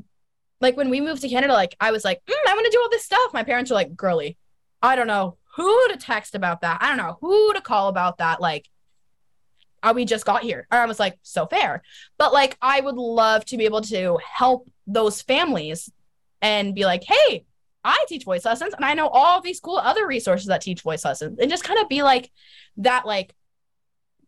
like 0.60 0.76
when 0.76 0.90
we 0.90 1.00
moved 1.00 1.22
to 1.22 1.28
Canada, 1.28 1.52
like 1.52 1.76
I 1.80 1.90
was 1.90 2.04
like, 2.04 2.20
mm, 2.28 2.34
I 2.48 2.54
want 2.54 2.66
to 2.66 2.72
do 2.72 2.80
all 2.80 2.90
this 2.90 3.04
stuff. 3.04 3.32
My 3.32 3.44
parents 3.44 3.70
were 3.70 3.76
like, 3.76 3.96
girly, 3.96 4.36
I 4.82 4.96
don't 4.96 5.06
know 5.06 5.36
who 5.56 5.88
to 5.88 5.96
text 5.96 6.34
about 6.34 6.60
that. 6.60 6.78
I 6.80 6.88
don't 6.88 6.96
know 6.96 7.18
who 7.20 7.52
to 7.54 7.60
call 7.60 7.88
about 7.88 8.18
that. 8.18 8.40
Like, 8.40 8.68
uh, 9.82 9.92
we 9.94 10.04
just 10.04 10.24
got 10.24 10.42
here. 10.42 10.66
And 10.70 10.80
I 10.80 10.86
was 10.86 10.98
like, 10.98 11.18
so 11.22 11.46
fair. 11.46 11.82
But 12.18 12.32
like, 12.32 12.56
I 12.60 12.80
would 12.80 12.96
love 12.96 13.44
to 13.46 13.56
be 13.56 13.64
able 13.64 13.82
to 13.82 14.18
help 14.22 14.68
those 14.86 15.22
families 15.22 15.90
and 16.40 16.74
be 16.74 16.84
like, 16.84 17.04
hey, 17.04 17.44
I 17.84 18.04
teach 18.08 18.24
voice 18.24 18.44
lessons 18.44 18.74
and 18.74 18.84
I 18.84 18.94
know 18.94 19.08
all 19.08 19.40
these 19.40 19.60
cool 19.60 19.78
other 19.78 20.06
resources 20.06 20.48
that 20.48 20.60
teach 20.60 20.82
voice 20.82 21.04
lessons 21.04 21.38
and 21.38 21.50
just 21.50 21.64
kind 21.64 21.80
of 21.80 21.88
be 21.88 22.02
like 22.02 22.30
that, 22.78 23.06
like, 23.06 23.34
I 24.20 24.24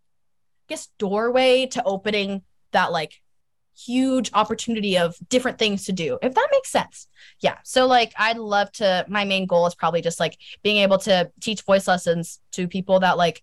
guess, 0.68 0.88
doorway 0.98 1.66
to 1.66 1.82
opening 1.84 2.42
that 2.72 2.92
like 2.92 3.20
huge 3.76 4.30
opportunity 4.34 4.98
of 4.98 5.16
different 5.28 5.58
things 5.58 5.86
to 5.86 5.92
do 5.92 6.18
if 6.22 6.34
that 6.34 6.48
makes 6.52 6.70
sense 6.70 7.06
yeah 7.40 7.56
so 7.64 7.86
like 7.86 8.12
i'd 8.18 8.36
love 8.36 8.70
to 8.72 9.04
my 9.08 9.24
main 9.24 9.46
goal 9.46 9.66
is 9.66 9.74
probably 9.74 10.02
just 10.02 10.20
like 10.20 10.36
being 10.62 10.78
able 10.78 10.98
to 10.98 11.30
teach 11.40 11.62
voice 11.62 11.88
lessons 11.88 12.40
to 12.52 12.68
people 12.68 13.00
that 13.00 13.16
like 13.16 13.42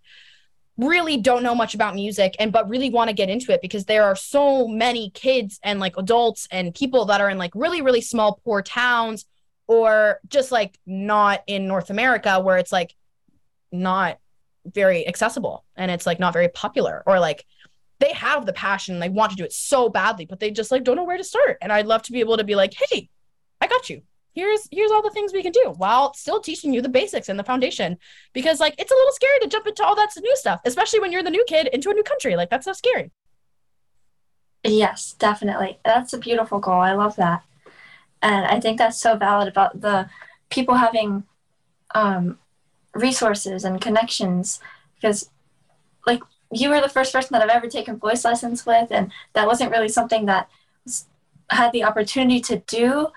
really 0.78 1.17
don't 1.17 1.43
know 1.43 1.55
much 1.55 1.73
about 1.73 1.95
music 1.95 2.36
and 2.39 2.51
but 2.51 2.69
really 2.69 2.89
want 2.89 3.09
to 3.09 3.13
get 3.13 3.30
into 3.30 3.51
it 3.51 3.61
because 3.61 3.86
there 3.86 4.03
are 4.03 4.15
so 4.15 4.67
many 4.67 5.09
kids 5.11 5.59
and 5.63 5.80
like 5.80 5.97
adults 5.97 6.47
and 6.51 6.73
people 6.73 7.05
that 7.05 7.19
are 7.19 7.30
in 7.30 7.38
like 7.38 7.51
really 7.55 7.82
really 7.82 8.01
small 8.01 8.39
poor 8.45 8.61
towns 8.61 9.25
or 9.65 10.19
just 10.28 10.51
like 10.51 10.78
not 10.86 11.41
in 11.47 11.67
north 11.67 11.89
america 11.89 12.39
where 12.39 12.57
it's 12.57 12.71
like 12.71 12.95
not 13.71 14.19
very 14.65 15.07
accessible 15.07 15.65
and 15.75 15.89
it's 15.89 16.05
like 16.05 16.19
not 16.19 16.34
very 16.34 16.49
popular 16.49 17.01
or 17.07 17.19
like 17.19 17.45
they 17.99 18.13
have 18.13 18.45
the 18.45 18.53
passion 18.53 18.99
they 18.99 19.09
want 19.09 19.32
to 19.32 19.38
do 19.38 19.43
it 19.43 19.53
so 19.53 19.89
badly 19.89 20.25
but 20.25 20.39
they 20.39 20.51
just 20.51 20.71
like 20.71 20.84
don't 20.84 20.95
know 20.95 21.03
where 21.03 21.17
to 21.17 21.23
start. 21.23 21.57
And 21.61 21.71
i'd 21.71 21.88
love 21.88 22.03
to 22.03 22.11
be 22.11 22.19
able 22.19 22.38
to 22.38 22.43
be 22.43 22.55
like 22.55 22.73
hey 22.89 23.09
i 23.59 23.67
got 23.67 23.89
you 23.89 24.03
here's 24.38 24.67
here's 24.71 24.91
all 24.91 25.01
the 25.01 25.09
things 25.09 25.33
we 25.33 25.41
can 25.41 25.51
do 25.51 25.73
while 25.77 26.13
still 26.13 26.39
teaching 26.39 26.71
you 26.71 26.81
the 26.81 26.89
basics 26.89 27.27
and 27.27 27.39
the 27.39 27.43
foundation. 27.43 27.97
Because 28.33 28.59
like 28.59 28.75
it's 28.77 28.91
a 28.91 28.95
little 28.95 29.13
scary 29.13 29.39
to 29.41 29.47
jump 29.47 29.65
into 29.65 29.83
all 29.83 29.95
that 29.95 30.11
new 30.19 30.35
stuff 30.38 30.61
especially 30.65 30.99
when 30.99 31.11
you're 31.11 31.23
the 31.23 31.31
new 31.38 31.45
kid 31.47 31.67
into 31.73 31.89
a 31.89 31.93
new 31.93 32.03
country. 32.03 32.35
Like 32.35 32.49
that's 32.49 32.65
so 32.65 32.73
scary. 32.73 33.11
Yes 34.63 35.15
definitely. 35.17 35.79
That's 35.83 36.13
a 36.13 36.19
beautiful 36.19 36.59
goal. 36.59 36.81
I 36.81 36.93
love 36.93 37.15
that. 37.15 37.43
And 38.21 38.45
i 38.45 38.59
think 38.59 38.77
that's 38.77 38.99
so 38.99 39.15
valid 39.15 39.47
about 39.47 39.81
the 39.81 40.09
people 40.49 40.75
having 40.75 41.23
um, 41.95 42.38
resources 42.93 43.63
and 43.63 43.81
connections. 43.81 44.59
Because 44.95 45.29
like 46.05 46.21
you 46.51 46.69
were 46.69 46.81
the 46.81 46.89
first 46.89 47.11
person 47.11 47.29
that 47.33 47.41
I've 47.41 47.55
ever 47.57 47.67
taken 47.67 47.97
voice 47.97 48.23
lessons 48.23 48.65
with, 48.65 48.91
and 48.91 49.11
that 49.33 49.47
wasn't 49.47 49.71
really 49.71 49.89
something 49.89 50.25
that 50.27 50.49
had 51.49 51.71
the 51.71 51.83
opportunity 51.83 52.39
to 52.41 52.57
do 52.67 53.07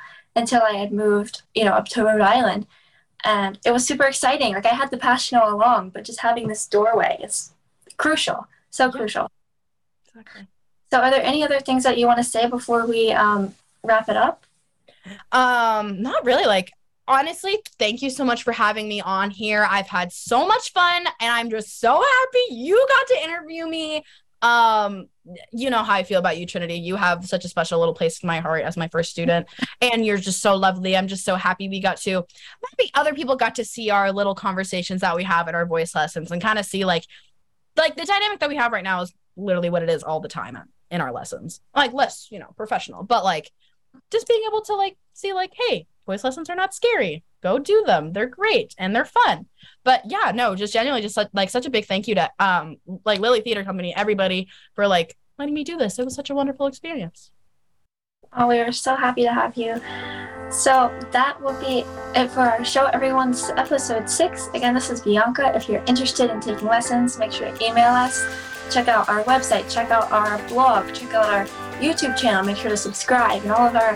until 0.40 0.62
I 0.62 0.72
had 0.72 0.92
moved, 0.92 1.42
you 1.54 1.64
know, 1.64 1.72
up 1.72 1.86
to 1.90 2.04
Rhode 2.04 2.20
Island, 2.20 2.66
and 3.24 3.58
it 3.64 3.70
was 3.70 3.86
super 3.86 4.04
exciting. 4.04 4.54
Like 4.54 4.66
I 4.66 4.74
had 4.74 4.90
the 4.90 4.98
passion 4.98 5.38
all 5.38 5.54
along, 5.54 5.90
but 5.90 6.04
just 6.04 6.20
having 6.20 6.48
this 6.48 6.66
doorway 6.66 7.20
is 7.22 7.52
crucial, 7.96 8.48
so 8.70 8.90
crucial. 8.90 9.30
Exactly. 10.08 10.46
So, 10.90 11.00
are 11.00 11.10
there 11.10 11.22
any 11.22 11.44
other 11.44 11.60
things 11.60 11.84
that 11.84 11.98
you 11.98 12.06
want 12.06 12.18
to 12.18 12.24
say 12.24 12.48
before 12.48 12.86
we 12.86 13.12
um, 13.12 13.54
wrap 13.84 14.08
it 14.08 14.16
up? 14.16 14.44
Um, 15.30 16.02
not 16.02 16.24
really. 16.24 16.46
Like 16.46 16.72
honestly, 17.10 17.58
thank 17.78 18.02
you 18.02 18.08
so 18.08 18.24
much 18.24 18.44
for 18.44 18.52
having 18.52 18.88
me 18.88 19.00
on 19.00 19.30
here. 19.30 19.66
I've 19.68 19.88
had 19.88 20.12
so 20.12 20.46
much 20.46 20.72
fun 20.72 21.04
and 21.20 21.32
I'm 21.32 21.50
just 21.50 21.80
so 21.80 21.94
happy 21.94 22.54
you 22.54 22.86
got 22.88 23.06
to 23.08 23.24
interview 23.24 23.66
me. 23.66 24.04
Um, 24.42 25.08
you 25.52 25.70
know 25.70 25.82
how 25.82 25.92
I 25.92 26.02
feel 26.02 26.18
about 26.18 26.38
you, 26.38 26.46
Trinity. 26.46 26.74
You 26.74 26.96
have 26.96 27.26
such 27.26 27.44
a 27.44 27.48
special 27.48 27.78
little 27.78 27.94
place 27.94 28.22
in 28.22 28.26
my 28.26 28.40
heart 28.40 28.62
as 28.62 28.76
my 28.76 28.88
first 28.88 29.10
student, 29.10 29.46
and 29.80 30.04
you're 30.04 30.16
just 30.16 30.40
so 30.40 30.56
lovely. 30.56 30.96
I'm 30.96 31.08
just 31.08 31.24
so 31.24 31.36
happy 31.36 31.68
we 31.68 31.80
got 31.80 31.98
to 31.98 32.24
maybe 32.78 32.90
other 32.94 33.14
people 33.14 33.36
got 33.36 33.56
to 33.56 33.64
see 33.64 33.90
our 33.90 34.12
little 34.12 34.34
conversations 34.34 35.02
that 35.02 35.14
we 35.16 35.24
have 35.24 35.46
at 35.48 35.54
our 35.54 35.66
voice 35.66 35.94
lessons 35.94 36.30
and 36.30 36.40
kind 36.40 36.58
of 36.58 36.64
see 36.64 36.84
like 36.84 37.04
like 37.76 37.96
the 37.96 38.04
dynamic 38.04 38.40
that 38.40 38.48
we 38.48 38.56
have 38.56 38.72
right 38.72 38.84
now 38.84 39.02
is 39.02 39.12
literally 39.36 39.70
what 39.70 39.82
it 39.82 39.90
is 39.90 40.02
all 40.02 40.20
the 40.20 40.28
time 40.28 40.58
in 40.90 41.00
our 41.00 41.12
lessons. 41.12 41.60
Like 41.74 41.92
less, 41.92 42.28
you 42.30 42.38
know, 42.38 42.52
professional, 42.56 43.02
but 43.02 43.24
like 43.24 43.50
just 44.10 44.28
being 44.28 44.42
able 44.48 44.62
to 44.62 44.74
like 44.74 44.96
see 45.12 45.32
like, 45.32 45.52
hey, 45.68 45.86
voice 46.10 46.24
lessons 46.24 46.50
are 46.50 46.56
not 46.56 46.74
scary. 46.74 47.24
Go 47.42 47.58
do 47.58 47.84
them. 47.86 48.12
They're 48.12 48.26
great 48.26 48.74
and 48.78 48.94
they're 48.94 49.04
fun. 49.04 49.46
But 49.84 50.02
yeah, 50.06 50.32
no, 50.34 50.54
just 50.54 50.72
genuinely 50.72 51.02
just 51.02 51.18
like 51.32 51.50
such 51.50 51.66
a 51.66 51.70
big 51.70 51.86
thank 51.86 52.08
you 52.08 52.14
to 52.16 52.30
um 52.38 52.76
like 53.04 53.20
Lily 53.20 53.40
Theater 53.40 53.64
Company, 53.64 53.94
everybody 53.94 54.48
for 54.74 54.86
like 54.86 55.16
letting 55.38 55.54
me 55.54 55.64
do 55.64 55.76
this. 55.76 55.98
It 55.98 56.04
was 56.04 56.14
such 56.14 56.30
a 56.30 56.34
wonderful 56.34 56.66
experience. 56.66 57.30
Oh, 58.32 58.46
we 58.46 58.58
are 58.60 58.70
so 58.70 58.94
happy 58.94 59.22
to 59.22 59.32
have 59.32 59.56
you. 59.56 59.80
So 60.50 60.92
that 61.10 61.40
will 61.42 61.58
be 61.60 61.84
it 62.14 62.28
for 62.28 62.40
our 62.40 62.64
show, 62.64 62.86
everyone's 62.86 63.50
episode 63.50 64.08
six. 64.08 64.48
Again, 64.54 64.74
this 64.74 64.90
is 64.90 65.00
Bianca. 65.00 65.52
If 65.54 65.68
you're 65.68 65.84
interested 65.86 66.30
in 66.30 66.40
taking 66.40 66.68
lessons, 66.68 67.18
make 67.18 67.32
sure 67.32 67.50
to 67.50 67.64
email 67.64 67.92
us. 67.92 68.24
Check 68.70 68.86
out 68.86 69.08
our 69.08 69.24
website, 69.24 69.68
check 69.72 69.90
out 69.90 70.12
our 70.12 70.38
blog, 70.48 70.92
check 70.92 71.12
out 71.14 71.26
our 71.26 71.44
YouTube 71.80 72.16
channel. 72.16 72.44
Make 72.44 72.56
sure 72.56 72.70
to 72.70 72.76
subscribe 72.76 73.42
and 73.42 73.50
all 73.50 73.66
of 73.66 73.74
our 73.74 73.94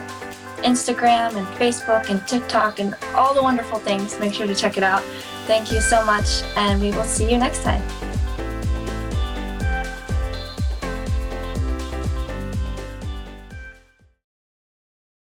Instagram 0.65 1.37
and 1.37 1.47
Facebook 1.59 2.11
and 2.11 2.27
TikTok 2.27 2.81
and 2.81 2.95
all 3.15 3.35
the 3.35 3.43
wonderful 3.43 3.79
things. 3.79 4.19
Make 4.19 4.35
sure 4.35 4.47
to 4.47 4.55
check 4.55 4.77
it 4.77 4.83
out. 4.83 5.03
Thank 5.47 5.71
you 5.71 5.81
so 5.81 6.05
much, 6.05 6.43
and 6.57 6.81
we 6.81 6.91
will 6.91 7.05
see 7.05 7.31
you 7.31 7.39
next 7.39 7.63
time. 7.63 7.83